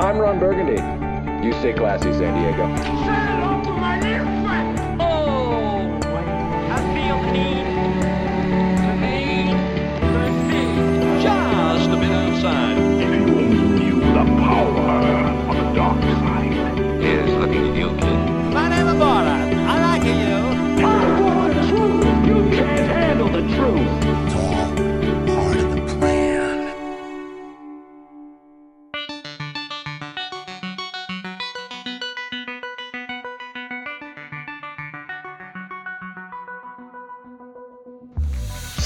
[0.00, 0.80] I'm Ron Burgundy.
[1.44, 2.62] You stay classy, San Diego.
[5.00, 6.00] Oh,
[6.70, 7.18] I feel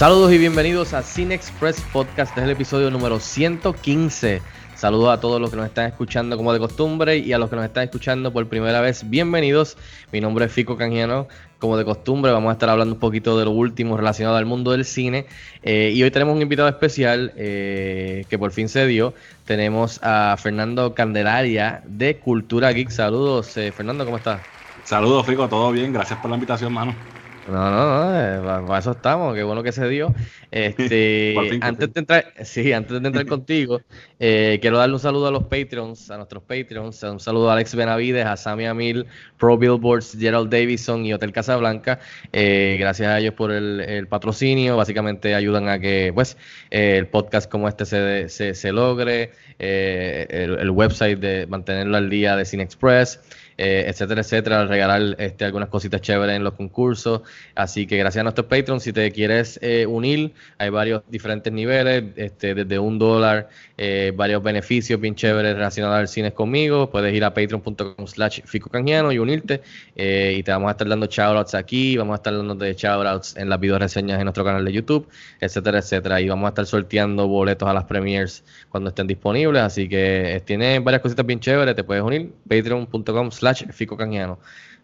[0.03, 2.37] Saludos y bienvenidos a Cine Express Podcast.
[2.37, 4.43] Es el episodio número 115.
[4.75, 7.55] Saludos a todos los que nos están escuchando como de costumbre y a los que
[7.55, 9.09] nos están escuchando por primera vez.
[9.09, 9.77] Bienvenidos.
[10.11, 11.29] Mi nombre es Fico Canjiano.
[11.61, 14.73] Como de costumbre, vamos a estar hablando un poquito de lo último relacionado al mundo
[14.73, 15.27] del cine.
[15.63, 19.15] Eh, y hoy tenemos un invitado especial eh, que por fin se dio.
[19.45, 22.91] Tenemos a Fernando Candelaria de Cultura Geek.
[22.91, 24.41] Saludos, eh, Fernando, ¿cómo estás?
[24.83, 25.93] Saludos, Fico, todo bien.
[25.93, 27.22] Gracias por la invitación, mano.
[27.45, 30.15] No, no, no, eh, pa- para, eso estamos, qué bueno que se dio.
[30.53, 33.81] Este, antes de entrar, sí, antes de entrar contigo,
[34.21, 37.75] eh, quiero darle un saludo a los Patreons, a nuestros Patreons, un saludo a Alex
[37.75, 39.07] Benavides, a Sammy Amil,
[39.39, 41.99] Pro Billboards, Gerald Davison y Hotel Casablanca.
[42.33, 46.37] Eh, gracias a ellos por el, el patrocinio, básicamente ayudan a que pues
[46.71, 51.97] eh, el podcast como este se, se, se logre, eh, el, el website de mantenerlo
[51.97, 53.19] al día de Cine Express
[53.65, 57.21] eh, etcétera, etcétera, regalar este, algunas cositas chéveres en los concursos.
[57.55, 62.03] Así que gracias a nuestros Patreons, si te quieres eh, unir, hay varios diferentes niveles,
[62.17, 66.91] este, desde un dólar, eh, varios beneficios bien chéveres relacionados al cine conmigo.
[66.91, 69.63] Puedes ir a patreon.com slash Fico Canjiano y unirte.
[69.95, 73.49] y te vamos a estar dando shoutouts aquí, vamos a estar dando de shoutouts en
[73.49, 75.07] las video reseñas en nuestro canal de YouTube,
[75.41, 76.21] etcétera, etcétera.
[76.21, 79.63] Y vamos a estar sorteando boletos a las premiers cuando estén disponibles.
[79.63, 84.39] Así que tiene varias cositas bien chéveres, te puedes unir, patreon.com slash Fico Canjiano.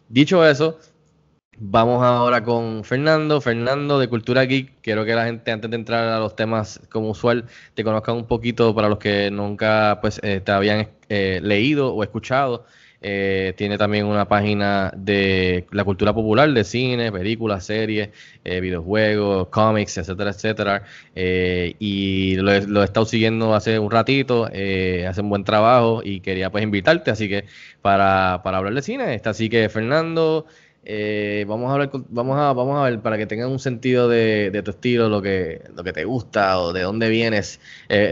[0.09, 0.79] Dicho eso,
[1.59, 3.41] vamos ahora con Fernando.
[3.41, 4.81] Fernando de Cultura Geek.
[4.83, 8.27] Quiero que la gente, antes de entrar a los temas como usual, te conozcan un
[8.27, 12.65] poquito para los que nunca pues eh, te habían eh, leído o escuchado.
[13.01, 18.09] Eh, tiene también una página de la cultura popular, de cine, películas, series,
[18.45, 20.83] eh, videojuegos, cómics, etcétera, etcétera.
[21.15, 26.01] Eh, y lo, lo he estado siguiendo hace un ratito, eh, hace un buen trabajo
[26.05, 27.45] y quería pues invitarte, así que
[27.83, 29.21] para, para hablar de cine.
[29.25, 30.47] Así que Fernando,
[31.47, 34.63] vamos a hablar, vamos a, vamos a ver para que tengan un sentido de, de
[34.63, 37.61] tu estilo, lo que, lo que te gusta o de dónde vienes.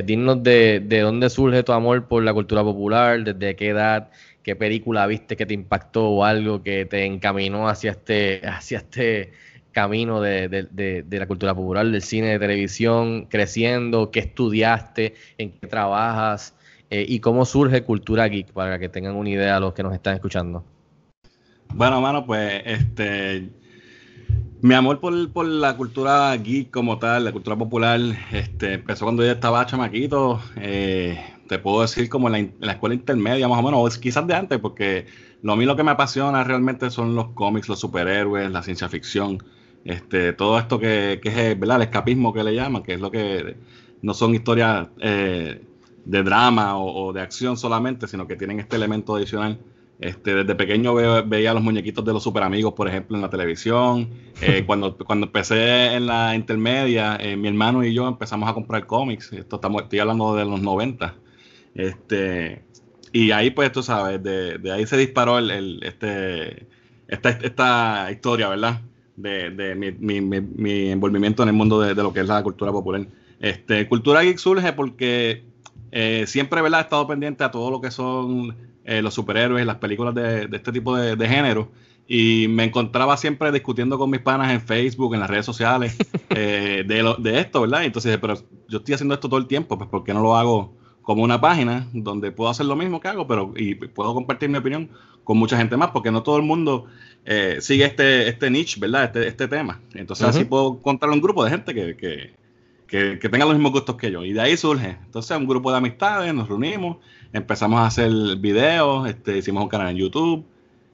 [0.04, 4.10] Dinos de, de dónde surge tu amor por la cultura popular, desde qué edad,
[4.46, 9.32] qué película viste que te impactó o algo que te encaminó hacia este, hacia este
[9.72, 15.50] camino de, de- de- la cultura popular, del cine, de televisión, creciendo, qué estudiaste, en
[15.50, 16.54] qué trabajas
[16.90, 20.14] eh, y cómo surge Cultura Geek, para que tengan una idea los que nos están
[20.14, 20.64] escuchando.
[21.74, 23.50] Bueno, mano, pues este.
[24.62, 29.24] Mi amor por, por la cultura geek como tal, la cultura popular, este, empezó cuando
[29.24, 30.40] yo estaba chamaquito.
[30.56, 34.00] eh, te puedo decir como en la, en la escuela intermedia, más o menos, o
[34.00, 35.06] quizás de antes, porque
[35.42, 38.88] lo a mí lo que me apasiona realmente son los cómics, los superhéroes, la ciencia
[38.88, 39.38] ficción,
[39.84, 41.76] este, todo esto que, que es ¿verdad?
[41.76, 43.56] el escapismo que le llaman, que es lo que
[44.02, 45.62] no son historias eh,
[46.04, 49.60] de drama o, o de acción solamente, sino que tienen este elemento adicional.
[49.98, 53.30] Este, desde pequeño veo- veía los muñequitos de los super amigos, por ejemplo, en la
[53.30, 54.10] televisión.
[54.40, 58.86] Eh, cuando, cuando empecé en la intermedia, eh, mi hermano y yo empezamos a comprar
[58.86, 59.32] cómics.
[59.32, 61.22] Esto estamos, estoy hablando de los 90.
[61.76, 62.64] Este,
[63.12, 66.68] y ahí, pues, tú sabes, de, de ahí se disparó el, el- este,
[67.08, 68.80] esta, esta historia, ¿verdad?
[69.16, 72.26] De, de mi, mi- mi- mi envolvimiento en el mundo de, de lo que es
[72.26, 73.06] la cultura popular.
[73.38, 75.44] Este, cultura geek surge porque
[75.90, 76.80] eh, siempre, ¿verdad?
[76.80, 80.56] He estado pendiente a todo lo que son eh, los superhéroes, las películas de, de
[80.56, 81.72] este tipo de, de género.
[82.06, 85.96] Y me encontraba siempre discutiendo con mis panas en Facebook, en las redes sociales,
[86.30, 87.82] eh, de, lo- de esto, ¿verdad?
[87.82, 88.34] Y entonces, pero
[88.68, 90.74] yo estoy haciendo esto todo el tiempo, pues ¿por qué no lo hago
[91.06, 94.58] como una página donde puedo hacer lo mismo que hago, pero y puedo compartir mi
[94.58, 94.90] opinión
[95.22, 96.86] con mucha gente más, porque no todo el mundo
[97.24, 99.04] eh, sigue este, este niche, ¿verdad?
[99.04, 99.80] Este, este tema.
[99.94, 102.34] Entonces así puedo encontrar un grupo de gente que, que,
[102.88, 104.24] que, que tenga los mismos gustos que yo.
[104.24, 104.98] Y de ahí surge.
[105.04, 106.96] Entonces un grupo de amistades, nos reunimos,
[107.32, 110.44] empezamos a hacer videos, este, hicimos un canal en YouTube,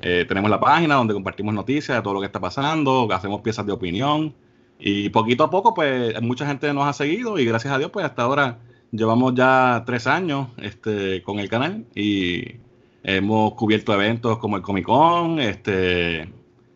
[0.02, 3.64] eh, tenemos la página donde compartimos noticias de todo lo que está pasando, hacemos piezas
[3.64, 4.34] de opinión.
[4.78, 8.04] Y poquito a poco, pues, mucha gente nos ha seguido y gracias a Dios, pues,
[8.04, 8.58] hasta ahora
[8.92, 12.60] llevamos ya tres años este, con el canal y
[13.02, 15.40] hemos cubierto eventos como el Comic Con.
[15.40, 16.32] Este,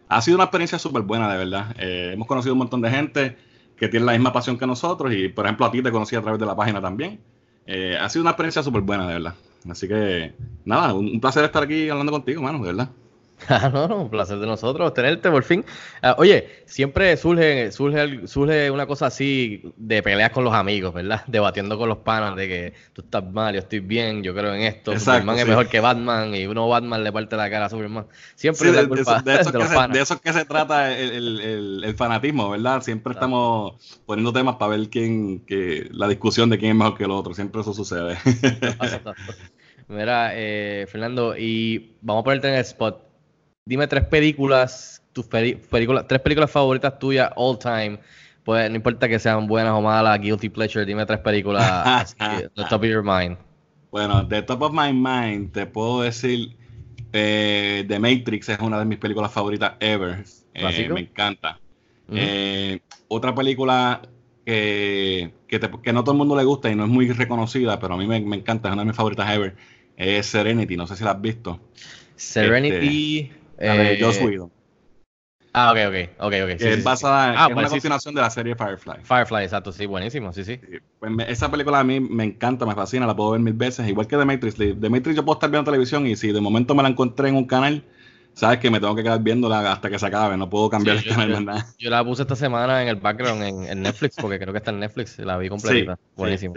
[0.09, 1.77] ha sido una experiencia súper buena, de verdad.
[1.79, 3.37] Eh, hemos conocido un montón de gente
[3.77, 6.23] que tiene la misma pasión que nosotros y, por ejemplo, a ti te conocí a
[6.23, 7.21] través de la página también.
[7.67, 9.35] Eh, ha sido una experiencia súper buena, de verdad.
[9.69, 10.33] Así que,
[10.65, 12.91] nada, un, un placer estar aquí hablando contigo, mano, de verdad.
[13.49, 15.65] Ah, no, no, un placer de nosotros tenerte por fin.
[16.03, 21.23] Ah, oye, siempre surge, surge, surge una cosa así de peleas con los amigos, ¿verdad?
[21.29, 24.63] Debatiendo con los panas de que tú estás mal, yo estoy bien, yo creo en
[24.63, 27.71] esto, Exacto, Superman es mejor que Batman y uno Batman le parte la cara a
[27.71, 28.07] Superman.
[28.35, 29.97] Siempre Sí, de, culpa eso, de eso de se, panas.
[29.97, 32.81] de eso que se trata el, el- el- el fanatismo, ¿verdad?
[32.83, 37.05] Siempre estamos poniendo temas para ver quién, que la discusión de quién es mejor que
[37.05, 37.35] el otro.
[37.35, 38.17] Siempre eso sucede.
[39.89, 43.06] Mira, eh, Fernando, y vamos a ponerte en el spot.
[43.67, 47.99] Dime tres películas, tus películas, tres películas favoritas tuyas all time.
[48.45, 51.65] Pues no importa que sean buenas o malas, guilty pleasure, dime tres películas
[52.21, 53.37] así, the top of your mind.
[53.91, 56.57] bueno, de top of my mind, te puedo decir
[57.13, 60.25] eh, The Matrix es una de mis películas favoritas ever.
[60.55, 61.61] Eh, me encanta.
[62.15, 64.03] Eh, otra película
[64.45, 67.79] que, que, te- que no todo el mundo le gusta y no es muy reconocida,
[67.81, 69.57] pero a mí me, me encanta, es una de mis favoritas ever,
[69.97, 70.77] es Serenity.
[70.77, 71.61] No sé si la has visto.
[72.17, 73.33] Serenity.
[73.65, 74.51] La de eh, Joss Whedon.
[75.53, 76.59] Ah, ok, ok, ok, ok.
[76.59, 77.39] sí, es sí, basada, sí.
[77.39, 79.05] Ah, pues una continuación de la serie Firefly.
[79.05, 80.61] Firefly, exacto, sí, buenísimo, sí, sí.
[80.99, 83.89] Pues me- esa película a mí me encanta, me fascina, la puedo ver mil veces,
[83.89, 84.57] igual que The Matrix.
[84.57, 87.37] The Matrix yo puedo estar viendo televisión y si de momento me la encontré en
[87.37, 87.85] un canal,
[88.35, 91.05] sabes que me tengo que quedar viéndola hasta que se acabe, no puedo cambiar el
[91.07, 91.65] canal, yo- ¿verdad?
[91.79, 94.71] Yo la puse esta semana en el background en, en Netflix, porque creo que está
[94.71, 95.97] en Netflix, la vi completita.
[95.97, 96.55] Sí, buenísimo.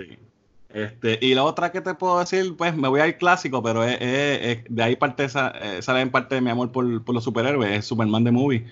[0.69, 3.83] Este, y la otra que te puedo decir, pues me voy a ir clásico, pero
[3.83, 5.51] es, es- es- de ahí parte esa,
[5.81, 8.65] sale en parte de mi amor por, por los superhéroes, es Superman the Movie,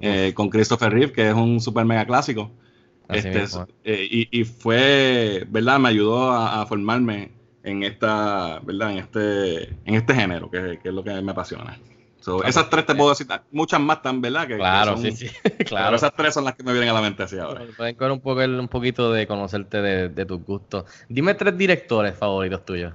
[0.00, 2.50] eh, con Christopher Reeve, que es un super mega clásico.
[3.10, 3.44] Este,
[3.84, 5.78] eh, y, y fue, ¿verdad?
[5.78, 8.92] Me ayudó a, a formarme en esta, ¿verdad?
[8.92, 11.78] En este, en este género, que, que es lo que me apasiona.
[12.26, 12.50] So, Claro.
[12.50, 14.48] esas tres te puedo decir, muchas más están, ¿verdad?
[14.48, 15.94] Que, que Claro, son- sí, sí, Pero claro.
[15.94, 17.62] esas tres son las que me vienen a la mente así ahora.
[17.76, 20.86] Pueden coger un, poco, un poquito de conocerte de, de tus gustos.
[21.08, 22.92] Dime tres directores favoritos tuyos.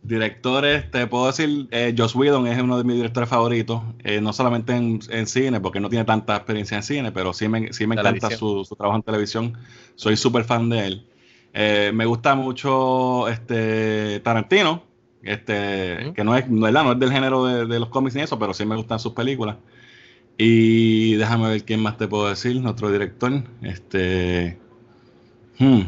[0.00, 4.32] Directores, te puedo decir, eh, Joss Whedon es uno de mis directores favoritos, eh, no
[4.32, 7.86] solamente en, en cine, porque no tiene tanta experiencia en cine, pero sí me, sí
[7.86, 9.58] me encanta su, su trabajo en televisión.
[9.94, 11.06] Soy súper fan de él.
[11.52, 14.84] Eh, me gusta mucho este Tarantino,
[15.26, 16.84] este, que no es, no, ¿verdad?
[16.84, 19.12] no es del género de, de los cómics ni eso, pero sí me gustan sus
[19.14, 19.56] películas.
[20.38, 23.32] Y déjame ver quién más te puedo decir, nuestro director.
[23.62, 24.58] Este.
[25.58, 25.82] hmm,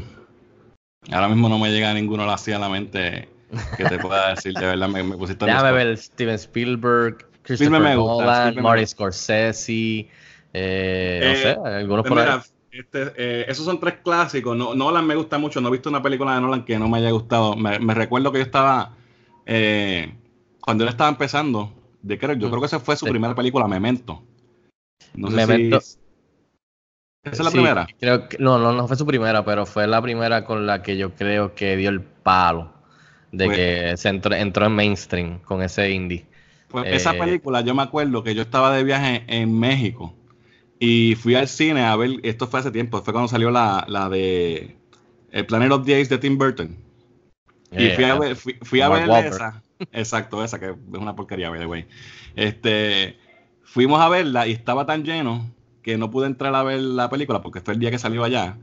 [1.11, 3.29] Ahora mismo no me llega ninguno así a la mente
[3.77, 7.97] que te pueda decir, de verdad, me, me pusiste Déjame ver Steven Spielberg, Christopher me
[7.97, 8.87] gusta, Nolan, gusta.
[8.87, 10.09] Scorsese,
[10.53, 12.33] eh, no Eh, sé, algunos Pues por ahí.
[12.33, 14.57] mira, este, eh, esos son tres clásicos.
[14.57, 15.61] No, Nolan me gusta mucho.
[15.61, 17.57] No he visto una película de Nolan que no me haya gustado.
[17.57, 18.98] Me recuerdo que yo estaba.
[19.49, 20.15] Eh,
[20.61, 21.73] cuando él estaba empezando,
[22.03, 23.11] de creo, yo Mm, creo que esa fue su sí.
[23.11, 24.23] primera película, Memento.
[25.15, 25.81] No sé Memento.
[25.81, 25.99] si.
[27.25, 27.87] ¿Esa es la Sí, primera?
[27.99, 30.97] Creo que, no, no, no fue su primera, pero fue la primera con la que
[30.97, 32.73] yo creo que dio el palo
[33.33, 36.25] de Pues- que se entró, entró en mainstream con ese indie.
[36.69, 40.15] Pues Eh, esa película, yo me acuerdo que yo estaba de viaje en México
[40.79, 44.09] y fui al cine a ver, esto fue hace tiempo, fue cuando salió la, la
[44.09, 44.77] de
[45.33, 46.77] El Planet of the Apes de Tim Burton.
[47.77, 49.35] Y Eh, fui a ver, fui, fui a Mark ver Wahlberg.
[49.35, 49.63] esa.
[49.93, 51.87] Exacto, esa que es una porquería, by the way.
[52.37, 53.17] Este,
[53.63, 55.51] fuimos a verla y estaba tan lleno
[55.83, 58.57] que no pude entrar a ver la película porque fue el día que salió allá.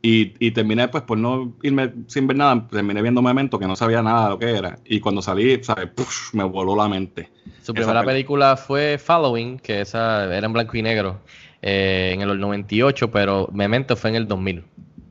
[0.00, 3.74] Y, y terminé, pues, por no irme sin ver nada, terminé viendo Memento que no
[3.74, 4.78] sabía nada de lo que era.
[4.84, 5.88] Y cuando salí, ¿sabes?
[6.32, 7.30] Me voló la mente.
[7.62, 11.20] Su primera película fue Following, que esa era en blanco y negro,
[11.62, 14.64] eh, en el 98, pero Memento fue en el 2000.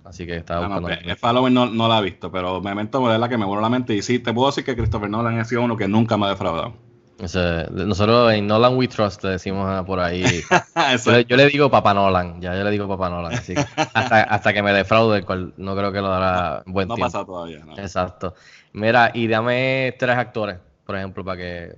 [0.08, 1.04] Así que estaba Ah, no, buscando.
[1.04, 3.70] pues, Following no, no la he visto, pero Memento es la que me voló la
[3.70, 3.94] mente.
[3.94, 6.30] Y sí, te puedo decir que Christopher Nolan ha sido uno que nunca me ha
[6.30, 6.74] defraudado.
[7.20, 10.24] Nosotros en Nolan We Trust le decimos ah, por ahí.
[11.06, 13.34] Yo, yo le digo Papá Nolan, ya yo le digo Papá Nolan.
[13.34, 13.62] así que
[13.94, 16.96] hasta, hasta que me defraude, el cual no creo que lo dará buen no ha
[16.98, 17.08] tiempo.
[17.08, 17.66] pasado todavía.
[17.66, 17.76] ¿no?
[17.78, 18.36] Exacto.
[18.74, 21.76] Mira, y dame tres actores, por ejemplo, para que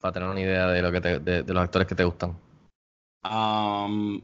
[0.00, 2.34] para tener una idea de lo que te- de, de los actores que te gustan.
[3.22, 4.20] Um,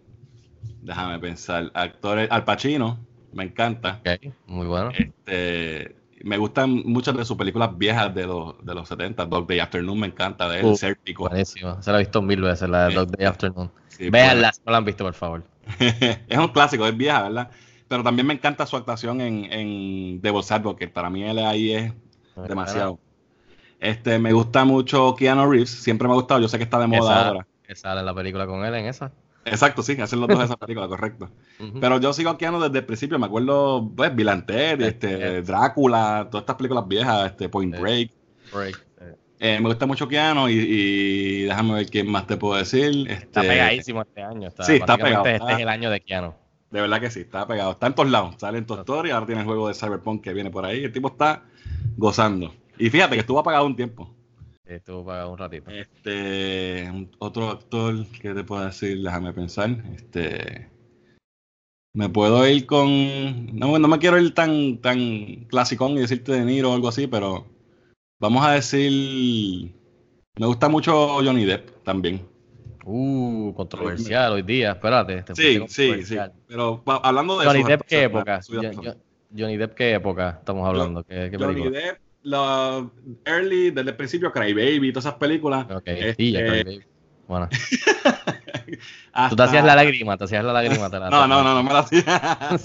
[0.81, 1.71] déjame pensar.
[1.75, 2.31] Actores.
[2.31, 2.99] Al Pacino,
[3.37, 4.01] me encanta.
[4.01, 4.91] Ok, muy bueno.
[4.97, 9.27] Este, me gustan muchas de sus películas viejas de los, de los 70.
[9.27, 10.67] Dog Day Afternoon me encanta de él.
[10.67, 11.29] Uh, Sérpico.
[11.29, 11.81] Buenísimo.
[11.83, 13.71] Se la he visto mil veces, la de Dog Day Afternoon.
[13.89, 15.45] Sí, Véanla, si no la han visto, por favor.
[15.79, 17.51] es un clásico, es vieja, ¿verdad?
[17.89, 20.89] Pero también me encanta su actuación en, en Devil's Advocate.
[20.89, 21.93] Para mí él ahí es
[22.49, 22.99] demasiado.
[23.79, 25.71] Este, me gusta mucho Keanu Reeves.
[25.71, 26.41] Siempre me ha gustado.
[26.41, 27.47] Yo sé que está de moda Esa, ahora.
[27.63, 29.13] que sale en la película con él en esa.
[29.47, 31.31] Exacto, sí, hacen los dos esa película, correcto.
[31.81, 36.27] Pero yo sigo a Keanu desde el principio, me acuerdo, pues, Bill Ted, este, Drácula,
[36.31, 37.79] todas estas películas viejas, este, Point.
[37.79, 38.11] Break.
[38.53, 38.87] Break.
[39.39, 39.59] eh.
[39.61, 43.07] Me gusta mucho Keanu y, y déjame ver quién más te puedo decir.
[43.09, 44.49] Está Este, pegadísimo este año.
[44.49, 46.35] Está, Sí, está pegado, Este está- es el año de Keanu.
[46.71, 47.71] De verdad que sí, está pegado.
[47.73, 48.35] Está en todos lados.
[48.39, 50.83] Sale en Toy Story, ahora tiene el juego de Cyberpunk que viene por ahí.
[50.85, 51.45] El tipo está
[51.97, 52.53] gozando.
[52.79, 54.13] Y fíjate que estuvo apagado un tiempo.
[54.67, 55.71] Estuvo para un ratito.
[55.71, 59.71] Este, otro actor que te puedo decir, déjame pensar.
[59.95, 60.69] Este,
[61.95, 66.45] me puedo ir con, no, no me quiero ir tan, tan clasicón y decirte De
[66.45, 67.47] Niro o algo así, pero
[68.21, 69.73] vamos a decir,
[70.37, 70.93] me gusta mucho
[71.25, 72.27] Johnny Depp también.
[72.85, 74.73] Uh, controversial hoy día.
[74.73, 75.23] Espérate.
[75.23, 76.17] te Sí, sí, sí.
[76.47, 78.41] Pero hablando de Johnny Depp, ¿qué época?
[78.49, 78.95] Yo- yo-
[79.37, 81.03] Johnny Depp, ¿qué época estamos hablando?
[81.05, 81.81] ¿Qué, qué Johnny película?
[81.81, 82.89] Depp, la
[83.25, 85.67] early, desde el principio, Cry Baby, todas esas películas.
[85.71, 86.85] Ok, Este, sí, ya, Cry Baby.
[87.29, 87.49] Bueno,
[89.31, 90.91] tú te hacías la lágrima, te hacías la lágrima.
[90.91, 92.03] Te la No, no, no, no me la hacía.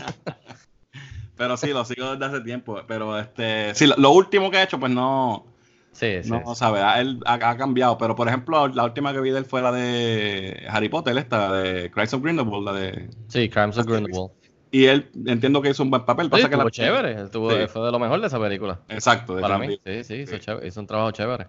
[1.38, 2.82] Pero sí, lo sigo desde hace tiempo.
[2.88, 5.46] Pero este, sí, lo, último que he hecho, pues no,
[5.92, 6.30] Sí, sí.
[6.30, 7.98] no sabe, él ha, ha cambiado.
[7.98, 11.52] Pero por ejemplo, la última que vi de él fue la de Harry Potter, esta,
[11.54, 13.10] de Christ of Grindelwald, la de.
[13.28, 14.32] Sí, Crimes of Grindelwald.
[14.72, 16.28] Y él entiendo que hizo un buen papel.
[16.28, 17.26] Sí, Pasa que estuvo la- chévere.
[17.28, 17.68] Sí.
[17.74, 18.80] Fue de lo mejor de esa película.
[18.88, 20.40] Exacto, Para mí, sí, sí, hizo, Sí.
[20.40, 21.48] chévere, hizo un trabajo chévere.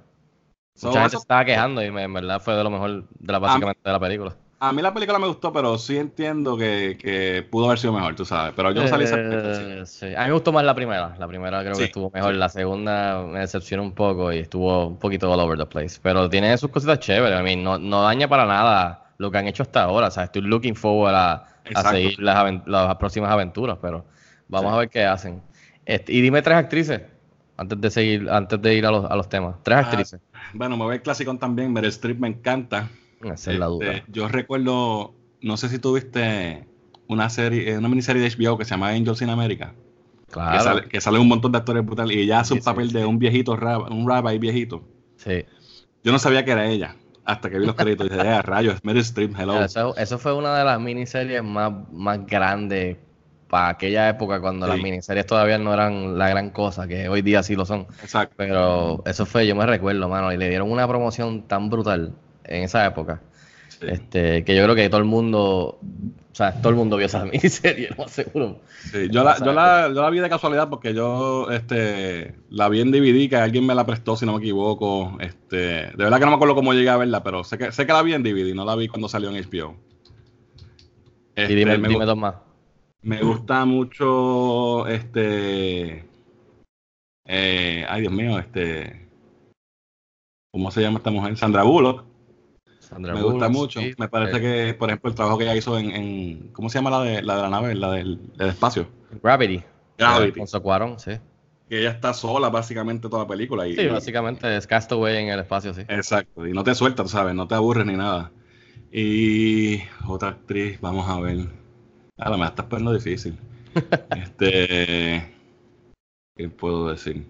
[0.74, 3.32] So, Mucha gente eso- estaba quejando y me- en verdad fue de lo mejor de
[3.32, 4.34] la, básicamente de la película.
[4.58, 8.14] A mí la película me gustó, pero sí entiendo que, que pudo haber sido mejor,
[8.14, 8.52] tú sabes.
[8.56, 9.62] Pero yo salí satisfecho, sí.
[9.66, 10.14] Eh, sí.
[10.14, 11.16] A mí me gustó más la primera.
[11.18, 12.32] La primera creo Sí, que estuvo mejor.
[12.32, 12.38] sí.
[12.38, 15.98] La segunda me decepcionó un poco y estuvo un poquito all over the place.
[16.00, 17.38] Pero tiene sus cositas chéveres.
[17.40, 20.06] I mean, no, no daña para nada lo que han hecho hasta ahora.
[20.06, 21.90] O sea, estoy looking forward a, a Exacto.
[21.90, 23.78] seguir las, las próximas aventuras.
[23.80, 24.04] Pero
[24.48, 24.74] vamos Sí.
[24.76, 25.42] a ver qué hacen.
[25.84, 27.02] Este, y dime tres actrices.
[27.56, 29.56] Antes de seguir, antes de ir a los, a los temas.
[29.62, 30.20] Tres Ah, actrices.
[30.54, 31.72] Bueno, me voy al clásico también.
[31.72, 32.88] Meryl Streep me encanta.
[33.22, 33.92] Esa es la duda.
[33.92, 36.66] Este, yo recuerdo, no sé si tuviste
[37.08, 39.74] una serie, una miniserie de HBO que se llama Angels in America.
[40.26, 40.62] Que, Claro.
[40.64, 42.88] sale, que sale un montón de actores brutales y ella hace Sí, un sí, papel
[42.88, 42.94] sí.
[42.94, 44.82] de un viejito, rab- un rabbi viejito.
[45.16, 45.44] Sí.
[46.02, 48.78] Yo no sabía que era ella hasta que vi los créditos y dije, "Ah, rayos,
[48.82, 49.62] Meryl Streep, hello.
[49.62, 52.96] Eso, eso fue una de las miniseries más, más grandes
[53.48, 57.42] para aquella época cuando las miniseries todavía no eran la gran cosa, que hoy día
[57.42, 57.86] sí lo son.
[58.02, 58.34] Exacto.
[58.36, 62.14] Pero eso fue, yo me recuerdo, mano, y le dieron una promoción tan brutal
[62.44, 63.20] en esa época,
[63.82, 63.88] Sí.
[63.88, 67.24] este, que yo creo que todo el mundo, o sea, todo el mundo vio esa
[67.26, 68.60] miniserie, lo más seguro.
[68.92, 72.80] Sí, yo, la, yo, la, yo la vi de casualidad porque yo este, la vi
[72.80, 75.16] en DVD, que alguien me la prestó, si no me equivoco.
[75.20, 77.86] Este, de verdad que no me acuerdo cómo llegué a verla, pero sé que, sé
[77.86, 79.76] que la vi en DVD, no la vi cuando salió en HBO.
[81.34, 82.36] Este, y dime, me, dime dos más.
[83.02, 86.04] me gusta mucho este.
[87.26, 89.08] eh, ay, Dios mío, este.
[90.52, 91.36] ¿Cómo se llama esta mujer?
[91.36, 92.11] Sandra Bullock.
[92.92, 93.80] Sandra me gusta Bullock, mucho.
[93.80, 95.90] sí, Me parece eh, que, por ejemplo, el trabajo que ella hizo en.
[95.90, 97.74] en- ¿Cómo se llama la de la, de la nave?
[97.74, 98.86] La del, del espacio.
[99.22, 99.62] Gravity.
[99.98, 100.30] Gravity.
[100.30, 101.12] Alfonso Cuarón, sí.
[101.68, 103.66] que ella está sola básicamente toda la película.
[103.66, 105.82] Y, Sí, básicamente es Castaway en el espacio, sí.
[105.88, 108.30] Exacto, y no te suelta, tú sabes, no te aburres ni nada.
[108.90, 111.46] Y otra actriz, vamos a ver.
[112.18, 113.38] Ahora me la estás poniendo difícil.
[114.14, 115.32] este.
[116.36, 117.26] ¿Qué puedo decir?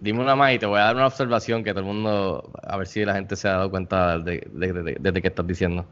[0.00, 2.76] Dime una más y te voy a dar una observación que todo el mundo, a
[2.76, 5.86] ver si la gente se ha dado cuenta de, de, de, qué estás diciendo.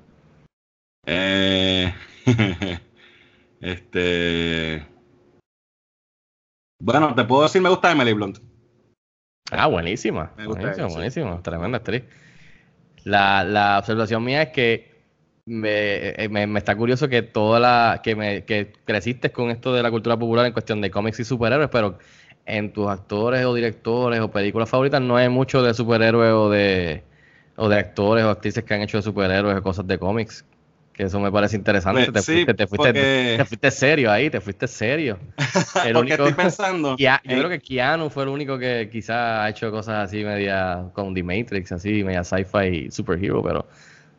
[1.07, 1.95] Eh,
[3.61, 4.87] este.
[6.81, 8.39] Bueno, te puedo decir, me gusta Emily Blunt.
[9.51, 10.33] Ah, buenísima.
[10.37, 10.95] Me gusta buenísima, ella, sí.
[10.95, 11.43] buenísima.
[11.43, 12.05] Tremenda actriz.
[13.05, 14.95] La, la observación mía es que
[15.47, 19.75] me, eh, me, me está curioso que toda la que me que creciste con esto
[19.75, 21.99] de la cultura popular en cuestión de cómics y superhéroes, pero
[22.47, 27.03] en tus actores o directores o películas favoritas no hay mucho de superhéroes o de
[27.57, 30.45] o de actores o actrices que han hecho de superhéroes o cosas de cómics.
[30.93, 32.03] Que eso me parece interesante.
[32.11, 35.19] Pues, te, sí, fuiste, te, fuiste, porque- te fuiste serio ahí, te fuiste serio.
[35.85, 36.95] El único- estoy pensando.
[36.97, 40.23] Kia- yo en- creo que Keanu fue el único que quizá ha hecho cosas así
[40.23, 43.67] media con The Matrix, así media sci-fi superhero, pero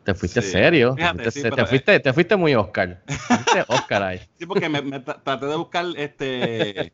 [0.04, 0.50] te fuiste Sí.
[0.52, 0.94] serio.
[0.94, 3.00] te fuiste sí, te, eh, fuiste, te fuiste muy Oscar.
[3.06, 4.20] Te fuiste Oscar ahí.
[4.38, 6.92] Sí, porque me, me tra- traté de buscar este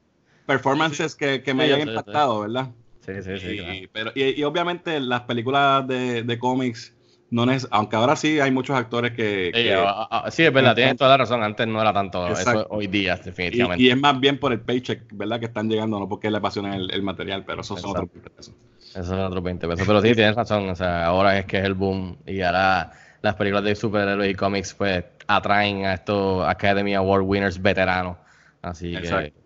[0.53, 2.69] performances que, que me Sí, hayan impactado, ¿verdad?
[3.05, 3.47] Sí, sí, sí.
[3.53, 3.89] y, claro.
[3.93, 6.95] pero, y, y obviamente las películas de, de cómics,
[7.31, 9.47] no aunque ahora sí hay muchos actores que...
[9.55, 11.43] Sí, que- ah, ah, sí, es verdad, tienes toda la razón.
[11.43, 12.29] Antes no era tanto.
[12.29, 12.61] Exacto.
[12.61, 13.83] Eso hoy día, definitivamente.
[13.83, 15.41] y es más bien por el paycheck, ¿verdad?
[15.41, 18.31] Que están llegando, no porque le apasiona el, el material, pero esos son otros Exacto.
[18.37, 18.55] pesos.
[18.91, 19.87] Esos son otros 20 pesos.
[19.87, 20.69] Pero sí, tienes razón.
[20.69, 22.19] O sea, ahora es que es el boom.
[22.27, 22.93] Y ahora
[23.23, 28.19] las películas de superhéroes y cómics, pues, atraen a estos Academy Award winners veteranos.
[28.61, 29.33] Así Exacto.
[29.35, 29.42] que,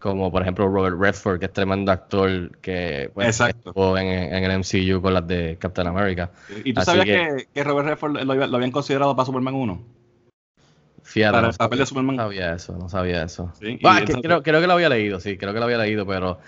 [0.00, 4.50] como por ejemplo Robert Redford, que es tremendo actor que pues, estuvo en, en el
[4.52, 6.30] MCU con las de Captain America.
[6.64, 9.54] ¿Y tú Así sabías que- que, que Robert Redford lo, lo habían considerado para Superman
[9.54, 9.82] 1?
[11.02, 12.16] Fíjate, Para no el papel sabía, de Superman.
[12.16, 13.52] no sabía eso, no sabía eso.
[13.58, 16.38] Sí, que- creo, creo que lo había leído, sí, creo que lo había leído, pero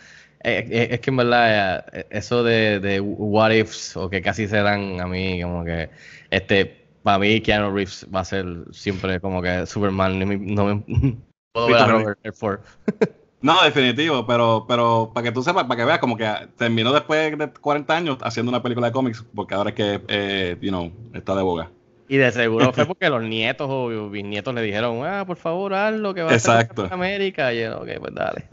[0.44, 4.48] eh, eh, es que en verdad eh, eso de, de what ifs o que casi
[4.48, 5.90] se dan a mí como que
[6.30, 10.64] este para mí Keanu Reeves va a ser siempre como que Superman no me, no
[10.86, 11.16] me-
[11.52, 12.60] puedo ver a Robert Redford
[13.42, 17.36] No, definitivo, pero, pero para que tú sepas, para que veas, como que terminó después
[17.36, 20.92] de 40 años haciendo una película de cómics, porque ahora es que, eh, you know,
[21.12, 21.70] está de boga.
[22.08, 26.14] Y de seguro fue porque los nietos o bisnietos le dijeron, ah, por favor, hazlo,
[26.14, 26.82] que va a Exacto.
[26.82, 27.52] ser en América.
[27.52, 28.44] Y yo, ok, pues dale.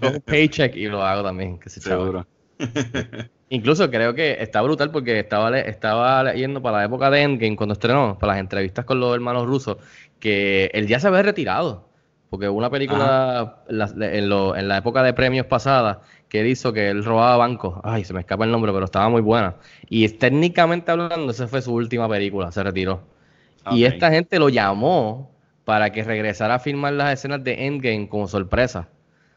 [0.00, 2.26] Un paycheck y lo hago también, que se Seguro.
[3.50, 7.74] Incluso creo que está brutal porque estaba, estaba leyendo para la época de Endgame, cuando
[7.74, 9.76] estrenó, para las entrevistas con los hermanos rusos,
[10.18, 11.88] que él ya se había retirado.
[12.36, 16.72] Porque una película la- en, lo- en la época de premios pasada que él hizo
[16.72, 17.78] que él robaba bancos.
[17.84, 19.56] Ay, se me escapa el nombre, pero estaba muy buena.
[19.88, 23.02] Y técnicamente hablando, esa fue su última película, se retiró.
[23.70, 25.30] Y esta gente lo llamó
[25.64, 28.88] para que regresara a filmar las escenas de Endgame como sorpresa.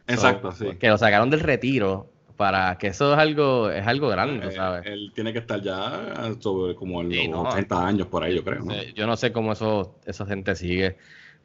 [0.08, 0.76] Exacto, So, sí.
[0.78, 4.86] Que lo sacaron del retiro para que eso es algo, es algo grande, Eh, ¿sabes?
[4.86, 7.50] él tiene que estar ya sobre como en Sí, los no.
[7.50, 8.64] 80 años por ahí, yo creo.
[8.64, 8.74] ¿no?
[8.74, 10.98] Eh, yo no sé cómo eso, esa gente sigue.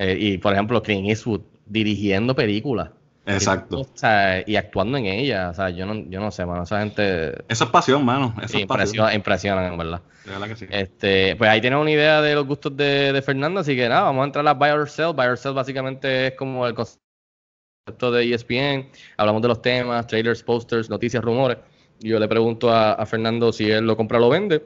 [0.03, 2.91] Eh, y por ejemplo, Clint Eastwood dirigiendo películas.
[3.25, 3.83] Exacto.
[3.83, 5.53] O sea, y actuando en ellas.
[5.53, 6.65] O sea, yo no, yo no sé, mano.
[6.65, 8.35] Esa gente Eso es pasión, mano.
[8.35, 8.63] Sí, es pasión.
[8.63, 10.01] impresiona, impresionan, en verdad.
[10.25, 10.67] De verdad que sí.
[10.71, 14.03] Este, pues ahí tienen una idea de los gustos de, de Fernando, así que nada,
[14.03, 15.13] vamos a entrar a Buy or Sell.
[15.15, 18.91] Buy or Sell básicamente es como el concepto de ESPN.
[19.17, 21.59] Hablamos de los temas, trailers, posters, noticias, rumores.
[22.01, 24.65] Yo le pregunto a, a Fernando si él lo compra o lo vende.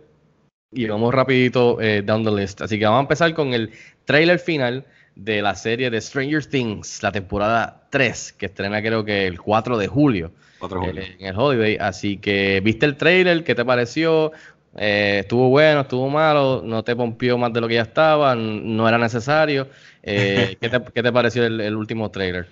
[0.72, 2.62] Y vamos rapidito eh, down the list.
[2.62, 3.70] Así que vamos a empezar con el
[4.06, 9.26] trailer final de la serie de Stranger Things, la temporada 3, que estrena creo que
[9.26, 10.32] el 4 de julio
[10.78, 11.78] eh, en el Holiday.
[11.80, 13.44] Así que, ¿viste el trailer?
[13.44, 14.32] ¿Qué te pareció?
[14.76, 15.80] Eh, ¿Estuvo bueno?
[15.82, 16.62] ¿Estuvo malo?
[16.64, 18.34] ¿No te pompió más de lo que ya estaba?
[18.36, 19.68] ¿No era necesario?
[20.02, 22.48] Eh, ¿qué, te, qué te pareció el, el último trailer?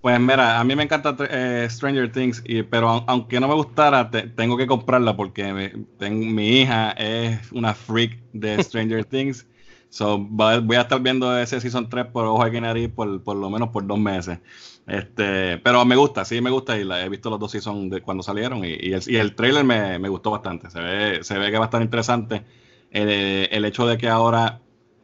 [0.00, 3.54] Pues mira, a mí me encanta eh, Stranger Things, y, pero au- aunque no me
[3.54, 9.04] gustara, te- tengo que comprarla porque me- ten- mi hija es una freak de Stranger
[9.06, 9.48] Things.
[9.96, 13.36] So, va- voy a estar viendo ese Season 3 por ojo de nariz por, por
[13.36, 14.38] lo menos por dos meses.
[14.86, 18.02] Este, pero me gusta, sí me gusta y la, he visto los dos seasons de
[18.02, 20.70] cuando salieron y, y el, y el trailer me, me gustó bastante.
[20.70, 22.44] Se ve, se ve que va a estar interesante.
[22.90, 23.08] El,
[23.50, 24.60] el hecho de que ahora,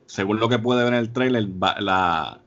[0.06, 2.40] según lo que puede ver en el trailer, va- la,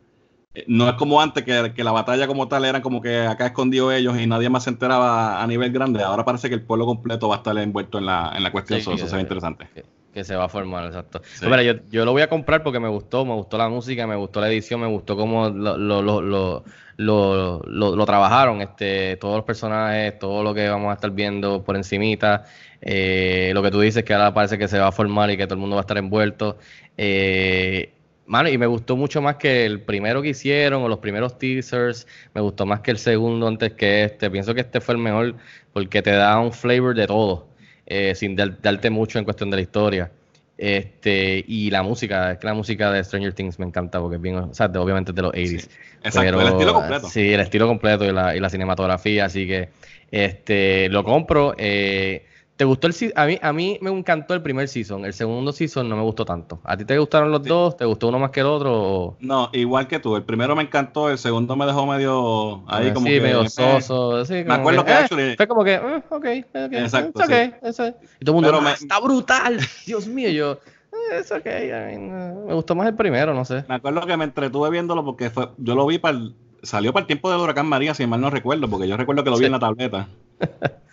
[0.68, 3.92] no es como antes que, que la batalla como tal eran como que acá escondido
[3.92, 6.04] ellos y nadie más se enteraba a nivel grande.
[6.04, 8.80] Ahora parece que el pueblo completo va a estar envuelto en la, en la cuestión.
[8.80, 9.68] Sí, eso que- se ve interesante.
[9.74, 9.84] Que,
[10.16, 11.22] que se va a formar, exacto.
[11.36, 11.46] Sí.
[11.46, 14.16] Mira, yo, yo lo voy a comprar porque me gustó, me gustó la música, me
[14.16, 16.64] gustó la edición, me gustó cómo lo, lo, lo, lo,
[16.98, 21.64] lo, lo- lo trabajaron, este, todos los personajes, todo lo que vamos a estar viendo
[21.64, 22.46] por encimita,
[22.82, 25.46] eh, lo que tú dices que ahora parece que se va a formar y que
[25.46, 26.58] todo el mundo va a estar envuelto.
[26.98, 27.94] Eh,
[28.26, 32.08] mano, y me gustó mucho más que el primero que hicieron o los primeros teasers,
[32.34, 34.30] me gustó más que el segundo antes que este.
[34.32, 35.36] Pienso que este fue el mejor
[35.74, 37.50] porque te da un flavor de todo,
[37.86, 40.12] eh, sin dar- darte mucho en cuestión de la historia.
[40.58, 44.22] Este, y la música, es que la música de Stranger Things me encanta porque es
[44.22, 45.70] bien, o sea, de- obviamente es de los 80s.
[46.04, 47.08] Exacto, pero, el estilo completo.
[47.10, 49.70] Sí, el estilo completo y la, y la cinematografía, así que
[50.12, 51.56] este lo compro.
[51.58, 55.52] eh, ¿Te gustó el a mí, a mí me encantó el primer season, el segundo
[55.52, 56.62] season no me gustó tanto.
[56.64, 57.50] ¿A ti te gustaron los Sí.
[57.50, 57.76] dos?
[57.76, 59.18] ¿Te gustó uno más que el otro?
[59.20, 60.16] No, igual que tú.
[60.16, 63.22] El primero me encantó, el segundo me dejó medio ahí como sí, que.
[63.22, 64.24] medio eh, soso.
[64.24, 67.54] sí, como acuerdo que eh, actually- Fue como que, eh, ok, ok, Exacto, it's okay,
[67.62, 67.94] it's okay.
[68.22, 71.46] Y todo el mundo, Pero "Ah, me- está brutal, Dios mío, yo, eh, es ok,
[71.46, 73.66] I mean, eh, me gustó más el primero, no sé.
[73.68, 77.02] Me acuerdo que me entretuve viéndolo porque fue, yo lo vi para el- salió para
[77.04, 79.46] el tiempo del huracán María, si mal no recuerdo, porque yo recuerdo que lo vi
[79.48, 80.08] en la tableta.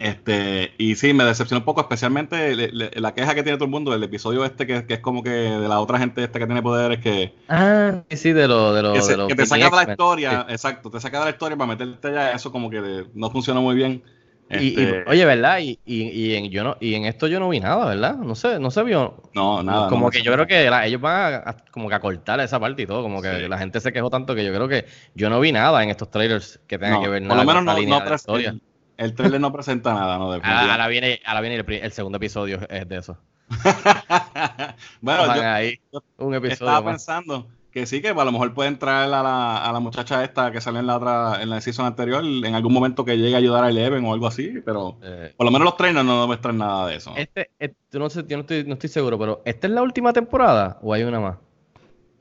[0.00, 3.64] Este, y sí, me decepcionó un poco, especialmente le- le- la queja que tiene todo
[3.64, 6.38] el mundo del episodio este, que, que es como que de la otra gente esta
[6.38, 9.34] que tiene poderes que, Ah, sí, de lo, de lo, que, se- de los que
[9.34, 12.52] te saca de la historia, exacto, te saca de la historia para meterte ya, eso
[12.52, 14.02] como que de- no funcionó muy bien.
[14.50, 15.58] Y, y, Este, oye, ¿verdad?
[15.58, 18.16] Y, y, y en, yo no, y en esto yo no vi nada, ¿verdad?
[18.16, 19.22] No sé, no se vio.
[19.34, 19.88] no, nada.
[19.90, 22.40] como no, que yo creo que la- ellos van a, a- como que a cortar
[22.40, 23.48] esa parte y todo, como que Sí.
[23.48, 26.10] la gente se quejó tanto que yo creo que yo no vi nada en estos
[26.10, 28.58] trailers que tenga no, que ver por nada lo menos con no, no
[28.98, 32.98] el, trailer no presenta nada, no, Ahora, viene, ahora viene el, segundo episodio es de
[32.98, 33.18] eso.
[35.00, 36.92] bueno, yo, ahí yo un episodio estaba más.
[36.92, 40.50] pensando que sí, que a lo mejor pueden traer a la, a la muchacha esta
[40.50, 43.38] que salió en la otra, en la season anterior, en algún momento que llegue a
[43.38, 46.58] ayudar a Eleven o algo así, pero Eh, por lo menos los trailers no muestran
[46.58, 47.14] nada de eso.
[47.16, 49.82] este, eh, tú no sé, yo no estoy, no estoy seguro, pero ¿esta es la
[49.82, 51.36] última temporada o hay una más?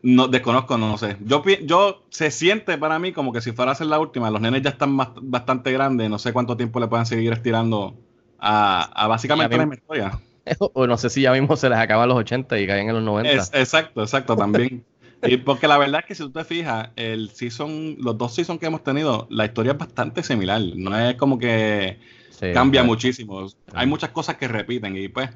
[0.03, 1.17] No, desconozco, no sé.
[1.25, 4.39] Yo, yo se siente para mí como que si fuera a ser la última, los
[4.41, 7.95] nenes ya están más- bastante grandes, no sé cuánto tiempo le puedan seguir estirando
[8.39, 10.19] a, a básicamente la misma historia.
[10.59, 13.03] o no sé si ya mismo se les acaban los 80 y caen en los
[13.03, 13.31] 90.
[13.31, 14.85] Es- exacto, exacto, también.
[15.23, 18.59] Y porque la verdad es que si tú te fijas, el season, los dos seasons
[18.59, 20.61] que hemos tenido, la historia es bastante similar.
[20.75, 23.47] No es como que Sí, cambia muchísimo.
[23.73, 25.31] Hay muchas cosas que repiten y pues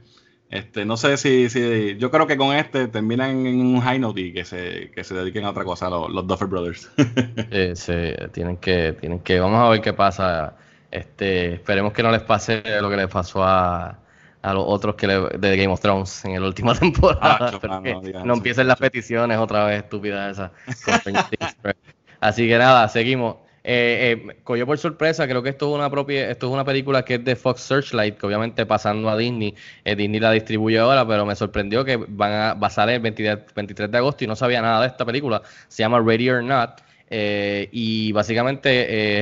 [0.52, 4.20] Este, no sé si, si, yo creo que con este terminan en un high note
[4.20, 6.92] y que se, que se dediquen a otra cosa los, los Duffer Brothers.
[7.76, 7.94] Sí,
[8.34, 10.56] tienen que, tienen que, vamos a ver qué pasa.
[10.92, 13.98] Este, esperemos que no les pase lo que les pasó a,
[14.42, 17.38] a los otros que le- de Game of Thrones en la última temporada.
[17.64, 20.52] Ah, no, que empiecen las peticiones otra vez, estúpida esa.
[20.84, 21.78] con Stranger Things, pero-
[22.20, 23.38] Así que nada, seguimos.
[23.64, 27.06] Eh, eh, cogió por sorpresa, creo que esto es una propia, esto es una película
[27.06, 29.54] que es de Fox Searchlight, que obviamente pasando a Disney,
[29.86, 33.02] eh, Disney la distribuye ahora, pero me sorprendió que van a, va a salir el
[33.02, 35.42] 23, 23 de agosto y no sabía nada de esta película.
[35.68, 36.82] Se llama Ready or Not.
[37.14, 38.70] eh, y básicamente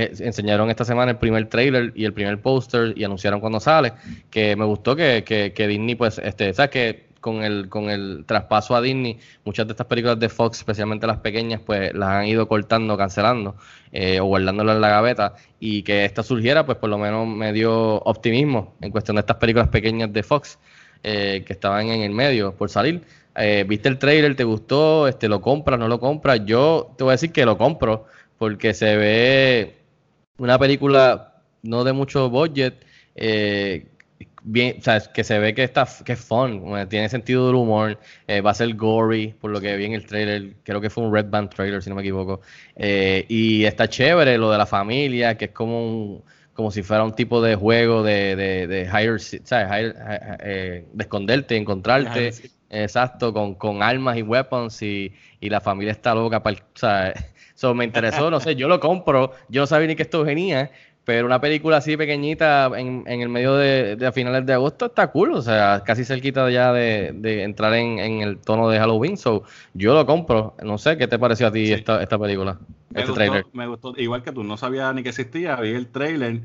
[0.03, 3.93] eh, enseñaron esta semana el primer trailer y el primer póster y anunciaron cuando sale.
[4.29, 8.75] Que me gustó que, que, Disney, pues, este, sabes que con el, con el traspaso
[8.75, 12.47] a Disney, muchas de estas películas de Fox, especialmente las pequeñas, pues las han ido
[12.47, 13.55] cortando, cancelando
[13.91, 15.35] eh, o guardándolas en la gaveta.
[15.59, 19.37] Y que esta surgiera, pues por lo menos me dio optimismo en cuestión de estas
[19.37, 20.59] películas pequeñas de Fox
[21.03, 23.03] eh, que estaban en el medio por salir.
[23.35, 24.35] Eh, ¿Viste el trailer?
[24.35, 25.07] ¿Te gustó?
[25.07, 25.79] Este, ¿Lo compras?
[25.79, 26.41] ¿No lo compras?
[26.45, 28.05] Yo te voy a decir que lo compro
[28.37, 29.77] porque se ve
[30.37, 33.87] una película no de mucho budget, eh,
[34.43, 37.55] bien, o sea, que se ve que está que es fun, bueno, tiene sentido del
[37.55, 40.89] humor, eh, va a ser gory, por lo que vi en el trailer, creo que
[40.89, 42.41] fue un Red Band trailer, si no me equivoco,
[42.75, 47.03] eh, y está chévere lo de la familia, que es como un, como si fuera
[47.03, 49.67] un tipo de juego de, de, de hire, ¿sabes?
[49.69, 52.35] Hire- eh, eh, de esconderte, encontrarte,
[52.69, 57.13] exacto, con, con armas y weapons y, y la familia está loca, para o sea,
[57.55, 60.71] eso me interesó, no sé, yo lo compro, yo no sabía ni que esto venía,
[61.09, 64.85] pero una película así pequeñita en, en el medio de, de a finales de agosto
[64.85, 68.77] está cool, o sea, casi cerquita ya de, de entrar en, en el tono de
[68.77, 69.41] Halloween, so
[69.73, 71.73] yo lo compro, no sé, ¿qué te pareció a ti Sí.
[71.73, 72.59] esta, esta película?
[72.91, 73.45] Me este gustó, trailer.
[73.53, 76.41] me gustó, igual que tú, no sabía ni que existía, vi el trailer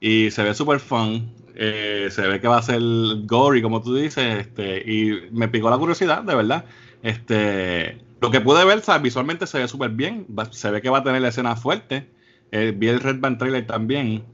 [0.00, 2.80] y se ve súper fun, eh, se ve que va a ser
[3.24, 6.64] gory, como tú dices, este, y me picó la curiosidad, de verdad.
[7.02, 11.04] Este, lo que pude ver, visualmente se ve súper bien, se ve que va a
[11.04, 12.08] tener la escena fuerte,
[12.52, 14.24] eh, vi el Red Band trailer también,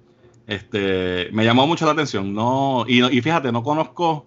[0.46, 4.27] este, me llamó mucho la atención, no, y, y fíjate, no conozco,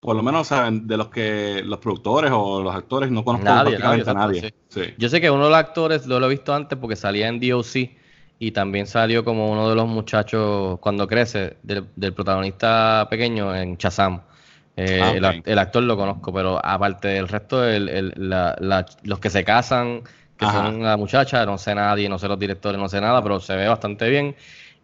[0.00, 0.86] por lo menos, ¿saben?
[0.86, 4.82] de los que, los productores o los actores, no conozco Nadie, prácticamente a nadie, Sí.
[4.96, 7.40] Yo sé que uno de los actores lo, lo he visto antes porque salía en
[7.40, 7.90] DOC
[8.38, 13.76] y también salió como uno de los muchachos cuando crece del, del protagonista pequeño en
[13.76, 14.22] Shazam.
[14.76, 19.18] Eh, Ah, el, actor lo conozco, pero aparte del resto, el- el- la- la- los
[19.18, 20.02] que se casan,
[20.40, 20.64] que Ajá.
[20.64, 23.54] son la muchacha, no sé nadie, no sé los directores, no sé nada, pero se
[23.54, 24.34] ve bastante bien.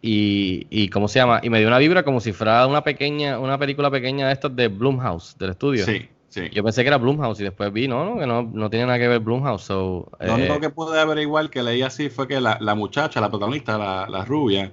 [0.03, 1.39] Y, y ¿cómo se llama?
[1.41, 4.55] Y me dio una vibra como si fuera una pequeña, una película pequeña de estas
[4.55, 5.83] de Blumhouse, del estudio.
[5.83, 6.47] Sí, sí.
[6.53, 8.99] Yo pensé que era Blumhouse y después vi, no, no, que no, no tiene nada
[8.99, 9.63] que ver Blumhouse.
[9.63, 13.19] So, Lo eh, único que pude averiguar que leí así fue que la, la muchacha,
[13.19, 14.71] la protagonista, la, la rubia,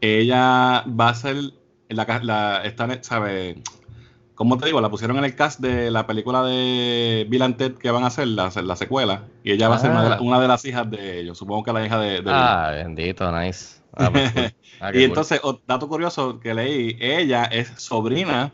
[0.00, 1.36] ella va a ser
[1.88, 3.62] la, la está, ¿sabe?
[4.40, 4.80] ¿Cómo te digo?
[4.80, 8.06] La pusieron en el cast de la película de Bill and Ted que van a
[8.06, 10.20] hacer, la, la secuela, y ella va a ser una de, la- Ah.
[10.22, 12.30] una de las hijas de ellos, supongo que la hija de, de Bill.
[12.32, 13.82] Ah, bendito, nice.
[13.92, 14.44] Ah, pues, cool.
[14.80, 18.50] Ah, y entonces, dato curioso que leí, ella es sobrina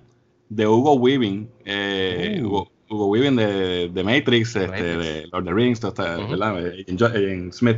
[0.48, 2.46] de Hugo Weaving, eh, Uh.
[2.48, 4.98] Hugo, Hugo Weaving de, de Matrix, este, Matrix.
[4.98, 6.30] de Lord of the Rings, todo Ujú.
[6.32, 6.66] ¿verdad?
[6.88, 7.76] En, Jo- en Smith.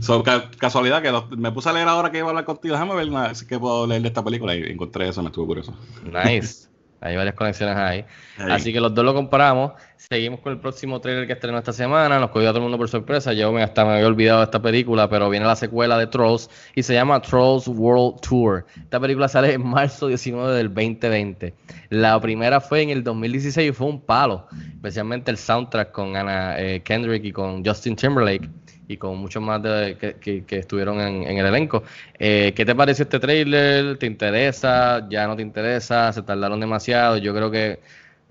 [0.00, 2.94] So, ca- casualidad que me puse a leer ahora que iba a hablar contigo, déjame
[2.94, 5.74] ver una- si que puedo leer de esta película y encontré eso, me estuvo curioso.
[6.04, 6.68] Nice.
[7.00, 8.04] Hay varias conexiones ahí.
[8.38, 8.52] Ahí.
[8.52, 9.72] Así que los dos lo compramos.
[9.96, 12.18] Seguimos con el próximo trailer que estrenó esta semana.
[12.18, 13.32] Nos cogió a todo el mundo por sorpresa.
[13.32, 16.48] Yo me, hasta me había olvidado de esta película, pero viene la secuela de Trolls
[16.74, 18.66] y se llama Trolls World Tour.
[18.76, 21.54] Esta película sale en marzo 19 del 2020.
[21.90, 26.58] La primera fue en el 2016 y fue un palo, especialmente el soundtrack con Anna
[26.58, 28.48] eh, Kendrick y con Justin Timberlake
[28.88, 31.82] y con muchos más de- que, que- que estuvieron en, en el elenco.
[32.18, 33.96] Eh, ¿Qué te pareció este trailer?
[33.98, 35.06] ¿Te interesa?
[35.10, 36.12] ¿Ya no te interesa?
[36.12, 37.16] ¿Se tardaron demasiado?
[37.16, 37.80] Yo creo que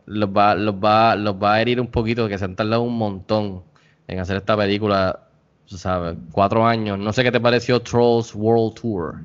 [0.06, 2.98] los va, los va, los va a herir un poquito, que se han tardado un
[2.98, 3.63] montón
[4.08, 5.20] en hacer esta película,
[5.65, 6.15] ¿sabes?
[6.32, 6.98] Cuatro años.
[7.00, 9.15] No sé qué te pareció Trolls World Tour.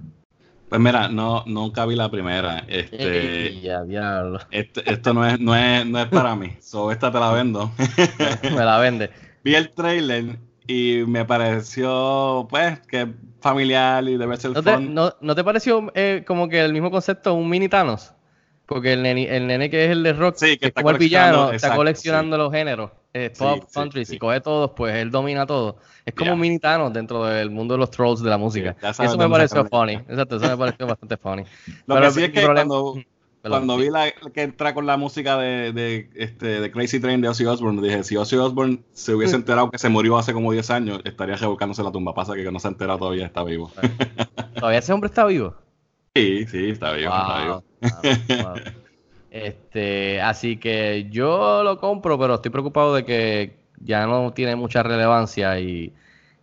[0.69, 2.65] Pues mira, no, nunca vi la primera.
[2.69, 4.39] Este, ya, diablo.
[4.53, 6.53] este- esto no es, no, es, no es para mí.
[6.61, 7.71] So, esta te la vendo.
[8.43, 9.11] Me la vende.
[9.45, 13.09] vi el trailer y me pareció, pues, que es
[13.41, 14.95] familiar y debe ser ¿No te, fun.
[14.95, 18.13] no, ¿no te pareció eh, como que el mismo concepto, un mini Thanos?
[18.67, 20.83] Porque el nene, el nene que es el de rock, Sí, que que es está
[20.83, 22.93] como el villano, está exacto, coleccionando los géneros.
[23.13, 24.13] eh, Sí, pop, sí, country, sí.
[24.13, 25.79] si coge todos, pues él domina todo.
[26.07, 26.35] Es como Ya.
[26.35, 28.77] un mini Thanos dentro del mundo de los trolls de la música.
[28.81, 29.95] eso me pareció funny.
[29.95, 31.43] Exacto, eso me pareció bastante funny.
[31.87, 32.95] Lo Pero que sí es que problema- cuando.
[33.43, 37.29] Cuando vi la, que entra con la música de, de, este, de Crazy Train de
[37.29, 40.71] Ozzy Osbourne, dije, si Ozzy Osbourne se hubiese enterado que se murió hace como 10
[40.71, 42.15] años, estaría revolcándose la tumba.
[42.15, 43.71] Pasa que no se ha enterado todavía, está vivo.
[44.55, 45.55] ¿Todavía ese hombre está vivo?
[46.13, 47.65] Sí, sí, está vivo, está vivo.
[47.81, 47.91] Wow.
[48.29, 48.63] Wow, wow.
[49.31, 54.83] Este, así que yo lo compro, pero estoy preocupado de que ya no tiene mucha
[54.83, 55.93] relevancia y,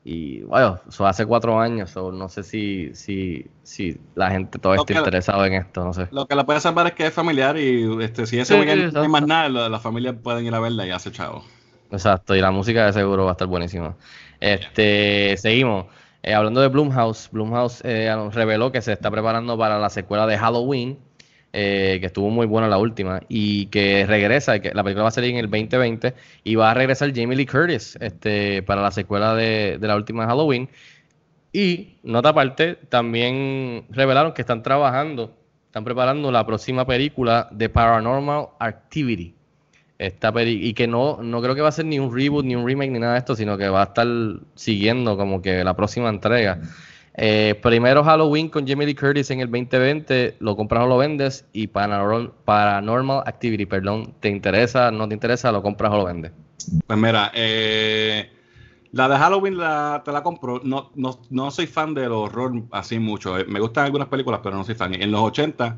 [0.09, 4.81] y bueno, eso hace cuatro años, o no sé si, si, si la gente todavía
[4.81, 6.09] está interesada en esto, no sé.
[6.09, 8.91] Lo que la puede salvar es que es familiar y este, si ese Sí, weekend
[8.93, 11.43] no hay más nada, la, la familia pueden ir a verla y hace chavo.
[11.89, 13.95] Exacto, y la música de seguro va a estar buenísima.
[14.39, 15.85] Este, seguimos.
[16.21, 20.37] Eh, hablando de Blumhouse, Blumhouse eh, reveló que se está preparando para la secuela de
[20.37, 20.99] Halloween,
[21.53, 25.11] eh, que estuvo muy buena la última, y que regresa, que la película va a
[25.11, 29.35] salir en el 2020, y va a regresar Jamie Lee Curtis este, para la secuela
[29.35, 30.69] de, de la última Halloween.
[31.53, 38.49] Y, nota aparte, también revelaron que están trabajando, están preparando la próxima película de Paranormal
[38.59, 39.33] Activity.
[39.97, 42.67] Esta y que no, no creo que va a ser ni un reboot, ni un
[42.67, 44.07] remake, ni nada de esto, sino que va a estar
[44.53, 46.59] siguiendo como que la próxima entrega.
[47.19, 51.45] Eh, primero Halloween con Jamie Lee Curtis en el 2020, lo compras o lo vendes,
[51.51, 56.31] y Paranormal, Paranormal Activity, perdón, te interesa, no te interesa, lo compras o lo vendes.
[56.85, 58.29] Pues mira, eh,
[58.91, 60.61] la de Halloween la, te la compro.
[60.63, 63.37] No, no, no soy fan del horror así mucho.
[63.37, 64.93] Eh, Me gustan algunas películas, pero no soy fan.
[64.93, 65.77] En los 80,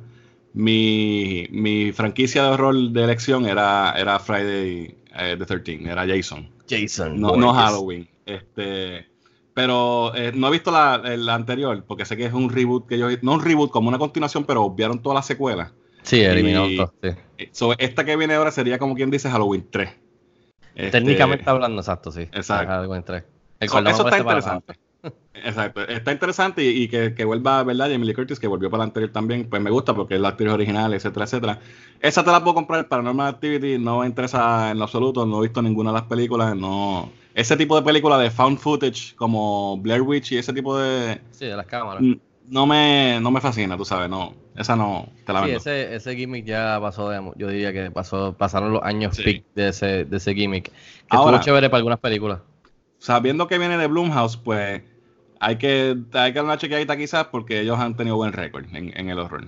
[0.54, 6.50] mi, mi franquicia de horror de elección era, era Friday eh, the 13, era Jason.
[6.70, 7.20] Jason.
[7.20, 7.54] No, no.
[7.54, 8.08] Halloween.
[8.26, 9.08] Este,
[9.60, 12.96] pero eh, no he visto la, la anterior, porque sé que es un reboot que
[12.96, 13.18] ellos.
[13.22, 15.74] No un reboot, como una continuación, pero obviaron todas las secuelas.
[16.02, 17.10] Sí, eliminó todo, sí.
[17.38, 19.90] Eh, so, esta que viene ahora sería como quien dice Halloween 3.
[20.76, 22.22] Este, Técnicamente hablando, exacto, sí.
[22.22, 22.86] Exacto.
[23.60, 24.80] El So, no me eso está interesante.
[25.34, 27.90] Exacto, está interesante y, y que, que vuelva, ¿verdad?
[27.92, 30.30] Jamie Lee Curtis, que volvió para la anterior también, pues me gusta porque es la
[30.30, 31.60] actriz original, etcétera, etcétera.
[32.00, 35.48] Esa te la puedo comprar, Paranormal Activity no me interesa en lo absoluto, no he
[35.48, 37.12] visto ninguna de las películas, no...
[37.34, 41.22] Ese tipo de película de found footage, como Blair Witch y ese tipo de...
[41.32, 42.02] Sí, de las cámaras.
[42.02, 44.34] n- No me, no me fascina, tú sabes, no.
[44.56, 48.34] Esa no, te la Sí, ese, ese gimmick ya pasó de, yo diría que pasó,
[48.38, 49.24] pasaron los años Sí.
[49.24, 50.66] peak de ese, de ese gimmick.
[50.70, 50.72] Que
[51.12, 52.40] Ahora- estuvo chévere para algunas películas.
[52.98, 54.82] Sabiendo que viene de Blumhouse, pues
[55.40, 58.92] hay que, hay que dar una chequeadita quizás porque ellos han tenido buen récord en,
[59.00, 59.46] en el horror.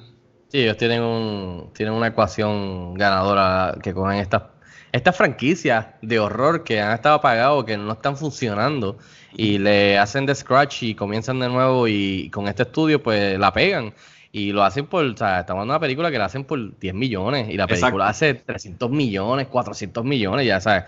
[0.47, 4.43] Sí, ellos tienen un, tienen una ecuación ganadora que cogen estas,
[4.91, 8.97] estas franquicias de horror que han estado apagados, que no están funcionando,
[9.34, 13.54] y le hacen de scratch y comienzan de nuevo y con este estudio pues la
[13.54, 13.93] pegan.
[14.34, 16.80] Y lo hacen por, o sea, estamos hablando de una película que la hacen por
[16.80, 20.86] 10 millones y la película hace 300 millones, 400 millones, ya sabes.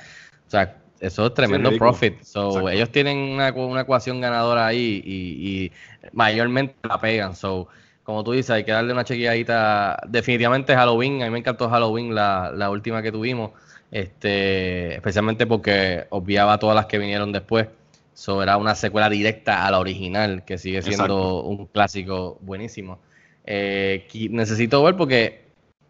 [0.47, 2.21] O sea, eso es tremendo profit.
[2.23, 2.69] So, Exacto.
[2.69, 5.71] ellos tienen una, una ecuación ganadora ahí y, y
[6.13, 7.35] mayormente la pegan.
[7.35, 7.67] So,
[8.03, 9.99] como tú dices, hay que darle una chequeadita.
[10.07, 13.51] Definitivamente Halloween, a mí me encantó Halloween, la, la última que tuvimos,
[13.93, 17.67] este, especialmente porque obviaba todas las que vinieron después.
[18.15, 21.43] So, era una secuela directa a la original, que sigue siendo Exacto.
[21.43, 22.99] un clásico buenísimo.
[23.45, 25.41] Eh, necesito ver porque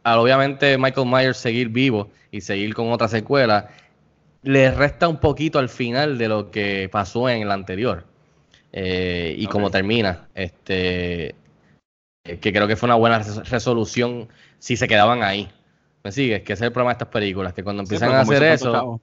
[0.03, 3.69] al obviamente Michael Myers seguir vivo y seguir con otra secuela
[4.43, 8.05] le resta un poquito al final de lo que pasó en la anterior
[8.73, 9.51] Eh, y Ok.
[9.51, 11.35] cómo termina este
[12.25, 15.49] eh, que creo que fue una buena res- resolución si se quedaban ahí
[16.03, 18.43] me sigues que ese es el problema de estas películas que cuando empiezan a hacer
[18.43, 19.01] eso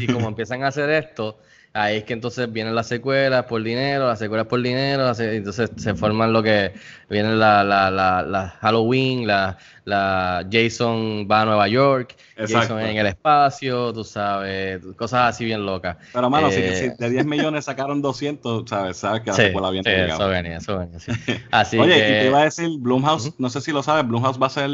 [0.00, 1.38] y como empiezan a hacer esto,
[1.72, 5.70] ahí es que entonces vienen las secuelas por dinero, las secuelas por dinero, las entonces
[5.76, 6.72] se forman lo que
[7.08, 12.74] vienen la, la, la, la Halloween, la, la Jason va a Nueva York, Exacto.
[12.74, 15.96] Jason en el espacio, tú sabes, cosas así bien locas.
[16.12, 18.96] Pero, mano, si- Eh, si, de 10 millones sacaron 200, ¿sabes?
[18.98, 21.12] Sabes que la Sí, secuela bien sí, eso venía, eso venía, sí.
[21.50, 23.34] Así Oye, que, y te iba a decir, Blumhouse, Ujú.
[23.38, 24.70] no sé si lo sabes, Blumhouse va a ser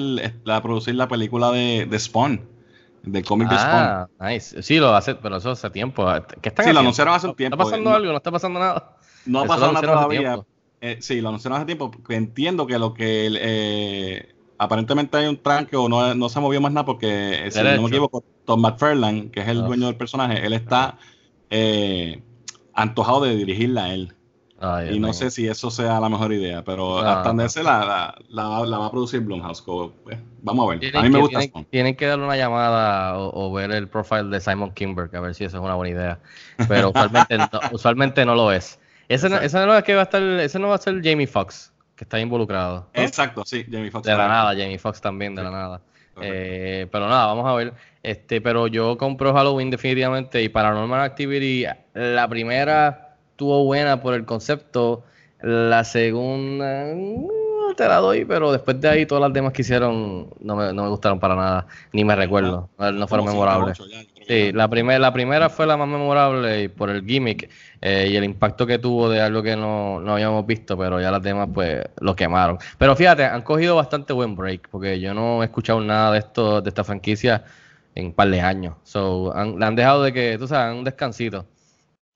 [0.46, 2.40] a producir la película de, de Spawn,
[3.02, 3.74] del cómic de Spawn.
[3.74, 4.62] ah, nice.
[4.62, 6.06] Sí, lo hace, pero eso hace tiempo.
[6.40, 6.80] ¿Qué están Sí, lo haciendo?
[6.80, 7.54] anunciaron hace un tiempo.
[7.56, 8.10] ¿Está pasando No- algo?
[8.12, 8.96] ¿No está pasando nada?
[9.26, 10.40] No ha lo pasado nada todavía.
[10.80, 11.90] Eh, sí, lo anunciaron hace tiempo.
[12.08, 16.72] Entiendo que lo que eh, aparentemente hay un tranque o no, no se movió más
[16.72, 19.66] nada porque, eh, si no me equivoco, Tom McFarlane, que es el Ah.
[19.66, 20.98] dueño del personaje, él está
[21.50, 22.22] eh,
[22.74, 24.14] antojado de dirigirla a él.
[24.90, 27.48] Y no sé si eso sea la mejor idea, pero No, hasta donde no.
[27.48, 29.62] sé la, la, la va- a producir Blumhouse.
[29.62, 30.96] pues, vamos a ver.
[30.96, 34.24] A mí me gusta tienen, tienen que darle una llamada o, o ver el profile
[34.24, 36.18] de Simon Kimberg, a ver si eso es una buena idea.
[36.66, 38.80] Pero usualmente, no, usualmente no lo es.
[39.08, 41.26] Ese no, ese no es que va a estar, ese no va a ser Jamie
[41.28, 42.88] Foxx, que está involucrado.
[42.94, 44.06] Exacto, sí, Jamie Foxx.
[44.08, 45.80] De la nada, Jamie Foxx también, de la nada.
[46.20, 47.72] Eh, pero nada, vamos a ver.
[48.02, 53.07] Este, pero yo compro Halloween definitivamente y Paranormal Activity, la primera
[53.38, 55.04] estuvo buena por el concepto,
[55.40, 60.28] la segunda mm, te la doy, pero después de ahí todas las demás que hicieron
[60.40, 63.78] no me, no me gustaron para nada, ni me recuerdo, no, no fueron memorables.
[64.26, 67.48] Sí, la, primer, la primera fue la más memorable y por el gimmick
[67.80, 71.12] eh, y el impacto que tuvo de algo que no, no habíamos visto, pero ya
[71.12, 72.58] las demás pues lo quemaron.
[72.76, 76.60] Pero fíjate, han cogido bastante buen break, porque yo no he escuchado nada de esto,
[76.60, 77.44] de esta franquicia
[77.94, 78.74] en un par de años.
[78.82, 81.46] So, han, le han dejado de que, tú sabes, un descansito.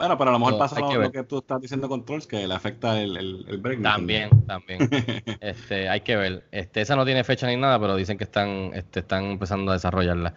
[0.02, 2.26] Bueno, pero a lo mejor pasa lo, que lo que tú estás diciendo con Trolls,
[2.26, 3.78] que le afecta el, el, el break.
[3.78, 4.80] ¿me También, también.
[5.40, 6.42] Este, hay que ver.
[6.50, 9.74] Este, esa no tiene fecha ni nada, pero dicen que están, este, están empezando a
[9.74, 10.34] desarrollarla.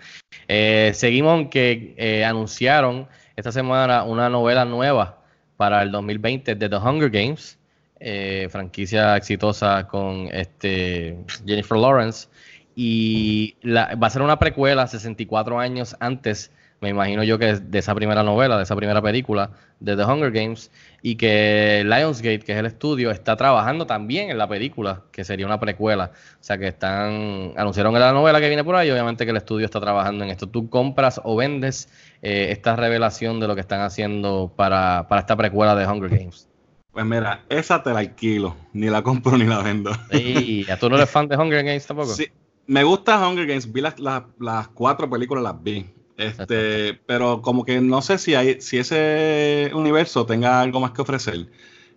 [0.47, 5.17] Eh, seguimos que eh, anunciaron esta semana una novela nueva
[5.58, 7.58] para el 2020 de The Hunger Games,
[7.99, 12.28] eh, franquicia exitosa con este Jennifer Lawrence.
[12.75, 16.51] Y la- va a ser una precuela 64 años antes,
[16.82, 20.32] me imagino yo que de esa primera novela, de esa primera película de The Hunger
[20.32, 25.24] Games, y que Lionsgate, que es el estudio, está trabajando también en la película, que
[25.24, 26.12] sería una precuela.
[26.40, 29.66] O sea que están, anunciaron la novela que viene por ahí, obviamente que el estudio
[29.66, 30.48] está trabajando en esto.
[30.48, 31.90] Tú compras o vendes
[32.22, 36.50] eh, esta revelación de lo que están haciendo para, para esta precuela de Hunger Games.
[36.92, 38.56] Pues mira, esa te la alquilo.
[38.74, 39.92] Ni la compro ni la vendo.
[40.12, 42.14] Y ¿a tú no eres fan de Hunger Games tampoco?
[42.14, 42.28] Sí,
[42.68, 45.86] me gusta Hunger Games, vi las, las, las cuatro películas, las vi.
[46.17, 51.01] Este, pero como que no sé si hay, si ese universo tenga algo más que
[51.01, 51.47] ofrecer.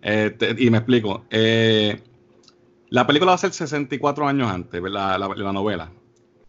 [0.01, 1.25] Eh, te- y me explico.
[1.29, 2.01] Eh,
[2.89, 5.17] la película va a ser 64 años antes, ¿verdad?
[5.19, 5.91] La, la novela.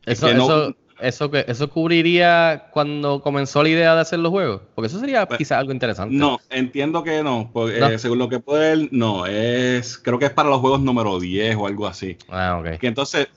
[0.06, 4.30] Eso, que no- eso, eso, que, eso cubriría cuando comenzó la idea de hacer los
[4.30, 4.62] juegos.
[4.74, 6.14] Porque eso sería Pues, quizás algo interesante.
[6.14, 7.50] No, entiendo que no.
[7.52, 7.88] Porque, No.
[7.88, 9.26] eh, según lo que puedo ver, no.
[9.26, 12.16] Es, creo que es para los juegos número 10 o algo así.
[12.28, 12.78] Ah, ok.
[12.80, 13.28] Que entonces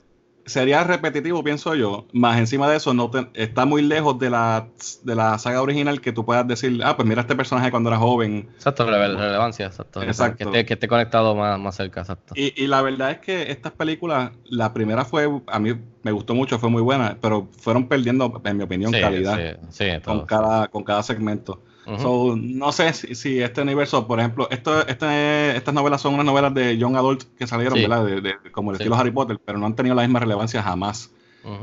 [0.46, 2.06] sería repetitivo, pienso yo.
[2.12, 4.68] Más encima de eso, no te- está muy lejos de la,
[5.02, 7.98] de la saga original que tú puedas decir, ah, pues mira este personaje cuando era
[7.98, 8.48] joven.
[8.54, 10.02] Exacto, rele- relevancia, exacto.
[10.02, 10.36] Exacto.
[10.36, 12.34] Que esté, que esté conectado más, más cerca, exacto.
[12.36, 16.34] Y, y la verdad es que estas películas, la primera fue, a mí me gustó
[16.34, 20.26] mucho, fue muy buena, pero fueron perdiendo, en mi opinión, Sí, calidad sí, sí, con,
[20.26, 21.62] cada, con cada segmento.
[21.96, 26.26] So, no sé si, si este universo, por ejemplo, esto, este, estas novelas son unas
[26.26, 27.82] novelas de Young Adult que salieron, Sí.
[27.82, 28.04] ¿verdad?
[28.06, 28.82] De, de- como el Sí.
[28.82, 31.12] estilo Harry Potter, pero no han tenido la misma relevancia jamás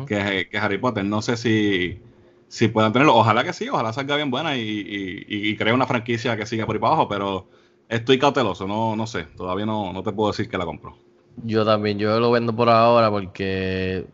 [0.05, 1.03] que, que Harry Potter.
[1.05, 1.99] No sé si,
[2.47, 3.15] si puedan tenerlo.
[3.15, 6.45] Ojalá que sí, ojalá salga bien buena y, y, y- y cree una franquicia que
[6.45, 7.47] siga por ahí para abajo, pero
[7.89, 10.97] estoy cauteloso, no, no sé, todavía no, no te puedo decir que la compro.
[11.43, 14.05] Yo también, yo lo vendo por ahora porque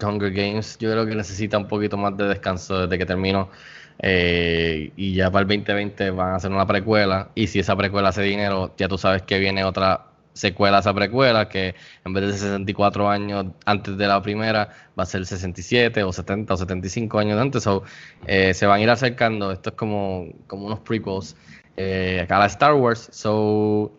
[0.00, 3.50] Hunger Games yo creo que necesita un poquito más de descanso desde que termino.
[3.98, 7.30] Eh, y ya para el 2020 van a hacer una precuela.
[7.34, 10.94] Y si esa precuela hace dinero, ya tú sabes que viene otra secuela a esa
[10.94, 11.74] precuela, que
[12.04, 16.54] en vez de 64 años antes de la primera, va a ser 67 o 70
[16.54, 17.62] o 75 años antes.
[17.62, 17.82] So,
[18.26, 19.52] eh, se van a ir acercando.
[19.52, 21.36] Esto es como, como unos prequels
[21.76, 23.08] eh, a la Star Wars.
[23.12, 23.92] So,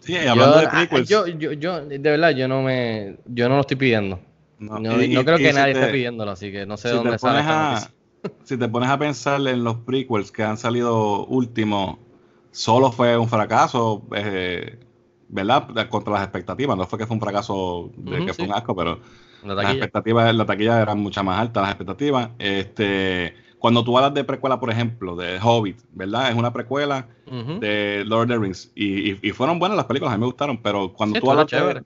[0.00, 3.48] Sí, hablando yo, de prequels, ah, yo, yo, yo, de verdad, yo no me, yo
[3.48, 4.20] no lo estoy pidiendo.
[4.58, 6.76] no, No, y- no y- creo y que nadie te- esté pidiéndolo, así que no
[6.76, 7.93] sé si de dónde sale a, noticia.
[8.44, 11.98] si te pones a pensar en los prequels que han salido últimos,
[12.50, 14.78] solo fue un fracaso, eh,
[15.28, 15.88] ¿verdad?
[15.88, 16.76] Contra las expectativas.
[16.76, 19.00] No fue que fue un fracaso de que fue un asco, pero
[19.56, 22.30] La las expectativas, la taquilla eran mucho más altas, las expectativas.
[22.38, 26.30] Este, cuando tú hablas de precuela, por ejemplo, de Hobbit, ¿verdad?
[26.30, 27.08] Es una precuela
[27.54, 28.72] de Lord of the Rings.
[28.74, 31.30] Y, y- y fueron buenas las películas, a mí me gustaron, pero cuando Sí, tú
[31.30, 31.80] hablas de,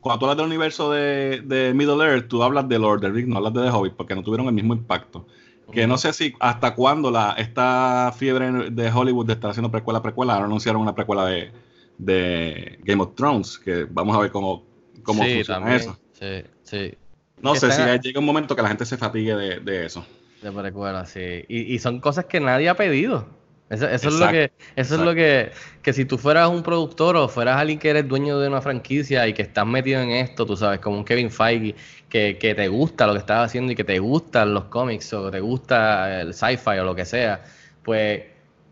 [0.00, 3.10] cuando tú hablas del universo de, de Middle Earth, tú hablas de Lord of the
[3.10, 5.26] Rings, no hablas de The Hobbit, porque no tuvieron el mismo impacto.
[5.72, 10.02] Que no sé si hasta cuándo la, esta fiebre de Hollywood de estar haciendo precuela,
[10.02, 11.50] precuela, ahora anunciaron una precuela de,
[11.98, 14.62] de Game of Thrones, que vamos a ver cómo,
[15.02, 15.80] cómo sí, funciona también.
[15.80, 15.98] eso.
[16.12, 16.94] Sí, sí.
[17.40, 20.04] No Que sé si llega un momento que la gente se fatigue de, de eso.
[20.42, 21.44] De precuela, sí.
[21.48, 23.26] Y, y son cosas que nadie ha pedido.
[23.70, 25.50] Eso, eso es lo que, eso es lo que,
[25.82, 29.26] que si tú fueras un productor o fueras alguien que eres dueño de una franquicia
[29.26, 31.74] y que estás metido en esto, tú sabes, como un Kevin Feige,
[32.08, 35.30] que, que te gusta lo que estás haciendo y que te gustan los cómics o
[35.30, 37.42] te gusta el sci-fi o lo que sea,
[37.82, 38.22] pues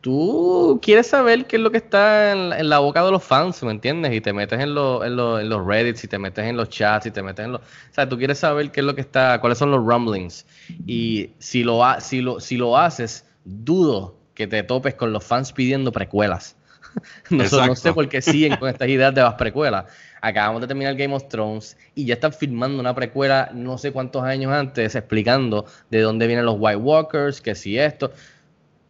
[0.01, 3.23] tú quieres saber qué es lo que está en, la- en la boca de los
[3.25, 4.13] fans, ¿me entiendes?
[4.15, 6.69] Y te metes en, los en, los- en los Reddits y te metes en los
[6.69, 7.61] chats y te metes en los...
[7.63, 10.45] O sea, tú quieres saber qué es lo que está, cuáles son los rumblings.
[10.87, 15.25] Y si lo, ha- si lo, si lo haces, dudo que te topes con los
[15.25, 16.57] fans pidiendo precuelas.
[17.31, 17.75] no, sé- no Exacto.
[17.77, 19.85] sé por qué siguen con estas ideas de las precuelas.
[20.21, 24.23] Acabamos de terminar Game of Thrones y ya están filmando una precuela no sé cuántos
[24.23, 28.13] años antes explicando de dónde vienen los White Walkers, que si esto.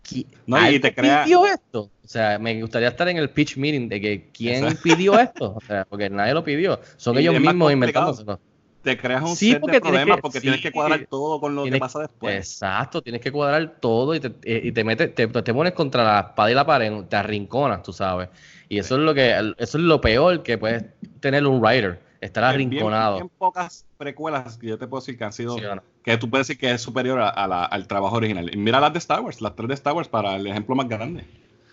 [0.06, 1.90] ¿Qui- No, y ¿Alguien te crea- pidió esto?
[2.04, 4.80] O sea, me gustaría estar en el pitch meeting de que quién Exacto.
[4.82, 5.54] pidió esto.
[5.56, 6.80] O sea, porque nadie lo pidió.
[6.96, 8.40] Son Y ellos mismos inventándoselo.
[8.82, 11.06] Te creas un Sí, set porque de tienes problemas que- porque sí, tienes que cuadrar
[11.08, 12.34] todo con lo tienes- que pasa después.
[12.36, 16.02] Exacto, tienes que cuadrar todo y te, eh, y te metes, te, te pones contra
[16.04, 18.28] la espada y la pared, te arrinconas, tú sabes.
[18.68, 20.84] Y eso es lo que, eso es lo peor que puedes
[21.20, 22.00] tener un writer.
[22.22, 23.16] estar Es bien- arrinconado.
[23.16, 25.58] Bien, pocas precuelas que yo te puedo decir que han sido.
[25.58, 25.82] No.
[26.04, 28.48] Que tú puedes decir que es superior a- a la- al trabajo original.
[28.54, 30.88] Y mira las de Star Wars, las tres de Star Wars para el ejemplo más
[30.88, 31.24] grande.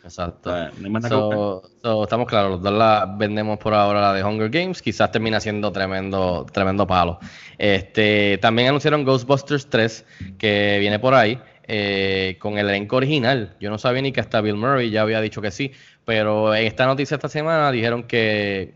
[0.10, 0.52] Exacto.
[0.80, 1.02] No.
[1.08, 5.12] So, so, estamos claros, los dos la vendemos por ahora la de Hunger Games, quizás
[5.12, 7.20] termina siendo tremendo, tremendo palo.
[7.58, 10.06] Este, también anunciaron Ghostbusters 3,
[10.40, 13.56] que viene por ahí, eh, con el elenco original.
[13.60, 15.72] Yo no sabía ni que hasta Bill Murray ya había dicho que sí,
[16.06, 18.74] pero en esta noticia esta semana dijeron que,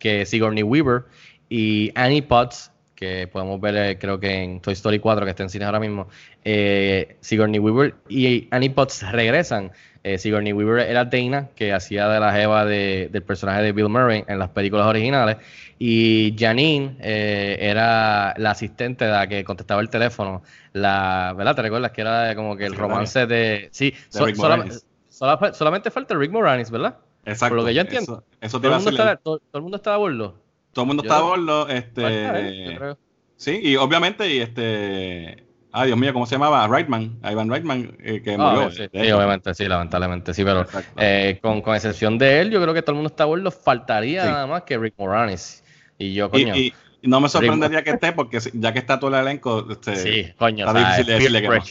[0.00, 1.04] que Sigourney Weaver
[1.48, 5.44] y Annie Potts, que podemos ver eh, creo que en Toy Story 4, que está
[5.44, 6.08] en cine ahora mismo,
[6.44, 9.70] eh, Sigourney Weaver y Annie Potts regresan.
[10.04, 13.88] Eh, Sigourney Weaver era Dana, que hacía de la jeva de- del personaje de Bill
[13.88, 15.36] Murray en las películas originales.
[15.78, 20.42] Y Janine eh, era la asistente de la que contestaba el teléfono.
[20.72, 21.54] La, ¿Verdad?
[21.56, 23.68] ¿Te recuerdas que era como que el romance de.
[23.72, 24.86] Sí, De so- Rick sola- Moranis.
[25.08, 26.96] sola- solamente falta Rick Moranis, ¿verdad?
[27.24, 27.54] Exacto.
[27.54, 28.24] por lo que yo entiendo.
[28.40, 30.34] Eso, eso te Todo el, todo, todo el mundo está a bordo.
[30.72, 31.68] Todo el mundo yo- está a bordo.
[31.68, 32.98] Este, creo.
[33.36, 35.44] sí, y obviamente, y este.
[35.72, 36.68] Ay, Dios mío, ¿cómo se llamaba?
[36.68, 37.18] Reitman.
[37.24, 38.70] Ivan Reitman, eh, que Ah, murió.
[38.70, 40.66] sí, de sí, obviamente, sí, lamentablemente, sí, pero
[40.98, 43.50] eh, con, con excepción de él, yo creo que todo el mundo está bordo.
[43.50, 44.28] Faltaría Sí.
[44.28, 45.64] nada más que Rick Moranis.
[45.98, 46.54] Y yo, coño.
[46.56, 49.96] y- y no me sorprendería que esté, porque ya que está todo el elenco, este,
[49.96, 51.62] Sí, coño, está difícil de decirle que no.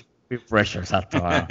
[0.50, 1.22] pressure, exacto.
[1.22, 1.48] Va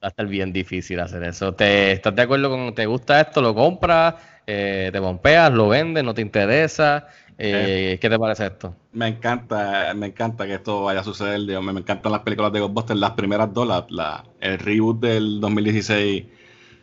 [0.00, 1.52] a estar bien difícil hacer eso.
[1.54, 4.14] ¿Te, ¿Estás de acuerdo con, te gusta esto, lo compras,
[4.46, 7.06] eh, te pompeas, lo vendes, no te interesa?
[7.42, 8.74] Eh, ¿Qué te parece esto?
[8.92, 11.40] me encanta, me encanta que esto vaya a suceder.
[11.46, 15.00] Dios, me, me encantan las películas de Ghostbusters, las primeras dos, la, la- el reboot
[15.00, 16.24] del 2016,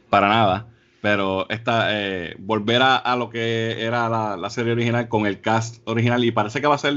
[0.09, 0.67] para nada.
[1.01, 5.41] Pero esta, eh, volver a, a lo que era la, la serie original con el
[5.41, 6.95] cast original, y parece que va a ser,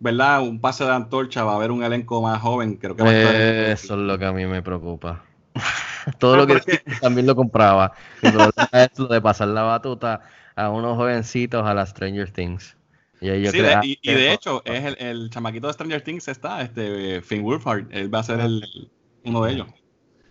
[0.00, 0.42] ¿verdad?
[0.42, 3.12] Un pase de antorcha, va a haber un elenco más joven, creo que va a
[3.12, 3.34] estar.
[3.36, 5.22] Eso es lo que a mí me preocupa.
[6.18, 7.92] Todo lo que porque- también lo compraba.
[8.22, 10.22] El problema es lo de pasar la batuta
[10.54, 12.76] a unos jovencitos a las Stranger Things.
[13.20, 16.60] Y, Sí, de- y, y de hecho, es el, el chamaquito de Stranger Things está,
[16.62, 18.90] este Finn Wolfhard, él va a ser el,
[19.24, 19.68] uno de ellos.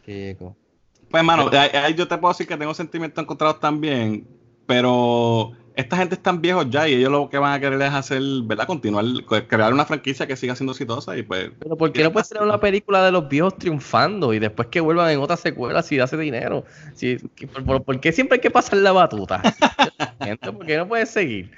[0.06, 0.56] Chico.
[1.10, 4.28] Pues, mano, ahí- yo te puedo decir que tengo sentimientos encontrados también,
[4.68, 7.92] pero esta gente es tan viejos ya y ellos lo que van a querer es
[7.94, 8.66] hacer, ¿verdad?
[8.68, 9.04] Continuar,
[9.48, 11.52] crear una franquicia que siga siendo exitosa y pues...
[11.60, 14.80] Pero ¿por qué no puede ser una película de los viejos triunfando y después que
[14.80, 16.66] vuelvan en otra secuela si hace dinero?
[16.94, 19.42] Si, por, por- por qué siempre hay que pasar la batuta?
[20.44, 21.52] ¿Por qué no puedes seguir?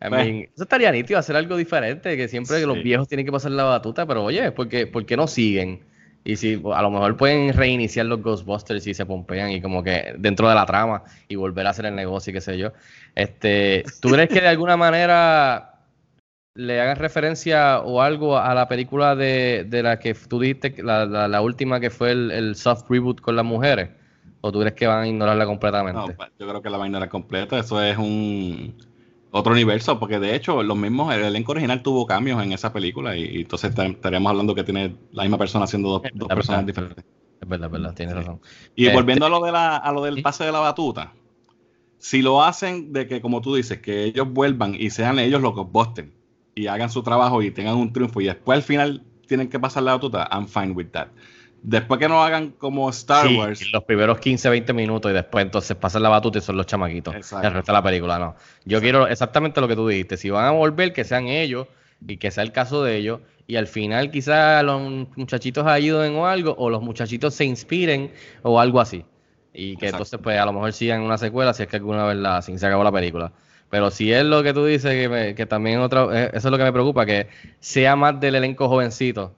[0.00, 2.66] I Pues- mean, eso estaría nítido, hacer algo diferente, que siempre Sí.
[2.66, 5.80] los viejos tienen que pasar la batuta, pero oye, ¿por qué, por qué no siguen?
[6.24, 10.14] Y si a lo mejor pueden reiniciar los Ghostbusters y se pompean y como que
[10.18, 12.72] dentro de la trama y volver a hacer el negocio y qué sé yo.
[13.14, 15.74] Este, ¿Tú crees que de alguna manera
[16.54, 20.82] le hagan referencia o algo a la película de, de la que tú dijiste, que
[20.82, 23.90] la, la, la última que fue el, el soft reboot con las mujeres?
[24.40, 26.00] ¿O tú crees que van a ignorarla completamente?
[26.00, 28.74] No, yo creo que la vaina era completa, eso es un
[29.30, 33.16] otro universo, porque de hecho los mismos, el elenco original tuvo cambios en esa película
[33.16, 36.64] y, y entonces estar- estaríamos hablando que tiene la misma persona haciendo dos, dos personas
[36.66, 37.04] diferentes.
[37.40, 38.20] es verdad, es verdad, tienes Sí.
[38.20, 38.40] razón.
[38.74, 41.12] Y Este- volviendo a lo, de la, a lo del pase de la batuta,
[41.98, 45.54] si lo hacen de que, como tú dices, que ellos vuelvan y sean ellos los
[45.54, 46.08] Ghostbusters
[46.54, 49.82] y hagan su trabajo y tengan un triunfo y después al final tienen que pasar
[49.82, 51.08] la batuta, I'm fine with that.
[51.70, 55.44] Después que no hagan como Star Sí, Wars, los primeros 15, 20 minutos y después
[55.44, 57.14] entonces pasan la batuta y son los chamaquitos.
[57.14, 57.46] Exacto.
[57.46, 58.36] El resto de la película, no.
[58.64, 60.16] Yo quiero exactamente lo que tú dijiste.
[60.16, 61.66] Si van a volver, que sean ellos
[62.06, 63.20] y que sea el caso de ellos.
[63.46, 64.80] Y al final quizás los
[65.16, 68.12] muchachitos ayuden o algo, o los muchachitos se inspiren
[68.42, 69.04] o algo así.
[69.52, 69.96] Y que Exacto.
[70.04, 72.58] entonces pues a lo mejor sigan una secuela si es que alguna vez la hacen,
[72.58, 73.32] se acabó la película.
[73.68, 76.50] Pero si es lo que tú dices, que, me- que también otra, eh, eso es
[76.52, 77.28] lo que me preocupa, que
[77.60, 79.34] sea más del elenco jovencito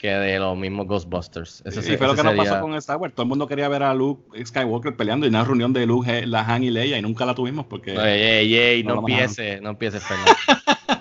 [0.00, 1.62] que de los mismos Ghostbusters.
[1.66, 3.12] Eso y sí- fue lo que nos pasó con Star Wars.
[3.14, 6.26] Todo el mundo quería ver a Luke Skywalker peleando y una reunión de Luke, eh,
[6.26, 7.92] la Han y Leia y nunca la tuvimos porque...
[7.92, 9.30] Ey, ey, ey, No no, lo manejaron.
[9.30, 10.32] empiece, no Fernando.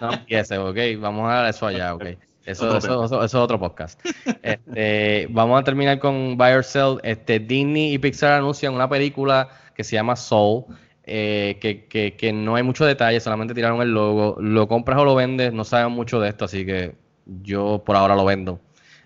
[0.01, 0.77] No empiece, ok.
[0.99, 2.03] Vamos a dar eso allá, ok.
[2.45, 3.99] Eso, eso, eso- eso es otro podcast.
[4.41, 6.97] Este, vamos a terminar con Buy or Sell.
[7.03, 10.63] Este, Disney y Pixar anuncian una película que se llama Soul,
[11.03, 14.35] eh, que, que, que no hay mucho detalle, solamente tiraron el logo.
[14.39, 16.95] Lo compras o lo vendes, no saben mucho de esto, así que
[17.43, 18.59] yo por ahora lo vendo.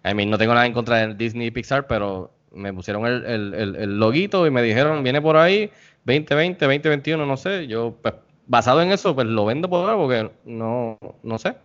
[0.04, 3.54] I mean, no tengo nada en contra de Disney y Pixar, pero me pusieron el,
[3.54, 5.72] el, loguito y me dijeron, viene por ahí
[6.06, 7.68] 2020, 2021, no sé.
[7.68, 11.56] Yo, pues, basado en eso, pues lo vendo por ahora porque no, no sé.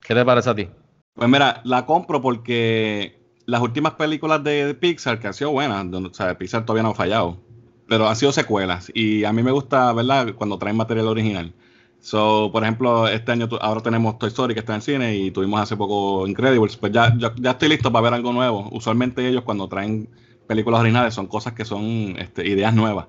[0.00, 0.68] ¿Qué te parece a ti?
[1.14, 6.14] Pues mira, la compro porque las últimas películas de Pixar, que han sido buenas, o
[6.14, 7.38] sea, Pixar todavía no ha fallado,
[7.86, 8.90] pero han sido secuelas.
[8.94, 11.52] Y a mí me gusta, ¿verdad?, cuando traen material original.
[12.00, 15.60] So, por ejemplo, este año ahora tenemos Toy Story que está en cine y tuvimos
[15.60, 16.76] hace poco Incredibles.
[16.76, 18.68] Pues ya, ya, ya estoy listo para ver algo nuevo.
[18.72, 20.08] Usualmente ellos cuando traen
[20.46, 23.08] películas originales son cosas que son este, ideas nuevas.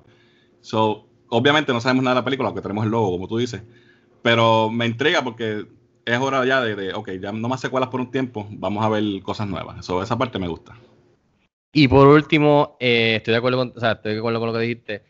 [0.60, 3.62] So, obviamente no sabemos nada de la película, porque tenemos el logo, como tú dices.
[4.22, 5.66] pero me intriga porque
[6.04, 8.88] es hora ya de, de, ok, ya no más secuelas por un tiempo, vamos a
[8.88, 9.88] ver cosas nuevas.
[9.88, 10.74] Esa parte me gusta.
[11.72, 14.52] Y por último, eh, estoy de acuerdo con, o sea, estoy de acuerdo con lo
[14.52, 15.02] que dijiste,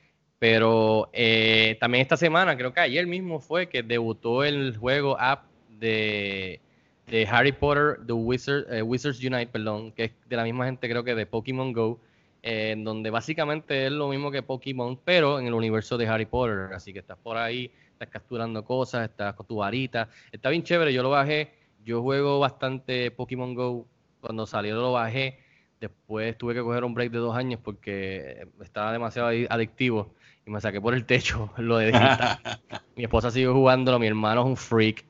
[0.43, 5.45] pero eh, también esta semana, creo que ayer mismo fue que debutó el juego app
[5.78, 6.61] de,
[7.07, 10.88] de Harry Potter, The Wizard, eh, Wizards Unite, perdón, que es de la misma gente
[10.88, 12.01] creo que de Pokémon Go,
[12.43, 16.72] eh, donde básicamente es lo mismo que Pokémon, pero en el universo de Harry Potter.
[16.74, 20.09] Así que estás por ahí, estás capturando cosas, estás con tu varita.
[20.32, 21.53] Está bien chévere, yo lo bajé.
[21.84, 23.86] Yo juego bastante Pokémon Go.
[24.20, 25.38] Cuando salió lo bajé.
[25.80, 30.12] Después tuve que coger un break de dos años porque estaba demasiado adi- adictivo
[30.47, 32.38] y me saqué por el techo lo de digital.
[32.97, 35.05] mi esposa sigue jugándolo, mi hermano es un freak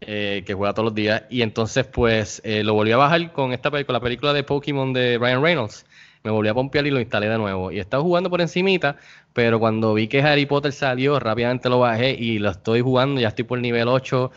[0.00, 3.52] eh, que juega todos los días y entonces pues eh, lo volví a bajar con
[3.52, 5.86] esta película, la película de Pokémon de Ryan Reynolds.
[6.22, 7.70] Me volví a pompear y lo instalé de nuevo.
[7.70, 8.96] Y estaba jugando por encimita,
[9.32, 13.28] pero cuando vi que Harry Potter salió, rápidamente lo bajé y lo estoy jugando, ya
[13.28, 14.32] estoy por el nivel 8.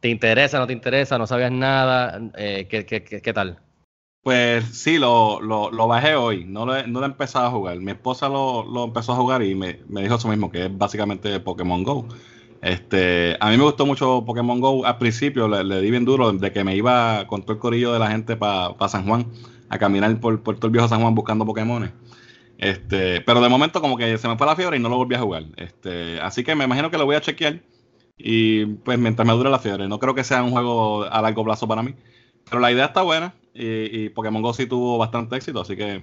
[0.00, 1.18] ¿Te interesa, no te interesa?
[1.18, 2.18] ¿No sabías nada?
[2.36, 3.58] Eh, ¿qué, qué, qué, qué tal?
[4.24, 7.78] Pues sí, lo, lo, lo bajé hoy, no lo, he, no empezado a jugar.
[7.80, 10.78] Mi esposa lo, lo empezó a jugar y me, me dijo eso mismo, que es
[10.78, 12.08] básicamente Pokémon Go.
[12.62, 14.86] Este, a mí me gustó mucho Pokémon Go.
[14.86, 17.92] Al principio le, le di bien duro de que me iba con todo el corillo
[17.92, 19.26] de la gente para San Juan
[19.68, 21.92] a caminar por, por todo el viejo San Juan buscando Pokémon.
[22.56, 25.16] Este, pero de momento como que se me fue la fiebre y no lo volví
[25.16, 25.44] a jugar.
[25.58, 27.60] Este, así que me imagino que lo voy a chequear
[28.16, 29.86] y pues mientras me dure la fiebre.
[29.88, 31.94] No creo que sea un juego a largo plazo para mí.
[32.48, 36.02] Pero la idea está buena y, y Pokémon Go sí tuvo bastante éxito, así que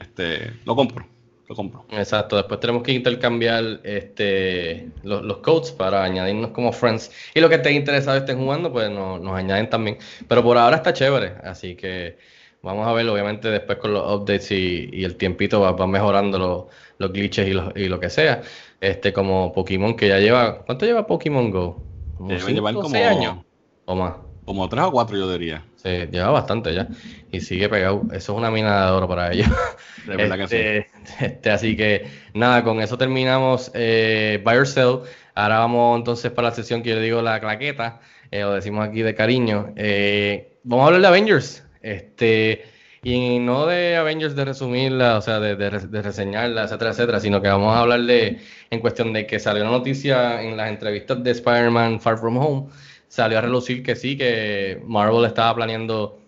[0.00, 1.06] este, lo compro.
[1.48, 1.84] Lo compro.
[1.90, 7.10] Exacto, después tenemos que intercambiar este, los, los codes para añadirnos como friends.
[7.34, 9.98] Y lo que estén interesados estén jugando, pues no- nos añaden también.
[10.26, 12.16] Pero por ahora está chévere, así que
[12.62, 16.38] vamos a ver, obviamente después con los updates y, y el tiempito va, va mejorando
[16.38, 16.64] los,
[16.96, 18.40] los glitches y, los- y lo que sea.
[18.80, 21.82] Este, como Pokémon que ya lleva, ¿cuánto lleva Pokémon Go?
[22.16, 23.36] ¿Como Debe cinco llevar o como- seis años?
[23.84, 24.14] O más.
[24.44, 25.64] Como tres o cuatro, yo diría.
[25.76, 26.88] Sí, lleva bastante ya.
[27.30, 28.02] Y sigue pegado.
[28.12, 29.48] Eso es una mina de oro para ellos.
[30.06, 30.56] De verdad que sí.
[30.56, 30.88] Este,
[31.26, 35.00] este, así que nada, con eso terminamos eh, Buy or Sell.
[35.34, 39.02] Ahora vamos entonces para la sesión que yo digo la claqueta, eh, lo decimos aquí
[39.02, 39.72] de cariño.
[39.76, 41.64] Eh, vamos a hablar de Avengers.
[41.80, 42.64] Este,
[43.02, 47.42] y no de Avengers de resumirla, o sea, de, de, de reseñarla, etcétera, etcétera, sino
[47.42, 48.40] que vamos a hablar de,
[48.70, 52.68] en cuestión de que salió una noticia en las entrevistas de Spider-Man Far From Home,
[53.14, 56.18] salió a relucir que sí, que Marvel estaba planeando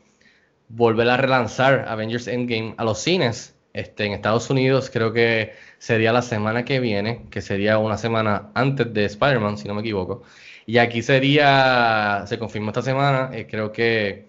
[0.68, 3.54] volver a relanzar Avengers Endgame a los cines.
[3.72, 8.50] Este, en Estados Unidos creo que sería la semana que viene, que sería una semana
[8.54, 10.22] antes de Spider-Man, si no me equivoco.
[10.64, 14.28] Y aquí sería, se confirmó esta semana, eh, creo que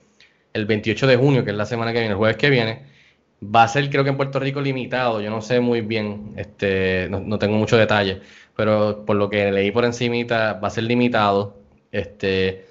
[0.54, 2.88] el 28 de junio, que es la semana que viene, el jueves que viene,
[3.44, 7.08] va a ser creo que en Puerto Rico limitado, yo no sé muy bien, este,
[7.10, 8.22] no, tengo mucho detalle,
[8.56, 11.57] pero por lo que leí por encimita, va a ser limitado
[11.92, 12.66] este,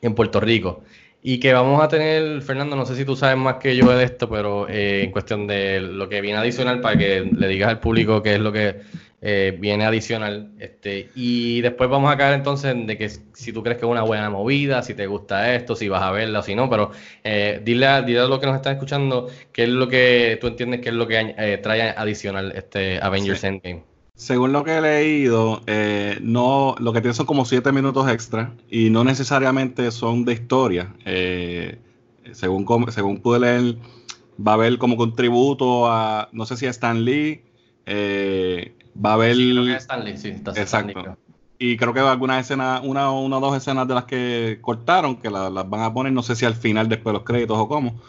[0.00, 0.82] en Puerto Rico.
[1.24, 4.04] Y que vamos a tener, Fernando, no sé si tú sabes más que yo de
[4.04, 7.78] esto, pero eh, en cuestión de lo que viene adicional, para que le digas al
[7.78, 8.80] público qué es lo que
[9.24, 10.50] eh, viene adicional.
[10.58, 13.90] Este, y después vamos a caer entonces en de que si tú crees que es
[13.90, 16.90] una buena movida, si te gusta esto, si vas a verla o si no, pero
[17.22, 20.48] eh, dile, a, dile a los que nos están escuchando qué es lo que tú
[20.48, 23.46] entiendes que es lo que eh, trae adicional este Avengers Sí.
[23.46, 23.91] Endgame.
[24.14, 28.54] Según lo que he leído, eh, no, lo que tiene son como siete minutos extra
[28.70, 30.94] y no necesariamente son de historia.
[31.04, 31.78] Eh,
[32.32, 33.76] según, según pude leer,
[34.38, 37.42] va a haber como que un tributo a, no sé si a Stan Lee,
[37.86, 39.34] eh, va a haber...
[39.36, 41.16] Sí, creo que es Stanley, sí, está Exacto.
[41.58, 45.30] Y creo que algunas escenas, una, una o dos escenas de las que cortaron, que
[45.30, 47.66] la- las van a poner, no sé si al final después de los créditos o
[47.68, 48.00] cómo.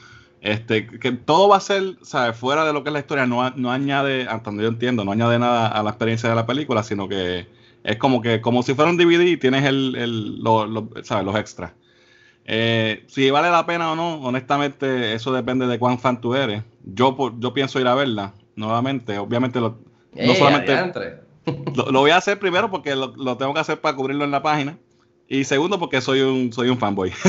[0.43, 2.35] Este, que todo va a ser, ¿sabes?
[2.37, 5.13] Fuera de lo que es la historia, no, no añade, hasta donde yo entiendo, no
[5.13, 7.47] añade nada a la experiencia de la película, sino que
[7.85, 11.23] es como que, como si fuera un DVD y tienes el, el- lo- lo- ¿sabes?
[11.25, 11.71] los extras.
[12.43, 16.61] Eh, si vale la pena o no, honestamente, eso depende de cuán fan tú eres.
[16.83, 19.17] Yo, yo pienso ir a verla nuevamente.
[19.17, 19.79] Obviamente, lo-
[20.13, 20.73] no ¡Ey, solamente.
[21.75, 24.31] Lo, lo voy a hacer primero porque lo, lo tengo que hacer para cubrirlo en
[24.31, 24.77] la página.
[25.27, 27.11] Y segundo porque soy un, soy un fanboy.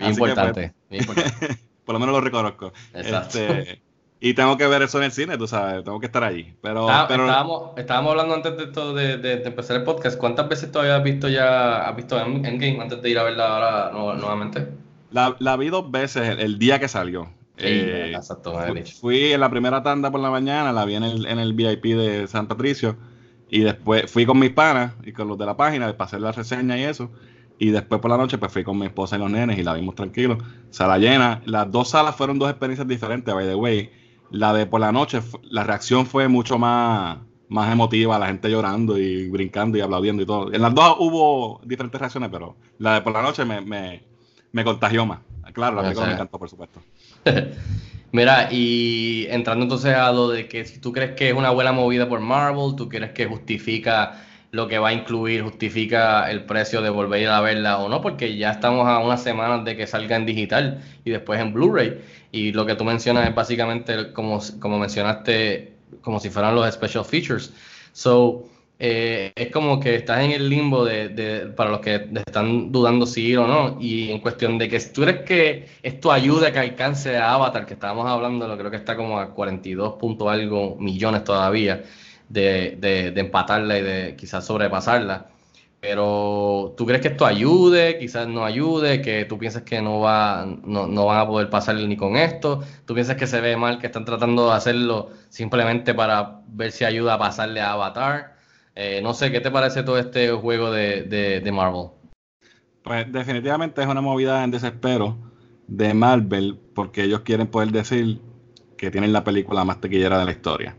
[0.00, 1.58] que, importante, bien importante.
[1.90, 2.72] por lo menos lo reconozco.
[2.94, 3.38] Exacto.
[3.38, 3.80] Este,
[4.20, 6.54] y tengo que ver eso en el cine, tú sabes, tengo que estar allí.
[6.62, 10.16] Pero, Está- pero estábamos, estábamos hablando antes de esto de, de- de empezar el podcast.
[10.18, 13.56] ¿Cuántas veces todavía has visto ya, has visto End- Endgame antes de ir a verla
[13.56, 14.68] ahora nu- nuevamente?
[15.10, 17.28] la, la vi dos veces el, el día que salió.
[17.58, 18.54] Eh, exacto,
[19.00, 21.86] fui en la primera tanda por la mañana, la vi en el, en el VIP
[21.96, 22.96] de San Patricio.
[23.50, 26.30] Y después fui con mis panas y con los de la página para hacer la
[26.30, 27.10] reseña y eso.
[27.60, 29.74] Y después por la noche pues fui con mi esposa y los nenes y la
[29.74, 30.38] vimos tranquilos.
[30.70, 31.42] Sala llena.
[31.44, 33.90] Las dos salas fueron dos experiencias diferentes, by the way.
[34.30, 37.18] La de por la noche, la reacción fue mucho más,
[37.50, 40.50] más emotiva, la gente llorando y brincando y aplaudiendo y todo.
[40.50, 44.04] En las dos hubo diferentes reacciones, pero la de por la noche me, me,
[44.52, 45.18] me contagió más.
[45.52, 46.80] Claro, la O película sea, me encantó, por supuesto.
[48.12, 51.72] Mira, y entrando entonces a lo de que si tú crees que es una buena
[51.72, 56.82] movida por Marvel, tú crees que justifica lo que va a incluir, justifica el precio
[56.82, 60.16] de volver a verla o no, porque ya estamos a unas semanas de que salga
[60.16, 62.00] en digital y después en Blu-ray.
[62.32, 67.04] Y lo que tú mencionas es básicamente como, como mencionaste, como si fueran los special
[67.04, 67.52] features.
[67.92, 68.44] So,
[68.78, 73.06] eh, es como que estás en el limbo de, de- para los que están dudando
[73.06, 73.76] si ir o no.
[73.80, 77.66] Y en cuestión de que tú crees que esto ayuda a que alcance a Avatar,
[77.66, 81.82] que estábamos hablando, creo que está como a 42 punto algo millones todavía
[82.30, 85.26] de, de, de empatarla y de quizás sobrepasarla.
[85.80, 90.46] Pero tú crees que esto ayude, quizás no ayude, que tú piensas que no va,
[90.62, 93.78] no, no van a poder pasar ni con esto, tú piensas que se ve mal,
[93.78, 98.36] que están tratando de hacerlo simplemente para ver si ayuda a pasarle a Avatar.
[98.74, 101.02] Eh, no sé, ¿qué te parece todo este juego de,
[101.42, 101.88] de, Marvel?
[102.82, 105.16] Pues definitivamente es una movida en desespero
[105.66, 108.20] de Marvel porque ellos quieren poder decir
[108.76, 110.76] que tienen la película más taquillera de la historia.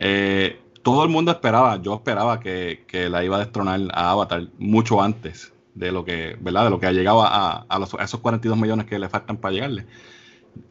[0.00, 4.48] Eh, todo el mundo esperaba, yo esperaba que, que la iba a destronar a Avatar
[4.58, 6.64] mucho antes de lo que, ¿verdad?
[6.66, 9.54] De lo que ha llegado a, a los- esos 42 millones que le faltan para
[9.54, 9.86] llegarle.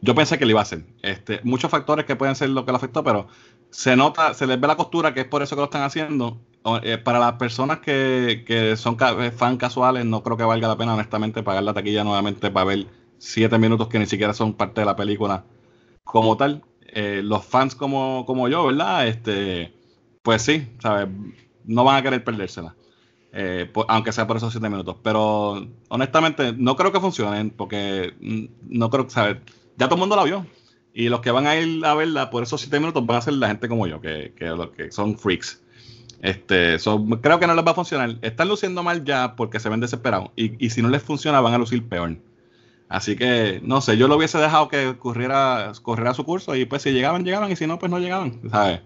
[0.00, 0.84] Yo pensé que lo iba a hacer.
[1.02, 3.28] Este, muchos factores que pueden ser lo que lo afectó, pero
[3.70, 6.40] se nota, se les ve la costura que es por eso que lo están haciendo.
[6.82, 10.76] Eh, para las personas que, que son eh, fan casuales, no creo que valga la
[10.78, 12.86] pena, honestamente, pagar la taquilla nuevamente para ver
[13.18, 15.44] siete minutos que ni siquiera son parte de la película
[16.04, 16.62] como tal.
[16.88, 19.06] Eh, los fans como, como yo, ¿verdad?
[19.08, 19.74] Este,
[20.24, 21.08] pues sí, ¿sabes?
[21.66, 22.76] No van a querer perdérsela.
[23.32, 24.96] Eh, por- aunque sea por esos siete minutos.
[25.04, 28.44] Pero honestamente, no creo que funcionen porque mm,
[28.78, 29.38] no creo que, ¿sabes?
[29.78, 30.46] Ya todo el mundo la vio.
[30.94, 33.34] Y los que van a ir a verla por esos siete minutos van a ser
[33.34, 35.62] la gente como yo, que, que, que son freaks.
[36.22, 38.16] Este, so, creo que no les va a funcionar.
[38.22, 40.30] Están luciendo mal ya porque se ven desesperados.
[40.36, 42.16] Y, y si no les funciona, van a lucir peor.
[42.88, 46.82] Así que, no sé, yo lo hubiese dejado que ocurriera, corriera su curso y pues
[46.82, 48.80] si llegaban, llegaban y si no, pues no llegaban, ¿sabes?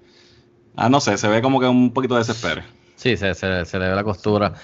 [0.80, 2.62] Ah, no sé, se ve como que un poquito de desespero.
[2.94, 4.54] Sí, se, se, se le ve la costura.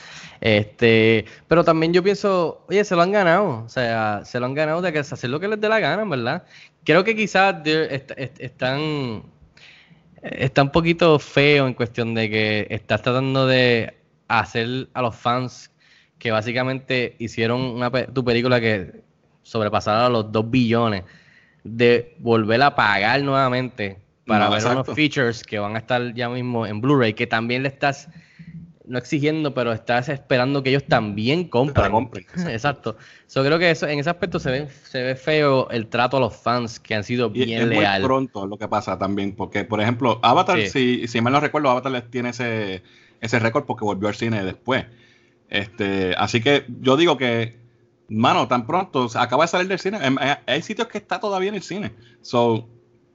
[0.40, 3.64] Este, pero también yo pienso, oye, se lo han ganado.
[3.64, 6.04] O sea, se lo han ganado de que hacer lo que les dé la gana,
[6.04, 6.44] ¿verdad?
[6.84, 9.24] Creo que quizás est- est- están,
[10.22, 13.94] está un poquito feo en cuestión de que estás tratando de
[14.28, 15.70] hacer a los fans
[16.18, 19.02] que básicamente hicieron una, tu película que
[19.42, 21.04] sobrepasara los 2 billones,
[21.64, 24.80] de volver a pagar nuevamente para No, ver exacto.
[24.82, 28.08] unos features que van a estar ya mismo en Blu-ray, que también le estás
[28.86, 31.90] no exigiendo, pero estás esperando que ellos también compren.
[31.90, 32.50] Compren, exacto.
[32.50, 32.96] Exacto.
[33.26, 36.20] So, creo que eso, en ese aspecto se ve, se ve feo el trato a
[36.20, 38.00] los fans que han sido Y bien es leal.
[38.02, 40.68] muy pronto lo que pasa también, porque por ejemplo, Avatar, Sí.
[40.68, 42.82] si, si mal no recuerdo, Avatar tiene ese,
[43.22, 44.84] ese récord porque volvió al cine después.
[45.48, 47.56] Este, así que yo digo que,
[48.08, 49.98] mano, tan pronto, acaba de salir del cine.
[50.02, 51.92] Em, Hay, hay sitios que está todavía en el cine.
[52.20, 52.68] So,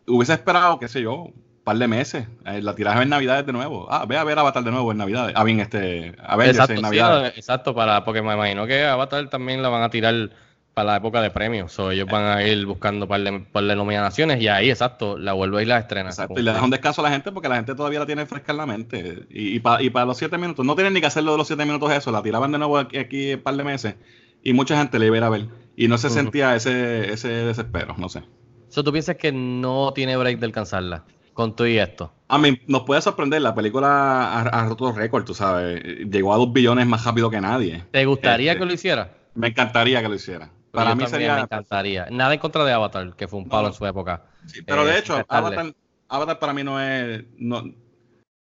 [0.10, 1.34] hubiese esperado, qué sé yo, un
[1.64, 2.28] par de meses.
[2.46, 3.88] eh, la tiraje en Navidades de nuevo.
[3.90, 5.34] Ah, ve a ver Avatar de nuevo en Navidades.
[5.36, 7.38] Ah, bien, este, Avengers Exacto, en sí, Navidades.
[7.38, 10.30] exacto, para, porque me imagino que Avatar también la van a tirar
[10.74, 11.72] para la época de premios.
[11.74, 15.34] So, ellos van a ir buscando par de, par de nominaciones y ahí, exacto, la
[15.34, 16.10] vuelve y la estrena.
[16.10, 18.52] Exacto, y le un descanso a la gente porque la gente todavía la tiene fresca
[18.54, 19.24] en la mente.
[19.30, 21.38] Y, y, pa- y para los siete minutos, no tienen ni que hacer lo de
[21.38, 23.96] los siete minutos eso, la tiraban de nuevo aquí, aquí un par de meses
[24.42, 25.46] y mucha gente le iba a ir a ver.
[25.76, 28.24] Y no se sentía ese, ese desespero, no sé.
[28.70, 31.04] So, ¿Tú piensas que no tiene break de alcanzarla
[31.34, 32.14] con todo y esto?
[32.28, 33.88] A mí nos puede sorprender, la película
[34.32, 35.84] ha, ha roto récord, tú sabes.
[36.10, 37.84] Llegó a dos billones más rápido que nadie.
[37.92, 39.12] ¿Te gustaría Este, que lo hiciera?
[39.34, 40.50] Me encantaría que lo hiciera.
[40.72, 41.36] Para mí sería...
[41.36, 42.08] me encantaría.
[42.12, 43.68] Nada en contra de Avatar, que fue un palo No.
[43.70, 44.24] en su época.
[44.46, 45.48] Sí, pero eh, de hecho, respetarle.
[45.56, 45.74] Avatar,
[46.10, 47.24] Avatar para mí no es...
[47.38, 47.64] No,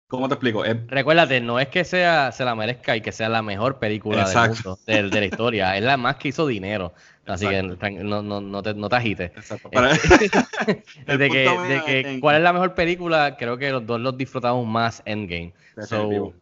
[0.07, 0.63] ¿Cómo te explico?
[0.63, 4.27] Es, Recuérdate, no es que sea, se la merezca y que sea la mejor película
[4.27, 5.77] del mundo, de, de la historia.
[5.77, 6.93] Es la más que hizo dinero.
[7.25, 7.77] Así Exacto.
[7.79, 9.31] que no, no, no, te, no te agites.
[9.35, 9.69] exacto,
[11.07, 14.17] El de que, de que cuál es la mejor película, creo que los dos los
[14.17, 15.53] disfrutamos más Endgame.
[15.85, 16.33] So,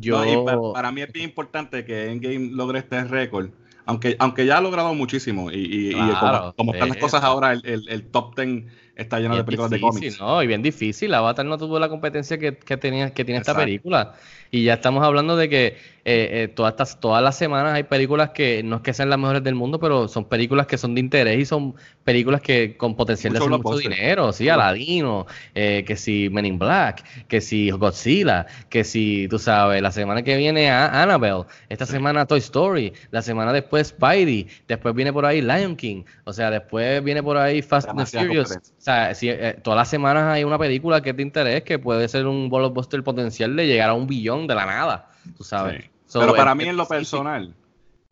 [0.00, 3.50] yo No, y para, mí es bien importante que Endgame logre este récord.
[3.84, 5.50] Aunque, aunque ya ha logrado muchísimo.
[5.50, 7.00] Y, y- y como, como están las sí.
[7.00, 8.66] cosas ahora, el, el- el top 10
[8.98, 10.20] está lleno de bien películas de difícil, cómics.
[10.20, 10.42] ¿no?
[10.42, 11.14] Y bien difícil.
[11.14, 13.64] Avatar no tuvo la competencia que, que tenía, que tiene esta Exacto.
[13.64, 14.14] película.
[14.50, 15.76] Y ya estamos hablando de que
[16.10, 19.18] eh, eh, todas, estas, todas las semanas hay películas que no es que sean las
[19.18, 22.96] mejores del mundo, pero son películas que son de interés y son películas que con
[22.96, 24.32] potencial de hacer mucho dinero.
[24.32, 29.82] Sí, Aladino, eh, que si Men in Black, que si Godzilla, que si, tú sabes,
[29.82, 34.94] la semana que viene a Annabelle, esta semana Toy Story, la semana después Spidey, después
[34.94, 38.52] viene por ahí Lion King, o sea, después viene por ahí Fast and Furious.
[38.52, 41.78] O sea, si, eh, todas las semanas hay una película que es de interés que
[41.78, 45.82] puede ser un blockbuster potencial de llegar a un billón de la nada, tú sabes.
[45.84, 45.90] Sí.
[46.06, 47.54] So, Pero para es- mí, en lo personal,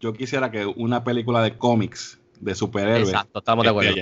[0.01, 3.09] yo quisiera que una película de cómics de superhéroes.
[3.09, 3.95] Exacto, estamos de acuerdo.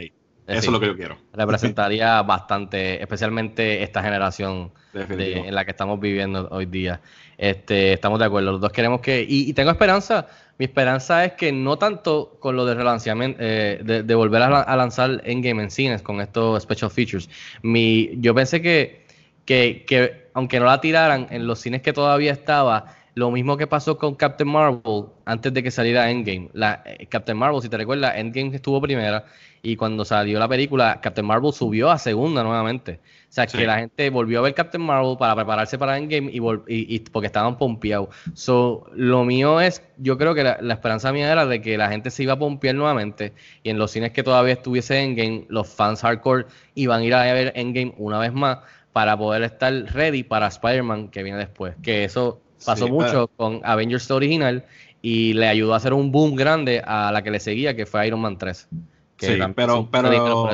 [0.46, 1.16] Eso es lo que yo quiero.
[1.32, 7.00] representaría bastante, especialmente esta generación de- en la que estamos viviendo hoy día.
[7.38, 10.26] Este, estamos de acuerdo, los dos queremos que, y, y tengo esperanza,
[10.58, 14.60] mi esperanza es que no tanto con lo de relanzamiento, eh, de, de volver a,
[14.60, 17.28] a lanzar Endgame en cines con estos special features.
[17.62, 19.06] Mi, yo pensé que,
[19.46, 23.66] que, que aunque no la tiraran en los cines que todavía estaba, lo mismo que
[23.68, 26.50] pasó con Captain Marvel antes de que saliera Endgame.
[26.52, 29.24] La, eh, Captain Marvel, si te recuerdas, Endgame estuvo primera
[29.62, 33.00] y cuando salió la película, Captain Marvel subió a segunda nuevamente.
[33.30, 33.58] O sea, Sí.
[33.58, 36.94] que la gente volvió a ver Captain Marvel para prepararse para Endgame y, vol- y,
[36.96, 38.08] y porque estaban pompeados.
[38.34, 41.88] So, lo mío es, yo creo que la, la esperanza mía era de que la
[41.88, 43.32] gente se iba a pompear nuevamente
[43.62, 47.22] y en los cines que todavía estuviese Endgame, los fans hardcore iban a ir a
[47.32, 48.58] ver Endgame una vez más
[48.94, 51.74] para poder estar ready para Spider-Man que viene después.
[51.82, 54.64] Que eso pasó Sí, mucho con Avengers original
[55.02, 58.06] y le ayudó a hacer un boom grande a la que le seguía, que fue
[58.06, 58.68] Iron Man 3.
[59.16, 60.48] Que Sí, pero- pero-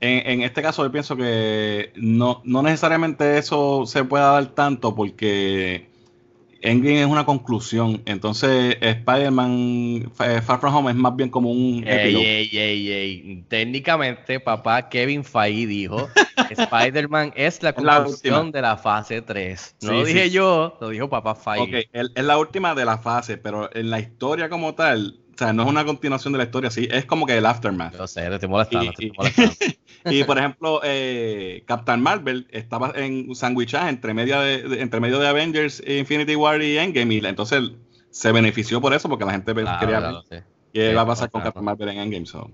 [0.00, 5.88] en este caso, yo pienso que no, no necesariamente eso se pueda dar tanto porque
[6.66, 8.02] Endgame es una conclusión.
[8.06, 13.44] Entonces, Spider-Man eh, Far From Home es más bien como un Ey, ey, ey, ey.
[13.48, 16.08] Técnicamente, papá Kevin Feige dijo:
[16.50, 19.76] Spider-Man es la conclusión de la fase 3.
[19.82, 20.30] No Sí, lo dije sí.
[20.30, 21.88] yo, lo dijo papá Feige.
[21.92, 25.52] Ok, es la última de la fase, pero en la historia como tal, o sea,
[25.52, 27.94] no es una continuación de la historia, sí, es como que el aftermath.
[27.96, 29.52] Yo sé, te estoy molestando, Y- te molestando.
[30.10, 35.18] Y por ejemplo, eh, Captain Marvel estaba en sandwichada entre medio de, de- entre medio
[35.18, 37.72] de Avengers, Infinity War y Endgame, y entonces
[38.10, 40.46] se benefició por eso porque la gente Claro, quería claro, ver sí.
[40.72, 41.42] qué Sí, va a pasar con.
[41.42, 42.24] Captain Marvel en Endgame.
[42.26, 42.50] So.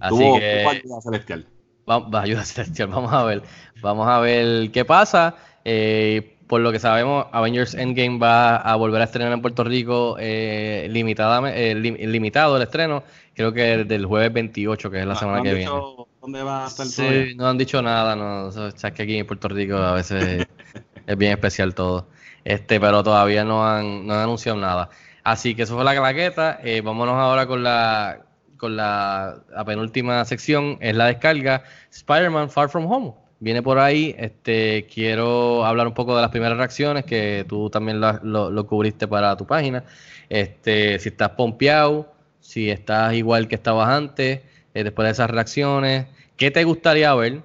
[0.00, 0.66] Así Tuvo, que.
[0.66, 1.46] ayuda celestial.
[1.88, 2.88] Va, va a ayudar celestial.
[2.88, 3.42] Vamos a ver.
[3.80, 5.36] Vamos a ver qué pasa.
[5.64, 10.16] Eh, por lo que sabemos, Avengers Endgame va a volver a estrenar en Puerto Rico
[10.20, 13.02] eh, limitada, eh, lim- limitado el estreno.
[13.34, 15.70] Creo que del jueves 28, que es la No- semana no que viene.
[15.70, 19.02] dicho ¿Dónde va a estar Sí, no han dicho nada, no, o sea, es que
[19.02, 20.46] aquí en Puerto Rico a veces
[21.06, 22.08] es bien especial todo.
[22.44, 24.88] Este, pero todavía no han, no han anunciado nada.
[25.24, 26.60] Así que eso fue la claqueta.
[26.62, 28.20] Eh, vámonos ahora con la
[28.56, 33.12] con la, la penúltima sección, es la descarga Spider-Man Far From Home.
[33.38, 38.00] Viene por ahí, este, quiero hablar un poco de las primeras reacciones que tú también
[38.00, 39.84] lo, lo- cubriste para tu página.
[40.30, 42.10] Este, si estás pompeado,
[42.40, 44.40] si estás igual que estabas antes,
[44.74, 46.06] eh, después de esas reacciones,
[46.36, 47.42] ¿qué te gustaría ver?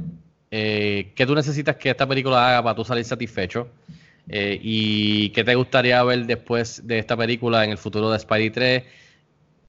[0.49, 3.67] Eh, ¿Qué tú necesitas que esta película haga para tú salir satisfecho?
[4.29, 8.49] Eh, ¿Y qué te gustaría ver después de esta película en el futuro de Spidey
[8.51, 8.83] 3?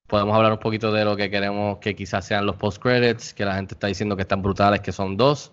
[0.07, 3.55] Podemos hablar un poquito de lo que queremos que quizás sean los post-credits, que la
[3.55, 5.53] gente está diciendo que están brutales, que son dos.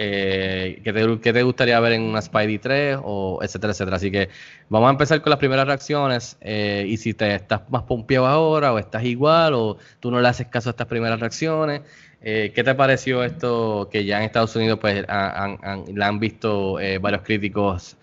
[0.00, 2.98] Eh, ¿qué, te, qué te gustaría ver en una Spidey 3?
[3.02, 3.96] O etcétera, etcétera.
[3.96, 4.28] Así que
[4.68, 6.36] vamos a empezar con las primeras reacciones.
[6.40, 10.28] eh, y si te estás más pompeado ahora, o estás igual, o tú no le
[10.28, 11.82] haces caso a estas primeras reacciones.
[12.20, 16.18] eh, ¿Qué te pareció esto que ya en Estados Unidos pues han, han- la han
[16.20, 17.96] visto eh, varios críticos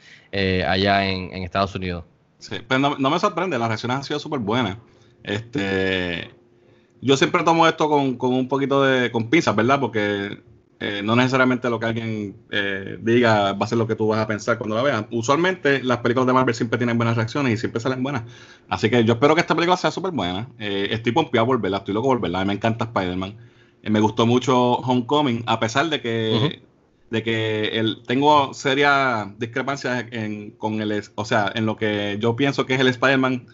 [0.67, 2.03] allá en, en Estados Unidos?
[2.39, 4.77] Sí, pero no, no me sorprende, las reacciones han sido súper buenas.
[5.23, 6.29] Este,
[7.01, 9.79] yo siempre tomo esto con, con un poquito de con pinzas, ¿verdad?
[9.79, 10.39] Porque
[10.80, 14.19] eh, no necesariamente lo que alguien eh, diga va a ser lo que tú vas
[14.19, 15.05] a pensar cuando la veas.
[15.11, 18.23] Usualmente las películas de Marvel siempre tienen buenas reacciones y siempre salen buenas.
[18.67, 20.49] Así que yo espero que esta película sea súper buena.
[20.59, 22.41] Eh, estoy pompeado por verla, estoy loco por verla.
[22.41, 23.36] A mí me encanta Spider-Man.
[23.84, 26.61] Eh, me gustó mucho Homecoming, a pesar de que
[27.09, 32.36] de que el, tengo serias discrepancias en, con el, o sea, en lo que yo
[32.36, 33.47] pienso que es el Spider-Man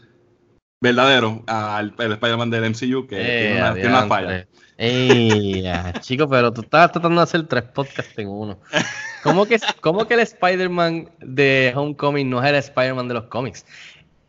[0.81, 4.39] verdadero al el Spider-Man del MCU, que tiene, una, tiene una falla.
[4.39, 8.59] Eh, Ey, ya, chico, pero tú estabas tratando de hacer tres podcasts en uno.
[9.21, 13.63] ¿Cómo que, cómo que el Spider-Man de Homecoming no es el Spider-Man de los cómics?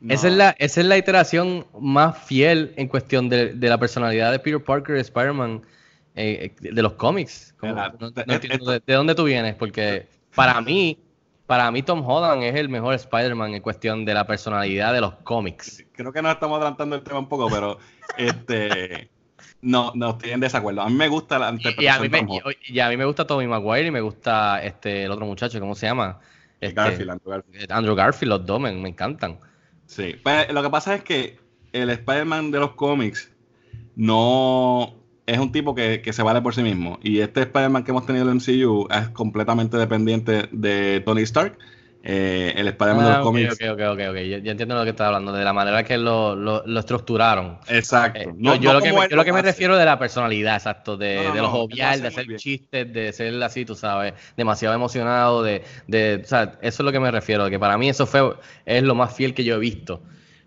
[0.09, 4.31] Esa, es la, esa es la iteración más fiel en cuestión de, de la personalidad
[4.31, 5.63] de Peter Parker, Spider-Man,
[6.17, 7.55] eh, de los cómics.
[7.63, 10.99] De, de dónde tú vienes, porque para mí,
[11.53, 15.17] para mí Tom Holland es el mejor Spider-Man en cuestión de la personalidad de los
[15.17, 15.85] cómics.
[15.93, 17.77] Creo que nos estamos adelantando el tema un poco, pero
[18.17, 19.11] este
[19.61, 20.81] no, no estoy en desacuerdo.
[20.81, 22.57] A mí me gusta la Y a, interpretación mí me, de Tom Holland.
[22.65, 25.75] y- a mí me gusta Tommy Maguire y me gusta este el otro muchacho, ¿cómo
[25.75, 26.21] se llama?
[26.59, 27.71] Este, Garfield, Andrew Garfield.
[27.73, 29.39] Andrew Garfield, los dos me, me encantan.
[29.85, 31.39] Sí, pues, lo que pasa es que
[31.75, 33.31] el Spider-Man de los cómics
[33.95, 34.95] no
[35.27, 36.99] es un tipo que, que se vale por sí mismo.
[37.03, 41.59] Y este Spider-Man que hemos tenido en el MCU es completamente dependiente de Tony Stark.
[42.05, 43.55] eh, el Spider-Man de Ah, los ok, cómics.
[43.55, 44.17] ok, ok, ok, ok.
[44.17, 47.59] Yo, yo entiendo lo que estás hablando, de la manera que lo, lo, lo estructuraron.
[47.69, 48.19] Exacto.
[48.19, 49.51] Eh, No- yo, no lo que, él yo lo que me hace.
[49.53, 52.37] refiero de la personalidad, exacto, de, No, de no, lo él lo jovial, de hacer
[52.37, 56.91] chistes, de ser así, tú sabes, demasiado emocionado, de, de, o sea, eso es lo
[56.93, 58.35] que me refiero, que para mí eso fue,
[58.67, 60.03] es lo más fiel que yo he visto.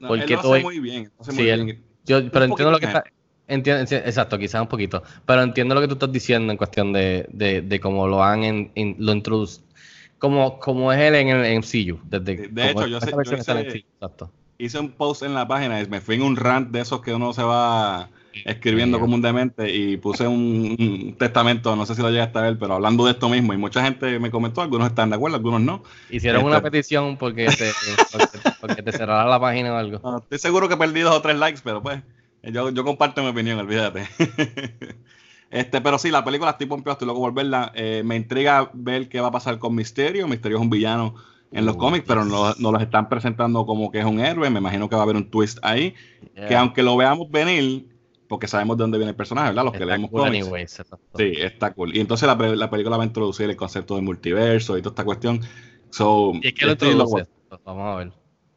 [0.05, 1.11] Porque él lo todo- hace muy bien.
[1.19, 1.85] hace muy Sí, él- bien.
[2.05, 3.03] Yo, pero entiendo lo que está,
[3.47, 6.93] entiendo, enti- exacto, quizás un poquito, pero entiendo lo que tú estás diciendo en cuestión
[6.93, 9.65] de, de, de cómo lo han en, en- lo introducido,
[10.17, 13.77] como, como es él en el MCU, desde De hecho, yo sé- yo hice- MCU,
[13.77, 14.31] exacto.
[14.57, 17.13] Hice un post en la página, y me fui en un rant de esos que
[17.13, 18.09] uno se va
[18.45, 19.21] escribiendo Sí.
[19.21, 23.05] demente y puse un, un testamento, no sé si lo llegaste a ver, pero hablando
[23.05, 25.83] de esto mismo y mucha gente me comentó, algunos están de acuerdo, algunos no.
[26.09, 27.73] Hicieron Este- una petición porque te,
[28.11, 29.99] porque, porque te cerrara la página o algo.
[30.03, 32.01] No, estoy seguro que perdí dos o tres likes, pero pues
[32.51, 34.07] yo, yo comparto mi opinión, olvídate.
[35.49, 37.71] este, pero sí, la película estoy pompeado, estoy loco por verla.
[37.75, 40.27] Eh, me intriga ver qué va a pasar con Misterio.
[40.27, 41.15] Misterio es un villano
[41.51, 42.31] en los Uh, cómics, pero yes.
[42.31, 44.49] no, no los están presentando como que es un héroe.
[44.49, 45.93] Me imagino que va a haber un twist ahí.
[46.47, 46.59] Que Yeah.
[46.61, 47.87] aunque lo veamos venir,
[48.27, 49.63] porque sabemos de dónde viene el personaje, ¿verdad?
[49.63, 50.45] Los que Está leemos cool cómics.
[50.45, 50.71] anyways.
[51.17, 51.95] Sí, está cool.
[51.95, 55.05] Y entonces la, la película va a introducir el concepto de multiverso y toda esta
[55.05, 55.41] cuestión.
[55.91, 57.27] So, Y es que lo introduce.
[57.63, 58.11] Vamos a ver.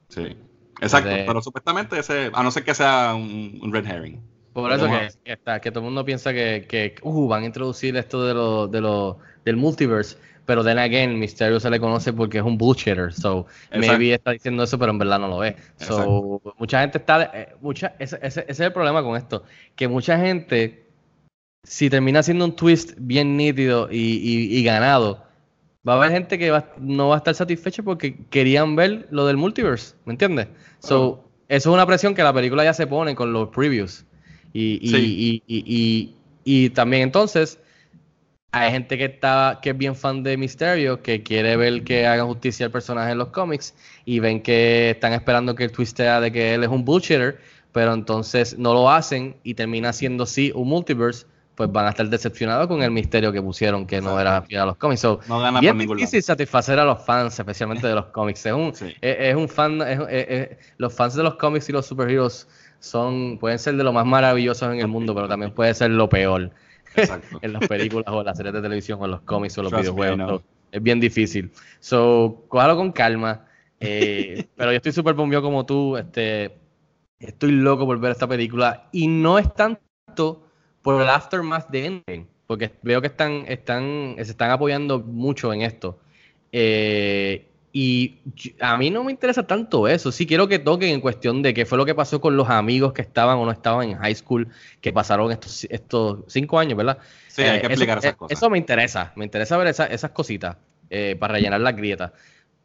[0.09, 0.37] Sí.
[0.81, 4.21] Exacto, pero supuestamente ese, a no ser que sea un, un red herring.
[4.53, 7.47] Por eso que, que está, que todo el mundo piensa que, que uh, van a
[7.47, 10.17] introducir esto de lo, de lo, del multiverse,
[10.47, 13.79] pero then again, Mysterio se le conoce porque es un bullshitter, so Exacto.
[13.79, 15.55] maybe está diciendo eso, pero en verdad no lo es.
[15.77, 19.45] So, mucha gente está, eh, mucha, ese, ese- ese es el problema con esto,
[19.77, 20.87] que mucha gente,
[21.63, 25.28] si termina haciendo un twist bien nítido y, y- y ganado,
[25.89, 29.27] va a haber gente que va- no va a estar satisfecha porque querían ver lo
[29.27, 30.49] del multiverse, ¿me entiendes?
[30.81, 34.05] So, eso es una presión que la película ya se pone con los previews.
[34.53, 35.43] Y, y, Sí.
[35.47, 36.15] y,
[36.45, 37.59] y, también entonces
[38.51, 42.27] hay gente que está que es bien fan de Mysterio, que quiere ver que hagan
[42.27, 43.75] justicia al personaje en los cómics
[44.07, 47.39] y ven que están esperando que el twist sea de que él es un bullshitter,
[47.73, 51.27] pero entonces no lo hacen y termina siendo sí un multiverse,
[51.59, 54.67] pues van a estar decepcionados con el misterio que pusieron que no era fiel a
[54.67, 55.01] los cómics.
[55.01, 58.47] So, No gana por ningún difícil satisfacer a los fans, especialmente de los cómics.
[58.47, 58.87] Es un, Sí.
[59.01, 62.49] es, es un fan, es- es- es- los fans de los cómics y los superhéroes
[62.79, 66.09] son, pueden ser de lo más maravillosos en el mundo, pero también puede ser lo
[66.09, 66.53] peor
[66.95, 67.39] Exacto.
[67.43, 69.71] en las películas o en las series de televisión o en los cómics o los
[69.73, 70.41] Trust videojuegos.
[70.41, 71.51] So, es bien difícil.
[71.81, 73.47] So, cójalo con calma.
[73.81, 75.97] eh, pero yo estoy súper bombeado como tú.
[75.97, 76.57] Este,
[77.19, 78.89] estoy loco por ver esta película.
[78.93, 80.45] Y no es tanto
[80.89, 82.27] por el aftermath de Endgame.
[82.47, 85.99] Porque veo que están, están, se están apoyando mucho en esto.
[86.51, 88.15] Eh, y
[88.59, 90.11] a mí no me interesa tanto eso.
[90.11, 92.95] Sí quiero que toquen en cuestión de qué fue lo que pasó con los amigos
[92.95, 94.49] que estaban o no estaban en high school,
[94.81, 96.97] que pasaron estos, estos cinco años, ¿verdad?
[97.29, 98.39] Sí, hay Eh, que explicar eso, esas eh, cosas.
[98.39, 100.57] Eso me interesa, me interesa ver esa- esas cositas
[100.89, 102.13] eh, para rellenar las grietas.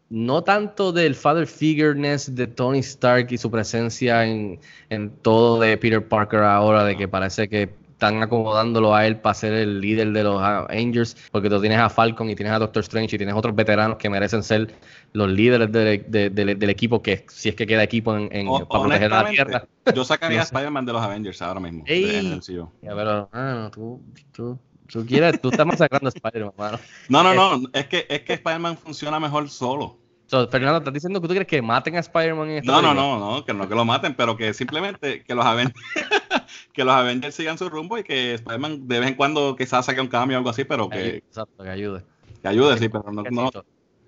[0.10, 5.76] No tanto del father figureness de Tony Stark y su presencia en, en todo de
[5.78, 10.12] Peter Parker ahora, de que parece que están acomodándolo a él para ser el líder
[10.12, 13.34] de los Avengers, porque tú tienes a Falcon y tienes a Doctor Strange y tienes
[13.36, 14.74] otros veteranos que merecen ser
[15.14, 18.48] los líderes de- de- de- del equipo, que si es que queda equipo en, en-
[18.50, 19.46] O- para proteger la honestamente,
[19.86, 19.94] Tierra.
[19.96, 20.46] Yo sacaría No a.
[20.46, 21.84] Spider-Man de los Avengers ahora mismo.
[21.88, 22.40] Ey.
[22.82, 24.02] Ya, pero, mano, tú,
[24.34, 26.80] tú, tú quieres, tú estás masacrando a Spider-Man.
[27.10, 27.70] No, no, no.
[27.74, 29.98] Es que, es que Spider-Man funciona mejor solo.
[30.34, 32.88] So, Fernando, ¿estás diciendo que tú crees que maten a Spider-Man en esta No, no,
[32.90, 33.08] película?
[33.08, 35.80] no, no, que no que lo maten, pero que simplemente que los Avengers,
[36.74, 40.02] que los Avengers sigan su rumbo y que Spider-Man de vez en cuando quizás saque
[40.02, 42.04] un cambio o algo así, pero que, Exacto, que ayude.
[42.42, 43.52] que ayude, sí, pero no, no.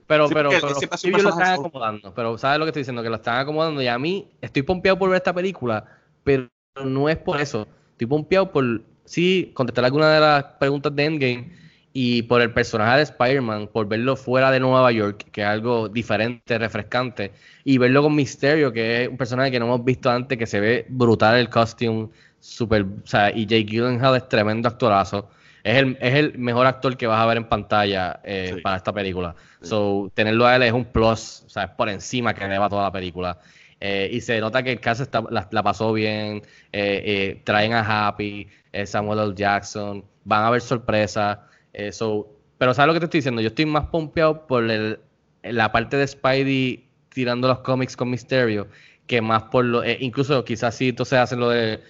[0.07, 0.67] Pero, Sí, pero, pero
[0.99, 1.67] previews lo están solo.
[1.67, 2.13] acomodando.
[2.15, 3.03] Pero, ¿sabes lo que estoy diciendo?
[3.03, 5.86] Que lo están acomodando y a mí estoy pompeado por ver esta película,
[6.23, 6.47] pero
[6.84, 7.67] no es por eso.
[7.91, 11.64] Estoy pompeado por, sí, contestar alguna de las preguntas de Endgame
[11.98, 15.88] y por el personaje de Spider-Man, por verlo fuera de Nueva York, que es algo
[15.88, 17.32] diferente, refrescante,
[17.64, 20.60] y verlo con Mysterio, que es un personaje que no hemos visto antes, que se
[20.60, 22.10] ve brutal el costume,
[22.41, 25.30] super, o sea, y Jake Gyllenhaal es tremendo actorazo.
[25.64, 28.62] Es el, es el mejor actor que vas a ver en pantalla eh, Sí.
[28.62, 29.34] para esta película.
[29.62, 29.70] Sí.
[29.70, 32.84] So, tenerlo a él es un plus, o sea, es por encima que eleva toda
[32.84, 33.39] la película.
[33.80, 36.41] Eh, y se nota que el caso está, la, la pasó bien.
[36.74, 38.48] eh, traen a Happy,
[38.86, 39.34] Samuel L.
[39.36, 41.38] Jackson, van a haber sorpresas.
[41.76, 43.41] Eh, so, pero ¿sabes lo que te estoy diciendo?
[43.41, 44.99] Yo estoy más pompeado por el-
[45.43, 48.67] la parte de Spidey tirando los cómics con Mysterio
[49.07, 49.84] que más por lo.
[49.84, 51.82] eh, incluso quizás si entonces hacen lo de.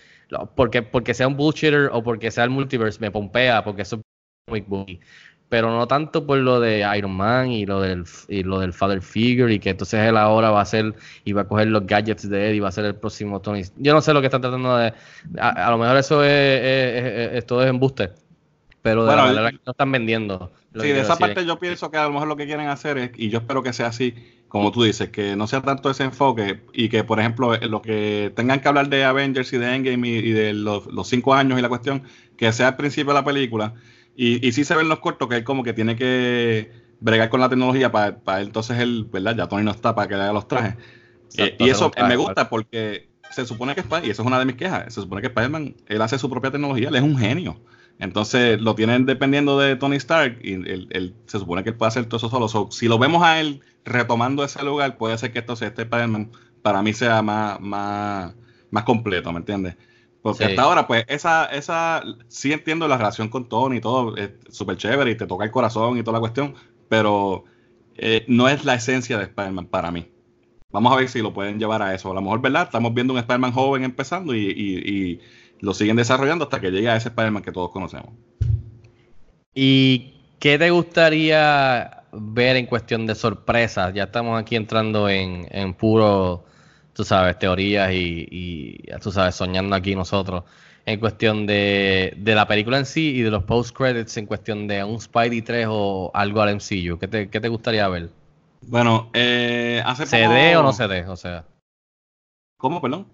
[0.56, 4.02] porque, porque sea un bullshitter o porque sea el multiverse, me pompea, porque eso es
[4.52, 5.00] muy bully
[5.48, 9.02] pero no tanto por lo de Iron Man y lo del y lo del father
[9.02, 12.28] figure y que entonces él ahora va a ser y va a coger los gadgets
[12.28, 13.62] de él y va a ser el próximo Tony.
[13.78, 14.94] Yo no sé lo que están tratando de
[15.40, 18.12] a, a lo mejor eso es, es- es- es- todo es embuste.
[18.86, 20.52] Pero de Bueno, la manera que lo están vendiendo.
[20.74, 22.98] Lo Sí, de esa parte yo pienso que a lo mejor lo que quieren hacer
[22.98, 24.14] es, y yo espero que sea así,
[24.50, 27.82] como tú dices, que no sea tanto ese enfoque y que, por ejemplo, eh, lo
[27.82, 31.34] que tengan que hablar de Avengers y de Endgame y, y de los, los cinco
[31.34, 32.04] años y la cuestión,
[32.38, 33.74] que sea al principio de la película.
[34.16, 37.40] Y, y sí se ven los cortos que él como que tiene que bregar con
[37.40, 39.36] la tecnología para, para entonces él, ¿verdad?
[39.38, 40.76] Ya Tony no está para que le haga los trajes.
[41.28, 44.40] Exacto, Eh, y eso me gusta porque se supone que Spider- y eso es una
[44.40, 47.18] de mis quejas, se supone que Spider-Man, él hace su propia tecnología, él es un
[47.18, 47.62] genio.
[47.98, 51.88] Entonces lo tienen dependiendo de Tony Stark y él, él- se supone que él puede
[51.90, 52.48] hacer todo eso solo.
[52.50, 56.32] So, si lo vemos a él retomando ese lugar, puede ser que entonces este Spider-Man
[56.62, 58.36] para mí sea más, más,
[58.70, 59.78] más completo, ¿me entiendes?
[60.22, 60.46] Porque Sí.
[60.46, 64.76] hasta ahora, pues, esa, esa, sí entiendo la relación con Tony y todo, es súper
[64.78, 66.56] chévere y te toca el corazón y toda la cuestión,
[66.90, 67.46] pero
[67.96, 70.12] eh, no es la esencia de Spider-Man para mí.
[70.72, 72.12] Vamos a ver si lo pueden llevar a eso.
[72.12, 72.64] A lo mejor, ¿verdad?
[72.64, 75.22] Estamos viendo un Spider-Man joven empezando y, y- y
[75.62, 78.10] lo siguen desarrollando hasta que llegue a ese Spider-Man que todos conocemos.
[79.54, 83.94] ¿Y qué te gustaría ver en cuestión de sorpresas?
[83.94, 86.46] Ya estamos aquí entrando en, en puro,
[86.94, 90.44] tú sabes, teorías y, y, tú sabes, soñando aquí nosotros.
[90.88, 94.84] En cuestión de, de la película en sí y de los post-credits, en cuestión de
[94.84, 97.00] un Spidey 3 o algo al MCU.
[97.00, 98.12] ¿Qué te, qué te gustaría ver?
[98.62, 101.06] Bueno, eh, hace ¿Se poco- dé o no se dé?
[101.08, 101.46] O sea,
[102.58, 103.08] ¿Cómo, perdón?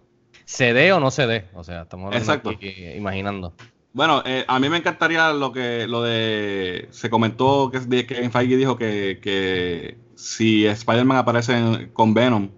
[0.46, 1.46] ¿Se dé o no se dé?
[1.54, 2.50] O sea, estamos Exacto.
[2.50, 3.54] aquí, imaginando.
[3.94, 8.56] Bueno, eh, a mí me encantaría lo que lo de se comentó que, que Feige
[8.56, 12.50] dijo que, que si Spider-Man aparece en- con Venom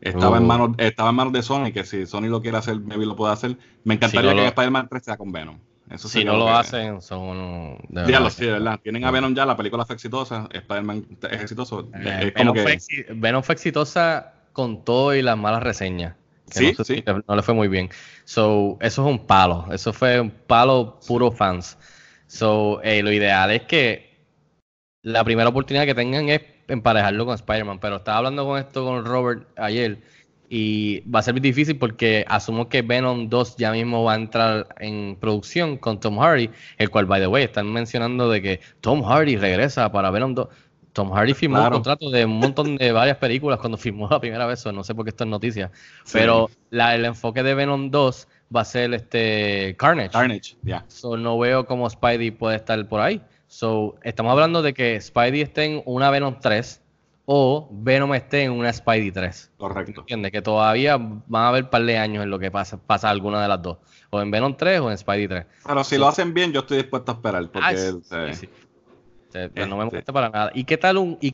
[0.00, 0.46] estaba en Uh.
[0.46, 3.32] manos estaba en manos de Sony que si Sony lo quiere hacer maybe lo puede
[3.32, 3.56] hacer.
[3.84, 5.58] Me encantaría Si no que lo- Spider-Man 3 sea con Venom.
[5.88, 7.76] Eso Si no lo que- hacen, son...
[7.88, 8.80] de verdad sí, de verdad.
[8.82, 11.88] Tienen a Venom ya, la película fue exitosa, Spider-Man es exitoso.
[11.94, 16.16] Eh, es Venom, que Venom fue exitosa con todo y las malas reseñas.
[16.52, 17.02] Que Sí, no, sí.
[17.06, 17.90] le- no le fue muy bien.
[18.24, 19.66] So, eso es un palo.
[19.72, 21.78] Eso fue un palo puro fans.
[22.26, 24.10] So, eh, lo ideal es que
[25.02, 27.78] la primera oportunidad que tengan es emparejarlo con Spider-Man.
[27.80, 29.98] Pero estaba hablando con esto con Robert ayer
[30.48, 34.16] y va a ser muy difícil porque asumo que Venom 2 ya mismo va a
[34.16, 38.60] entrar en producción con Tom Hardy, el cual, by the way, están mencionando de que
[38.80, 40.48] Tom Hardy regresa para Venom 2.
[40.92, 41.68] Tom Hardy firmó Claro.
[41.76, 44.84] un contrato de un montón de varias películas cuando firmó la primera vez, so no
[44.84, 45.70] sé por qué esto es noticia,
[46.04, 46.18] Sí.
[46.18, 50.10] pero la- el enfoque de Venom 2 va a ser este Carnage.
[50.10, 50.84] Carnage, ya.
[50.88, 53.22] So, no veo cómo Spidey puede estar por ahí.
[53.46, 56.80] So, estamos hablando de que Spidey esté en una Venom 3
[57.24, 59.50] o Venom esté en una Spidey 3.
[59.56, 60.00] Correcto.
[60.00, 60.32] ¿Entiendes?
[60.32, 63.40] Que todavía van a haber un par de años en lo que pasa, pasa alguna
[63.40, 63.78] de las dos.
[64.10, 65.46] O en Venom 3 o en Spidey 3.
[65.66, 65.98] Pero si Sí.
[66.00, 67.42] lo hacen bien, yo estoy dispuesto a esperar.
[67.50, 68.48] Porque Ah, sí, eh, sí,
[69.32, 70.50] O sea, pero no me Este- molesta para nada.
[70.54, 71.32] ¿Y qué tal un y,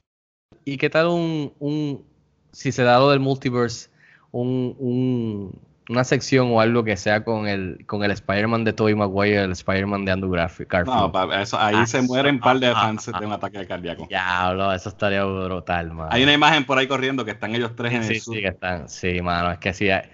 [0.65, 2.05] y qué tal un, un
[2.53, 3.91] si se da lo del multiverse,
[4.31, 5.59] un, un-
[5.91, 9.51] una sección o algo que sea con el con el Spider-Man de Tobey Maguire, el
[9.53, 10.97] Spider-Man de Andrew Garf- Garfield?
[10.97, 13.67] no, pa- eso- ahí Ah, se mueren un par de fans ah, de un ataque
[13.67, 14.07] cardíaco.
[14.09, 16.11] Diablo, eso estaría brutal, mano.
[16.13, 18.35] Hay una imagen por ahí corriendo que están ellos tres en sí, el sur.
[18.37, 18.89] sí, que están.
[18.89, 19.91] Sí, mano, es que sí.
[19.91, 20.09] hay-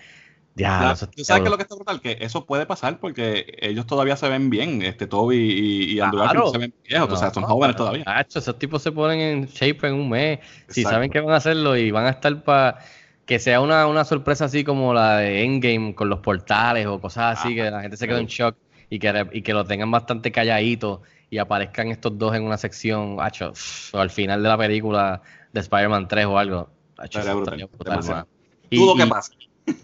[0.57, 2.01] Ya, eso ¿Tú sabes qué es lo que está brutal?
[2.01, 4.83] Que eso puede pasar porque ellos todavía se ven bien.
[4.83, 6.51] Este Toby y, y Andrew Claro.
[6.51, 8.05] Se ven viejos, o sea, son jóvenes todavía.
[8.07, 10.39] macho, esos tipos se ponen en shape en un mes.
[10.69, 12.79] Si saben que van a hacerlo y van a estar para
[13.27, 17.39] que sea una, una sorpresa así como la de Endgame con los portales o cosas
[17.39, 18.57] así, que la gente se quede en shock
[18.91, 23.17] y que, y que lo tengan bastante calladito y aparezcan estos dos en una sección,
[23.17, 23.53] macho,
[23.93, 25.21] o al final de la película
[25.53, 26.69] de Spider-Man 3 o algo.
[27.03, 28.27] Eso brutal, brutal,
[28.71, 29.33] Dudo que pase.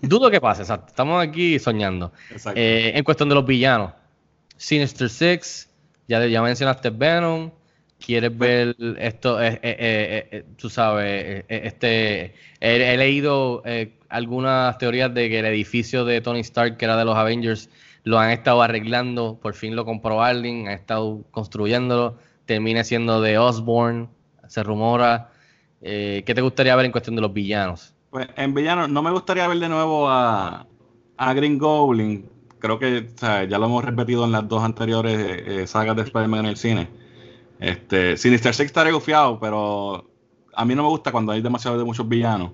[0.03, 0.89] Dudo que pase, exacto.
[0.89, 2.13] Estamos aquí soñando.
[2.31, 2.61] Exacto.
[2.61, 3.93] Eh, en cuestión de los villanos,
[4.57, 5.71] Sinister Six,
[6.09, 7.51] ya, ya mencionaste Venom.
[8.05, 9.43] ¿Quieres ver esto?
[9.43, 13.63] eh, eh, eh, tú sabes, este, he, he leído
[14.09, 17.69] algunas teorías de que el edificio de Tony Stark, que era de los Avengers,
[18.05, 19.39] lo han estado arreglando.
[19.41, 22.17] Por fin lo compró Arling, han estado construyéndolo.
[22.47, 24.09] Termina siendo de Osborn,
[24.49, 25.31] se rumora.
[25.81, 27.95] ¿Qué te gustaría ver en cuestión de los villanos?
[28.11, 30.67] Pues en villano, no me gustaría ver de nuevo a,
[31.17, 32.29] a Green Goblin.
[32.59, 35.97] Creo que o sea, ya lo hemos repetido en las dos anteriores eh, eh, sagas
[35.97, 36.89] de Spider-Man en el cine.
[37.59, 40.11] Este, Sinister Six estaría gufiado, pero
[40.55, 42.53] a mí no me gusta cuando hay demasiado de muchos villanos.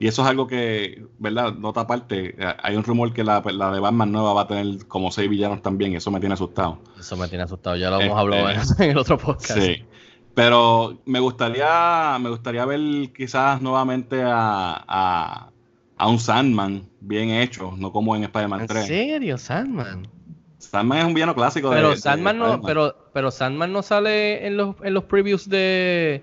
[0.00, 1.54] Y eso es algo que, ¿verdad?
[1.54, 4.86] Nota aparte, eh, hay un rumor que la, la de Batman nueva va a tener
[4.86, 6.78] como seis villanos también, y eso me tiene asustado.
[6.98, 7.76] Eso me tiene asustado.
[7.76, 9.58] Ya lo hemos Este, hablado en, en el otro podcast.
[9.60, 9.84] Sí.
[10.38, 12.80] Pero me gustaría, me gustaría ver
[13.12, 15.50] quizás nuevamente a, a,
[15.96, 18.86] a un Sandman bien hecho, no como en Spider-Man ¿En 3.
[18.86, 20.06] serio, Sandman?
[20.58, 22.66] Sandman es un villano clásico de Pero de Sandman no, Spider-Man.
[22.68, 26.22] pero, pero Sandman no sale en los, en los previews de,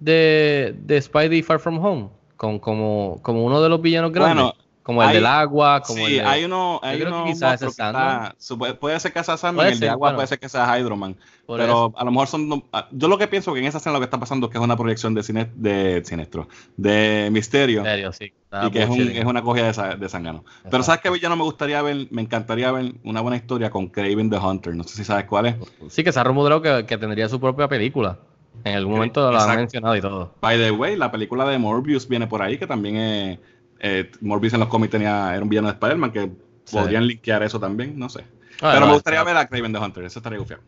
[0.00, 4.42] de, de Spidey Far From Home, con, como, como uno de los villanos grandes.
[4.42, 7.14] Bueno, Como el Hay- del agua, como sí, el de- hay uno, hay creo que
[7.14, 8.32] uno quizás Sandman.
[8.36, 10.16] está- puede- ser que sea Sandman, el de agua bueno.
[10.16, 11.16] puede ser que sea Hydroman,
[11.46, 11.94] pero eso.
[11.96, 14.00] a lo mejor son, no- ah, yo lo que pienso que en esa escena lo
[14.00, 17.84] que está pasando es que es una proyección de cine, de Sinestro, de Misterio, En
[17.86, 18.32] serio, sí.
[18.66, 19.22] Y que es, un- bullshitting.
[19.22, 20.44] es una cogida de, sa- de Sangano.
[20.68, 24.30] Pero sabes que villano me gustaría ver, me encantaría ver una buena historia con Craven
[24.30, 25.54] the Hunter, no sé si sabes cuál es.
[25.90, 28.18] Sí, que se ha rumorado que, que tendría su propia película.
[28.64, 30.34] En algún momento lo han mencionado y todo.
[30.42, 33.38] By the way, la película de Morbius viene por ahí, que también es,
[33.82, 36.30] eh, Morbius en los cómics tenía, era un villano de Spider-Man, que
[36.64, 36.76] Sí.
[36.76, 38.20] podrían linkear eso también, no sé.
[38.62, 40.62] Ah, Pero no, me gustaría ver a Craven the Hunter, eso estaría gufiado.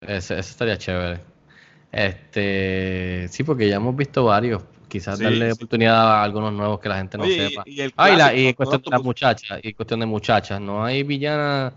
[0.00, 1.20] Eso estaría chévere.
[1.90, 4.62] Este, sí, porque ya hemos visto varios.
[4.88, 5.52] Quizás Sí, darle sí.
[5.52, 7.62] oportunidad a algunos nuevos que la gente no Oye, sepa.
[7.66, 11.02] y Ah, y, la- y cuestión de las muchachas, y cuestión de muchachas, ¿no hay
[11.02, 11.74] villanas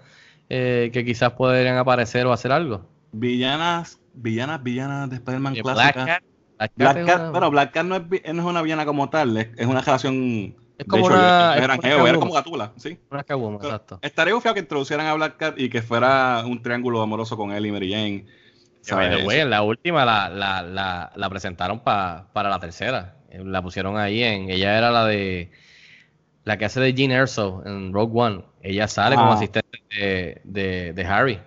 [0.49, 2.85] eh, que quizás podrían aparecer o hacer algo?
[3.13, 5.61] Villanas, villanas, villanas de Spider-Man Eh,
[6.75, 6.95] Black.
[6.95, 6.95] Cat.
[6.95, 9.47] Black Cat una- pero Black Cat no es, no es una villana como tal, es,
[9.57, 10.55] es una relación.
[10.77, 12.97] Es como de hecho, una- ellos es como era Gatula, sí.
[13.11, 13.99] una Catwoman, Pero exacto.
[14.01, 17.65] Estaría gufiado que introducieran a Black Cat y que fuera un triángulo amoroso con él
[17.67, 18.25] y Mary Jane.
[19.45, 23.15] La última la, la, la, la presentaron pa- para la tercera.
[23.29, 24.49] Eh, La pusieron ahí en.
[24.49, 25.51] Ella era la de.
[26.43, 28.41] La que hace de Jean Erso en Rogue One.
[28.63, 29.35] Ella sale como Ah.
[29.35, 31.39] asistente de, de, de Harry.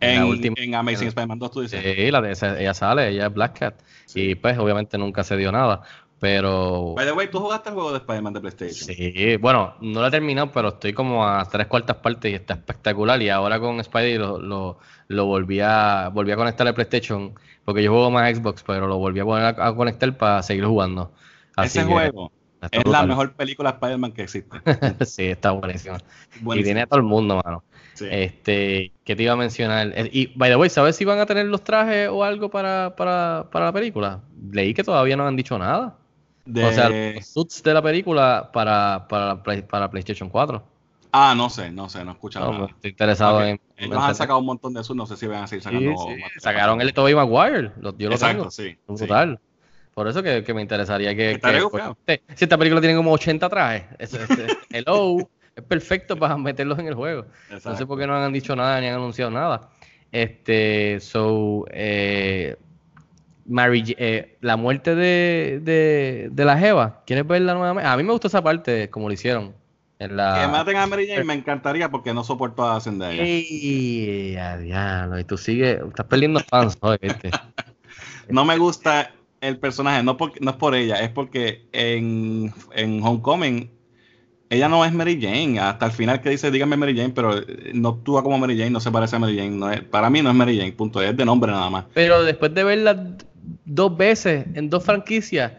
[0.00, 0.54] En, En, la última.
[0.58, 1.82] en Amazing Spider-Man 2, tú dices.
[1.82, 3.74] Sí, la de esa- ella sale, ella es Black Cat.
[4.06, 4.30] Sí.
[4.30, 5.82] Y pues obviamente nunca se dio nada.
[6.18, 6.94] Pero.
[6.96, 8.74] By the way, tú jugaste el juego de Spider-Man de PlayStation.
[8.96, 12.54] Sí, bueno, no lo he terminado, pero estoy como a tres cuartas partes y está
[12.54, 13.20] espectacular.
[13.20, 14.78] Y ahora con Spidey lo, lo,
[15.08, 17.34] lo volví, a, volví a conectar al PlayStation,
[17.66, 20.64] porque yo juego más Xbox, pero lo volví a poner a, a conectar para seguir
[20.64, 21.12] jugando.
[21.54, 22.32] Así Ese que juego
[22.70, 24.56] es la mejor película de Spider-Man que existe.
[25.04, 25.96] sí, está buenísimo.
[26.40, 26.64] Y Buenísimo.
[26.66, 27.62] tiene a todo el mundo, mano.
[27.96, 28.06] Sí.
[28.10, 29.92] Este, ¿qué te iba a mencionar?
[29.96, 32.94] Eh, Y, by the way, ¿sabes si van a tener los trajes o algo para,
[32.94, 34.20] para, para la película?
[34.52, 35.96] Leí que todavía no han dicho nada.
[36.44, 40.62] De- O sea, los suits de la película para, para, para PlayStation 4.
[41.10, 42.66] Ah, no sé, no sé, no he escuchado No, nada.
[42.66, 43.58] estoy interesado en.
[43.78, 45.90] Ellos han sacado un montón de sus, no sé si van a seguir sacando.
[45.96, 46.40] sí.
[46.40, 47.72] Sacaron el de Tobey Maguire.
[47.80, 48.50] yo lo Exacto, tengo.
[48.50, 48.76] sí.
[48.86, 49.40] Brutal.
[49.94, 51.40] Por eso que, que me interesaría que.
[51.40, 51.62] Que-
[52.06, 53.84] este- si esta película tiene como 80 trajes,
[54.70, 55.16] hello,
[55.56, 57.22] es perfecto para meterlos en el juego.
[57.22, 57.86] No sé Exacto.
[57.88, 59.70] por qué no han dicho nada ni han anunciado nada.
[60.12, 62.56] Este, so, eh,
[63.46, 67.88] Mary eh, la muerte de, de, de la Jeva, ¿quieres verla nuevamente?
[67.88, 69.54] A mí me gustó esa parte, como lo hicieron.
[69.98, 70.42] En la...
[70.42, 73.22] Que maten a Mary Jane me encantaría porque no soporto a Zendaya.
[74.58, 77.30] Diablo, y tú sigues, estás perdiendo fans hoy, ¿viste?
[78.28, 83.02] No me gusta el personaje, no, porque, no es por ella, es porque en, en
[83.02, 83.70] Homecoming
[84.50, 85.58] ella no es Mary Jane.
[85.60, 88.70] Hasta el final que dice, dígame Mary Jane, pero eh, no actúa como Mary Jane,
[88.70, 89.50] no se parece a Mary Jane.
[89.50, 91.00] no es- para mí no es Mary Jane, punto.
[91.02, 91.84] Es de nombre nada más.
[91.94, 93.16] Pero después de verla
[93.64, 95.52] dos veces en dos franquicias,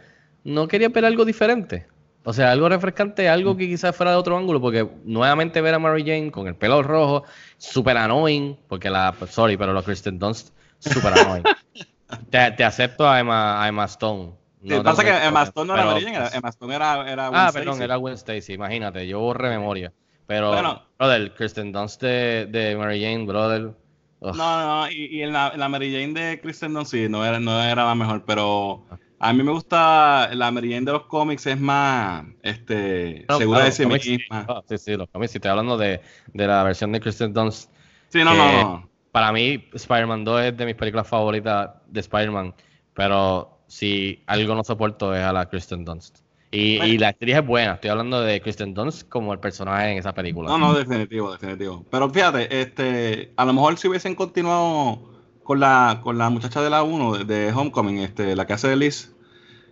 [0.43, 1.85] ¿no quería ver algo diferente?
[2.23, 5.79] O sea, algo refrescante, algo que quizás fuera de otro ángulo, porque nuevamente ver a
[5.79, 7.23] Mary Jane con el pelo rojo,
[7.57, 11.43] super annoying, porque la, sorry, pero los Kristen Dunst, super annoying.
[12.29, 14.31] te, te acepto a Emma, a Emma Stone.
[14.65, 17.27] Que pasa que Emma Stone no era pero- Mary Jane, era- Emma Stone era, era
[17.27, 17.83] Ah, Gwen perdón, Stacy.
[17.83, 19.93] era Gwen Stacy, imagínate, yo borré memoria.
[20.25, 20.83] Pero, Bueno.
[20.97, 23.71] brother, Kristen Dunst de, de Mary Jane, brother.
[24.19, 24.35] ugh.
[24.35, 27.23] No, no, y, y en la, en la Mary Jane de Kristen Dunst sí, no
[27.25, 28.83] era, no era la mejor, pero
[29.19, 33.59] a mí me gusta la Mary Jane de los cómics, es más este, No, segura
[33.59, 34.11] claro, de sí cómics sí.
[34.17, 34.45] misma.
[34.49, 35.31] Ah, sí, sí, los cómics.
[35.31, 36.01] Si estoy hablando de,
[36.33, 37.71] de la versión de Kristen Dunst.
[38.09, 38.89] Sí, no, no, no.
[39.11, 42.53] Para mí, Spider-Man 2 es de mis películas favoritas de Spider-Man.
[42.93, 46.19] Pero si algo no soporto es a la Kristen Dunst.
[46.49, 47.73] Y, y la actriz es buena.
[47.73, 50.49] Estoy hablando de Kristen Dunst como el personaje en esa película.
[50.49, 51.85] No, no, definitivo, definitivo.
[51.91, 54.99] Pero fíjate, este, a lo mejor si hubiesen continuado
[55.43, 58.77] con la, con la muchacha de la 1 de, Homecoming, este, la que hace de
[58.77, 59.13] Liz,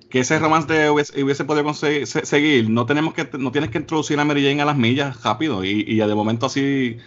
[0.10, 3.80] que ese romance hubiese, hubiese podido conseguir- se- seguir, no tenemos que, no tienes que
[3.80, 6.98] introducir a Mary Jane a las millas rápido y, y de momento así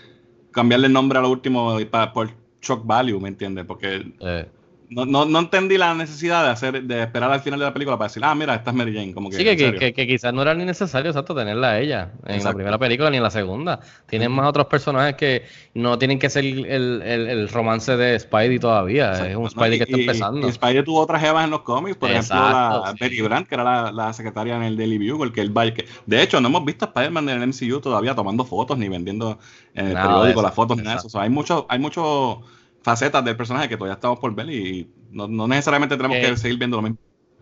[0.51, 2.31] cambiarle el nombre a lo último y pa- por
[2.61, 3.65] shock value, ¿me entiendes?
[3.67, 4.47] Porque Eh,
[4.91, 7.99] no, no, no entendí la necesidad de hacer, de esperar al final de la película
[7.99, 10.33] para decir, ah, mira, esta es Mary Jane, como que, sí, que, que, que- quizás
[10.33, 13.31] no era ni necesario, exacto, tenerla a ella en la primera película ni en la
[13.31, 13.81] segunda.
[14.07, 18.59] Tienen más otros personajes que no tienen que ser el, el- el romance de Spidey
[18.59, 19.29] todavía.
[19.29, 19.51] Es un.
[19.51, 20.49] Spidey que está empezando.
[20.49, 22.99] Y, Spidey tuvo otras jevas en los cómics, por ejemplo, la sí.
[23.01, 26.23] Betty Brant, que era la, la secretaria en el Daily Bugle, que el que De
[26.23, 29.39] hecho, no hemos visto a Spider-Man en el MCU todavía tomando fotos ni vendiendo
[29.75, 31.07] en el Nada periódico las fotos ni nada de eso.
[31.09, 32.43] O sea, hay mucho, hay mucho
[32.91, 36.37] facetas del personaje que todavía estamos por ver y no, no necesariamente tenemos Eh, que
[36.37, 36.99] seguir viendo lo mismo.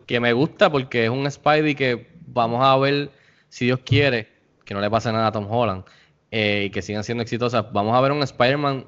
[0.06, 3.10] que me gusta porque es un Spidey que vamos a ver,
[3.48, 4.28] si Dios quiere,
[4.64, 5.84] que no le pase nada a Tom Holland
[6.30, 7.66] eh, y que sigan siendo exitosas.
[7.72, 8.86] Vamos a ver un Spider-Man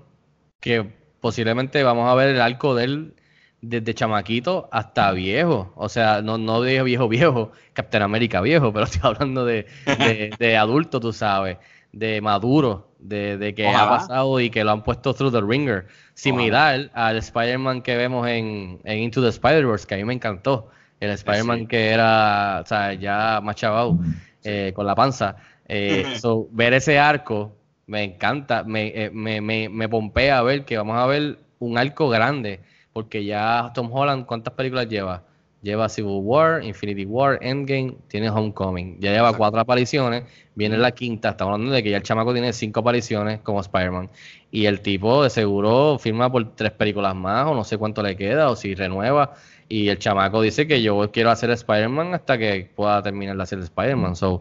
[0.60, 3.14] que posiblemente vamos a ver el arco de él
[3.60, 5.72] desde chamaquito hasta viejo.
[5.76, 10.30] O sea, no, no de viejo viejo, Captain América viejo, pero estoy hablando de, de,
[10.38, 11.58] de adulto, tú sabes,
[11.92, 15.86] de maduro, de, de que ha pasado y que lo han puesto through the ringer.
[16.18, 20.68] Similar al Spider-Man que vemos en, en Into the Spider-Verse, que a mí me encantó.
[20.98, 21.66] El Spider-Man sí.
[21.68, 23.96] que era, o sea, ya más chavado,
[24.42, 25.36] eh, con la panza.
[25.68, 27.52] Eh, so, ver ese arco
[27.86, 32.08] me encanta, me, eh, me, me, me pompea ver que vamos a ver un arco
[32.08, 32.62] grande,
[32.92, 35.22] porque ya Tom Holland, ¿cuántas películas lleva?
[35.60, 39.00] Lleva Civil War, Infinity War, Endgame, tiene Homecoming.
[39.00, 39.38] Ya lleva Exacto.
[39.38, 40.24] cuatro apariciones,
[40.54, 44.08] viene la quinta, estamos hablando de que ya el chamaco tiene cinco apariciones como Spider-Man.
[44.52, 48.16] Y el tipo de seguro firma por tres películas más, o no sé cuánto le
[48.16, 49.34] queda, o si renueva.
[49.68, 53.58] Y el chamaco dice que yo quiero hacer Spider-Man hasta que pueda terminar de hacer
[53.58, 54.14] Spider-Man.
[54.14, 54.40] So,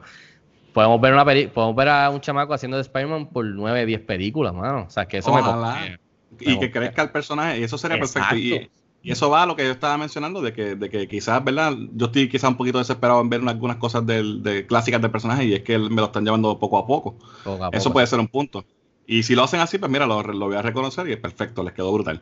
[0.72, 4.02] podemos ver una peli podemos ver a un chamaco haciendo de Spider-Man por 9, 10
[4.02, 4.86] películas, mano.
[4.88, 5.80] O sea, que eso Ojalá.
[5.82, 5.98] me
[6.40, 8.36] y Me que crezca el personaje, y eso sería perfecto.
[8.36, 8.87] Y, Exacto.
[9.08, 11.74] Y eso va a lo que yo estaba mencionando, de que, de que quizás, ¿verdad?
[11.94, 15.46] Yo estoy quizás un poquito desesperado en ver algunas cosas del, de clásicas del personaje
[15.46, 17.18] y es que me lo están llevando poco a poco.
[17.46, 18.66] poco a Eso puede ser un punto.
[19.06, 21.64] Y si lo hacen así, pues mira, lo, lo voy a reconocer y es perfecto,
[21.64, 22.22] les quedó brutal.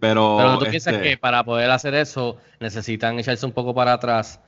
[0.00, 3.92] Pero, Pero tú piensas este, que para poder hacer eso necesitan echarse un poco para
[3.92, 4.40] atrás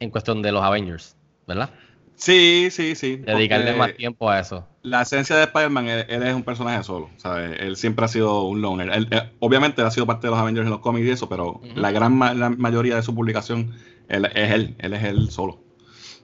[0.00, 1.16] en cuestión de los Avengers,
[1.46, 1.70] ¿verdad?
[2.16, 3.16] Sí, sí, sí.
[3.16, 4.68] Dedicarle porque más tiempo a eso.
[4.88, 7.58] La esencia de Spider-Man, él, él es un personaje solo, ¿sabes?
[7.60, 8.90] Él siempre ha sido un loner.
[8.90, 11.60] Él, él- obviamente ha sido parte de los Avengers en los cómics y eso, pero
[11.74, 13.72] la gran ma- la mayoría de su publicación
[14.08, 15.58] él, es él, él es él solo.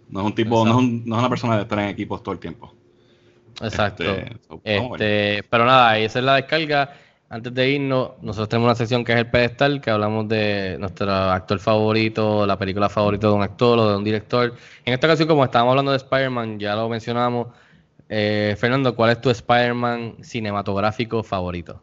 [0.08, 2.22] No es un tipo, no es, un- no es una persona de estar en equipos
[2.22, 2.74] todo el tiempo.
[3.62, 4.02] Exacto.
[4.04, 4.60] Este, so.
[4.64, 6.92] Este, pero nada, esa es la descarga.
[7.30, 11.10] Antes de irnos, nosotros tenemos una sección que es el pedestal, que hablamos de nuestro
[11.10, 14.54] actor favorito, la película favorita de un actor o de un director.
[14.84, 17.48] En esta ocasión, como estábamos hablando de Spider-Man, ya lo mencionamos.
[18.08, 21.82] Eh, Fernando, ¿cuál es tu Spider-Man cinematográfico favorito?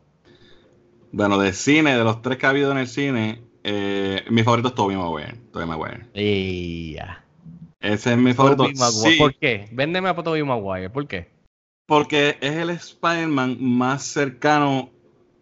[1.12, 4.70] Bueno, de cine, de los tres que ha habido en el cine, eh, mi favorito
[4.70, 5.36] es Tobey Maguire.
[5.52, 6.06] Tobey Maguire.
[6.14, 7.26] Y ya.
[7.80, 8.66] Ese es mi favorito.
[8.76, 9.68] Sí, ¿Por qué?
[9.72, 10.90] Véndeme a Tobey Maguire.
[10.90, 11.30] ¿Por qué?
[11.88, 14.92] porque es el Spider-Man más cercano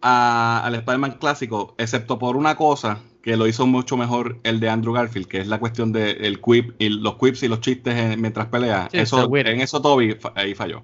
[0.02, 4.68] a- al Spider-Man clásico, excepto por una cosa que lo hizo mucho mejor el de
[4.70, 7.94] Andrew Garfield, que es la cuestión del el quip y los quips y los chistes
[7.94, 8.88] en- mientras pelea.
[8.90, 10.82] Sí, eso, en eso Toby ahí falló.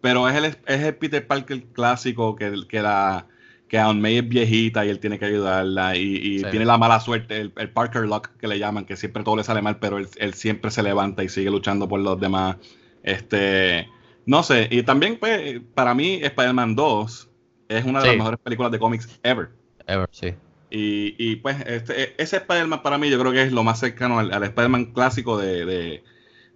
[0.00, 3.26] Pero es el, es el Peter Parker clásico que, que la
[3.68, 6.44] que Aunt May es viejita y él tiene que ayudarla y, y Sí.
[6.50, 9.42] tiene la mala suerte, el, el Parker Luck que le llaman, que siempre todo le
[9.42, 12.56] sale mal, pero él, él siempre se levanta y sigue luchando por los demás.
[13.02, 13.88] Este,
[14.26, 17.30] no sé, y también pues, para mí Spider-Man 2
[17.68, 18.08] es una de Sí.
[18.10, 19.48] las mejores películas de cómics ever.
[19.86, 20.34] Ever, sí.
[20.76, 24.18] Y, y, pues este, ese Spider-Man para mí yo creo que es lo más cercano
[24.18, 26.02] al, al Spider-Man clásico de, de-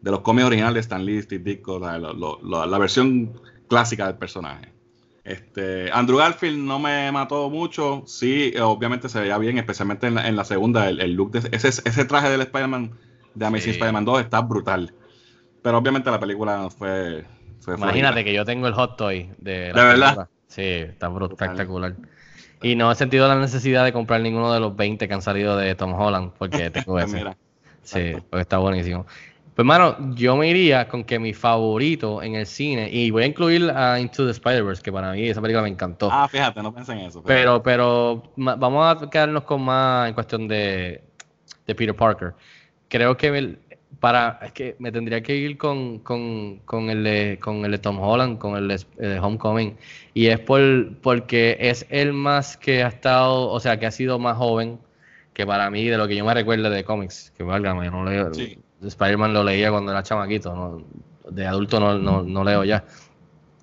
[0.00, 3.32] de los cómics originales de Stan Lee, Steve Ditko, la, la versión
[3.68, 4.72] clásica del personaje.
[5.24, 10.26] Este, Andrew Garfield no me mató mucho, sí, obviamente se veía bien, especialmente en la,
[10.26, 12.92] en la segunda, el, el look de ese, ese traje del Spider-Man
[13.34, 13.70] de Amazing Sí.
[13.72, 14.92] Spider-Man 2 está brutal.
[15.62, 17.24] Pero obviamente la película fue...
[17.60, 20.28] fue Imagínate que yo tengo el hot toy de ¿De verdad?
[20.46, 21.94] Sí, está espectacular.
[22.62, 25.56] Y no he sentido la necesidad de comprar ninguno de los 20 que han salido
[25.56, 27.16] de Tom Holland, porque tengo ese.
[27.18, 27.36] Mira,
[27.82, 29.06] Sí, porque está buenísimo.
[29.54, 33.26] Pues, mano, yo me iría con que mi favorito en el cine, y voy a
[33.26, 36.08] incluir a Into the Spider-Verse, que para mí esa película me encantó.
[36.12, 37.22] Ah, fíjate, no pensé en eso.
[37.24, 41.02] Pero, pero vamos a quedarnos con más en cuestión de,
[41.66, 42.34] de Peter Parker.
[42.88, 43.58] Creo que el-
[44.00, 47.78] para es que me tendría que ir con, con, con el de, con el de
[47.78, 49.76] Tom Holland, con el de, el de Homecoming.
[50.14, 50.60] Y es por
[50.98, 54.78] porque es el más que ha estado, o sea, que ha sido más joven
[55.32, 57.32] que para mí de lo que yo me recuerdo de cómics.
[57.36, 58.32] Que válgame, yo no leo.
[58.34, 58.58] Sí.
[58.82, 60.84] Spider-Man lo leía cuando era chamaquito, no-
[61.30, 62.84] de adulto no, no, no leo ya.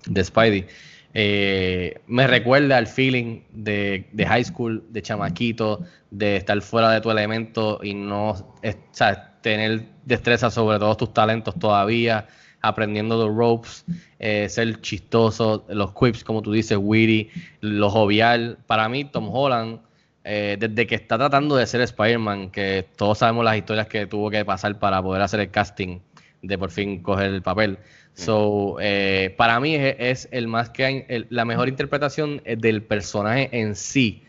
[0.08, 0.68] De Spidey.
[1.14, 5.82] Eh, me recuerda al feeling de, de high school, de chamaquito,
[6.12, 10.98] de estar fuera de tu elemento y no es- o sea, tener destreza sobre todos
[10.98, 12.27] tus talentos todavía,
[12.61, 13.86] aprendiendo los ropes,
[14.19, 17.30] eh, ser chistoso, los quips, como tú dices, witty,
[17.61, 18.57] lo jovial.
[18.65, 19.80] Para mí, Tom Holland,
[20.23, 24.32] eh, desde que está tratando de ser Spider-Man, que todos sabemos las historias que tuvo
[24.32, 25.99] que pasar para poder hacer el casting
[26.41, 27.77] de por fin coger el papel.
[28.14, 33.49] So, eh, para mí es, el más que el- la mejor interpretación eh, del personaje
[33.52, 34.23] en sí.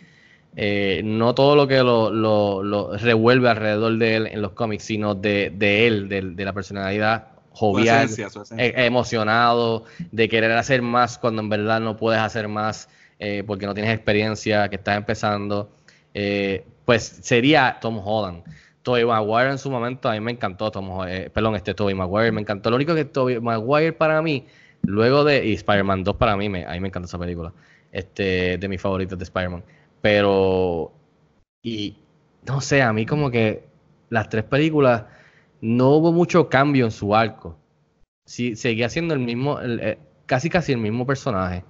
[0.59, 4.85] Eh, no todo lo que lo, lo- lo revuelve alrededor de él en los cómics,
[4.85, 8.67] sino de, de él, de, de la personalidad Su jovial, esencia, su esencia.
[8.83, 12.89] eh, emocionado, de querer hacer más cuando en verdad no puedes hacer más
[13.19, 15.71] eh, porque no tienes experiencia, que estás empezando.
[16.15, 18.45] Eh, pues sería Tom Holland.
[18.83, 21.95] Tobey Maguire en su momento, a mí me encantó Tom Ho- eh, perdón, este Tobey
[21.95, 22.71] Maguire me encantó.
[22.71, 24.47] Lo único que Tobey Maguire para mí,
[24.83, 27.53] luego de, y Spider-Man 2 para mí, me, a mí me encanta esa película,
[27.93, 29.65] este, de mis favoritos de Spider-Man.
[30.03, 30.93] Pero
[31.63, 31.97] y
[32.47, 33.65] no sé, a mí como que
[34.11, 35.05] las tres películas
[35.61, 37.59] no hubo mucho cambio en su arco.
[38.27, 41.65] Sí, seguía siendo el mismo, el- eh, casi casi el mismo personaje.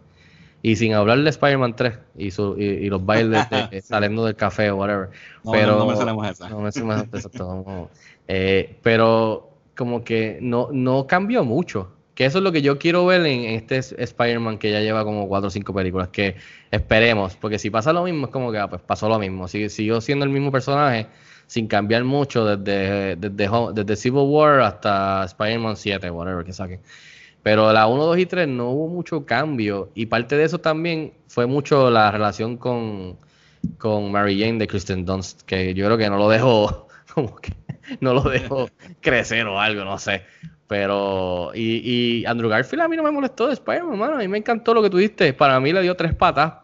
[0.63, 4.35] Y sin hablar de Spider-Man 3 y, su- y, y los bailes de, saliendo del
[4.37, 5.11] café o whatever.
[5.45, 6.49] No, pero, no, no mencionemos esa.
[6.49, 7.91] no mencionemos no.
[8.27, 11.93] Eh, pero como que no, no cambió mucho.
[12.17, 15.29] Que eso es lo que yo quiero ver en, este Spider-Man que ya lleva como
[15.29, 16.09] cuatro o cinco películas.
[16.09, 16.37] Que
[16.71, 19.47] esperemos, porque si pasa lo mismo, es como que ah, pues pasó lo mismo.
[19.49, 21.09] Si, siguió siendo el mismo personaje
[21.47, 26.81] sin cambiar mucho desde, desde, desde Civil War hasta Spider-Man 7, whatever que saquen.
[27.43, 29.91] Pero la 1, 2 y 3 no hubo mucho cambio.
[29.95, 33.19] Y parte de eso también fue mucho la relación con,
[33.77, 37.53] con Mary Jane de Kristen Dunst, que yo creo que no lo dejó, como que
[38.01, 38.71] no lo dejó
[39.03, 40.23] crecer o algo, no sé.
[40.69, 44.15] Pero, y, y Andrew Garfield a mí no me molestó de Spider-Man, hermano.
[44.17, 45.33] A mí me encantó lo que tú diste.
[45.33, 46.55] Para mí le dio tres patas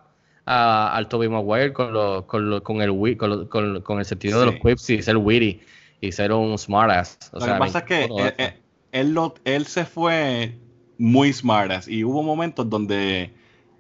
[0.45, 4.41] a, al Tobey Maguire con, lo, con, lo- con, el, con, con- con el sentido
[4.41, 5.61] de los quips y ser witty
[6.01, 7.17] y ser un smartass.
[7.33, 8.59] O Lo sea, que pasa es que eh, eh,
[8.91, 10.59] él, lo- él se fue
[10.99, 13.31] muy smartass y hubo momentos donde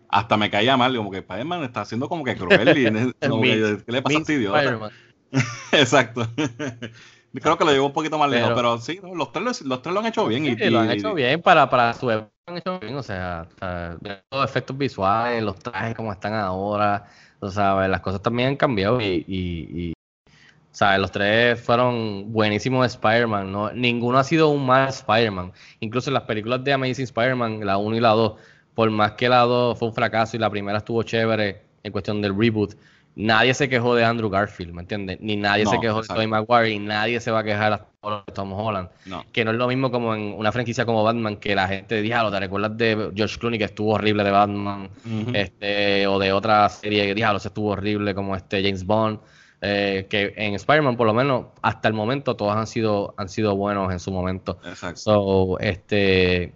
[0.09, 2.85] hasta me caía mal, como que Spider-Man está haciendo como que cruel y
[3.29, 4.59] como que, ¿qué le pasa a este idiota?
[5.73, 6.29] Exacto.
[7.41, 9.69] Creo que lo llevó un poquito más lejos, Pero- pero, sí, no, los, tres, lo-
[9.69, 10.45] los tres lo han hecho bien.
[10.47, 13.47] y- Sí, lo han hecho bien para, para su época, han hecho bien, o sea,
[14.31, 17.07] los efectos visuales, los trajes como están ahora,
[17.41, 19.93] o sea, las cosas también han cambiado y, y, y,
[20.71, 20.99] ¿sabes?
[21.01, 23.73] Los tres fueron buenísimos de Spider-Man, ¿no?
[23.73, 27.97] Ninguno ha sido un mal Spider-Man, incluso en las películas de Amazing Spider-Man, la 1
[27.97, 28.35] y la 2,
[28.75, 32.21] por más que la 2 fue un fracaso y la primera estuvo chévere en cuestión
[32.23, 32.75] del reboot,
[33.15, 35.19] nadie se quejó de Andrew Garfield, ¿me entiendes?
[35.21, 36.21] Ni nadie se quejó exacto.
[36.21, 37.87] de Tobey Maguire y nadie se va a quejar hasta
[38.27, 39.25] de Tom Holland no.
[39.31, 42.33] que no es lo mismo como en una franquicia como Batman, que la gente diablo,
[42.33, 44.91] ¿te recuerdas de George Clooney que estuvo horrible de Batman?
[45.35, 49.21] Este O de otra serie que diablo, se estuvo horrible como este James Bond.
[49.61, 53.55] eh, que en Spider-Man, por lo menos, hasta el momento, todos han sido, han sido
[53.55, 54.59] buenos en su momento.
[54.65, 54.97] Exacto.
[55.01, 56.53] So, este,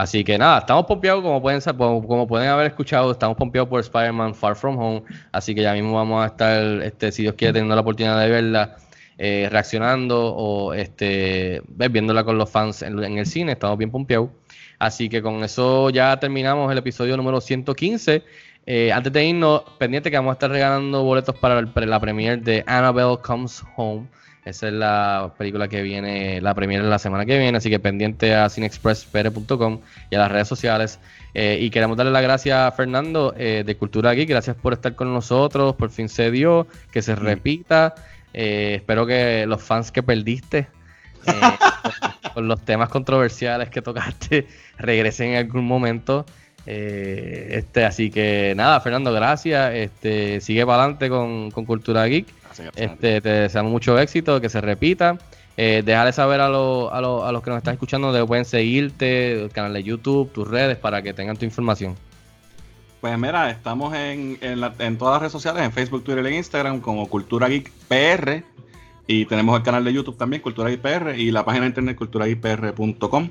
[0.00, 4.34] así que nada, estamos pompeados, como pueden, como, pueden haber escuchado, estamos pompeados por Spider-Man
[4.34, 5.02] Far From Home,
[5.32, 8.30] así que ya mismo vamos a estar, este, si Dios quiere, teniendo la oportunidad de
[8.30, 8.76] verla,
[9.18, 14.30] eh, reaccionando o este, viéndola con los fans en, el cine, estamos bien pompeados.
[14.78, 18.24] Así que con eso ya terminamos el episodio número 115.
[18.64, 22.38] Eh, antes de irnos, pendiente que vamos a estar regalando boletos para para la premiere
[22.38, 24.06] de Annabelle Comes Home.
[24.44, 28.34] Esa es la película que viene, la premiere la semana que viene, así que pendiente
[28.34, 29.80] a cinexpresspere.com
[30.10, 30.98] y a las redes sociales.
[31.34, 34.94] Eh, y queremos darle las gracias a Fernando eh, de Cultura Geek, gracias por estar
[34.94, 37.94] con nosotros, por fin se dio, que se repita.
[38.32, 40.68] Eh, espero que los fans que perdiste
[42.34, 44.46] con, los temas controversiales que tocaste
[44.78, 46.24] regresen en algún momento.
[46.64, 49.74] Este, así que nada, Fernando, gracias.
[49.74, 52.39] Este, sigue para adelante con, con Cultura Geek.
[52.76, 55.18] Este, te deseamos mucho éxito, que se repita.
[55.56, 58.44] Eh, déjale saber a, los- a, los- a los que nos están escuchando de pueden
[58.44, 61.96] seguirte, el canal de YouTube, tus redes, para que tengan tu información.
[63.00, 66.36] Pues mira, estamos en, en, la- en todas las redes sociales, en Facebook, Twitter e
[66.36, 68.42] Instagram, como Cultura Geek PR.
[69.06, 71.96] Y tenemos el canal de YouTube también, Cultura Geek PR, y la página de internet
[71.96, 73.30] culturageekpr.com.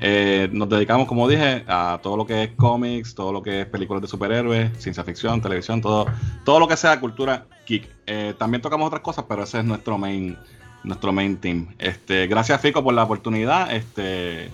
[0.00, 3.66] Eh, nos dedicamos, como dije, a todo lo que es cómics, todo lo que es
[3.66, 6.06] películas de superhéroes, ciencia ficción, televisión, todo,
[6.44, 7.88] todo lo que sea cultura geek.
[8.06, 10.36] Eh, también tocamos otras cosas, pero ese es nuestro main,
[10.84, 11.74] nuestro main team.
[11.78, 13.74] Este, gracias Fico por la oportunidad.
[13.74, 14.50] Este,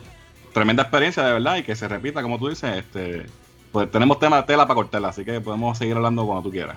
[0.53, 2.77] tremenda experiencia de verdad y que se repita, como tú dices.
[2.77, 3.27] Este,
[3.73, 6.77] pues tenemos tema tela para cortarla, así que podemos seguir hablando cuando tú quieras.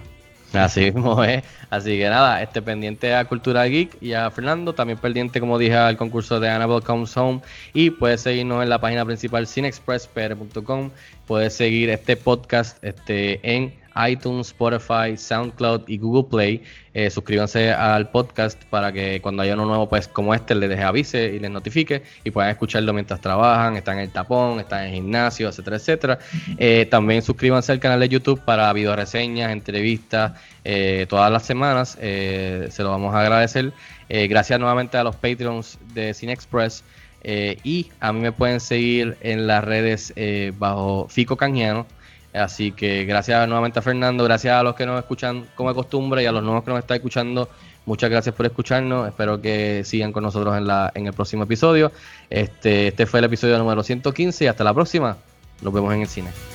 [0.53, 1.43] Así mismo es.
[1.69, 5.75] Así que nada, este pendiente a Cultura Geek y a Fernando, también pendiente, como dije,
[5.75, 7.41] al concurso de Annabelle Comes Home.
[7.73, 10.91] Y puedes seguirnos en la página principal cinexpresspr.com.
[11.27, 13.73] Puedes seguir este podcast este, en
[14.07, 16.63] iTunes, Spotify, SoundCloud y Google Play.
[16.93, 20.83] Eh, suscríbanse al podcast para que cuando haya uno nuevo, pues como este, les deje
[20.83, 24.89] avise y les notifique y puedan escucharlo mientras trabajan, están en el tapón, están en
[24.89, 26.19] el gimnasio, etcétera, etcétera.
[26.57, 31.97] Eh, también suscríbanse al canal de YouTube para video reseñas, entrevistas, eh, todas las semanas.
[31.99, 33.73] se lo vamos a agradecer.
[34.07, 36.83] Gracias nuevamente a los Patreons de Cine Express.
[37.27, 41.87] eh, y a mí me pueden seguir en las redes eh, bajo Fico Canjiano.
[42.35, 46.23] Así que gracias nuevamente a Fernando, gracias a los que nos escuchan como de costumbre
[46.23, 47.49] y a los nuevos que nos están escuchando.
[47.85, 49.07] Muchas gracias por escucharnos.
[49.07, 51.91] Espero que sigan con nosotros en, la, en el próximo episodio.
[52.29, 55.17] Este, este fue el episodio número 115 y hasta la próxima.
[55.61, 56.54] Nos vemos en el cine.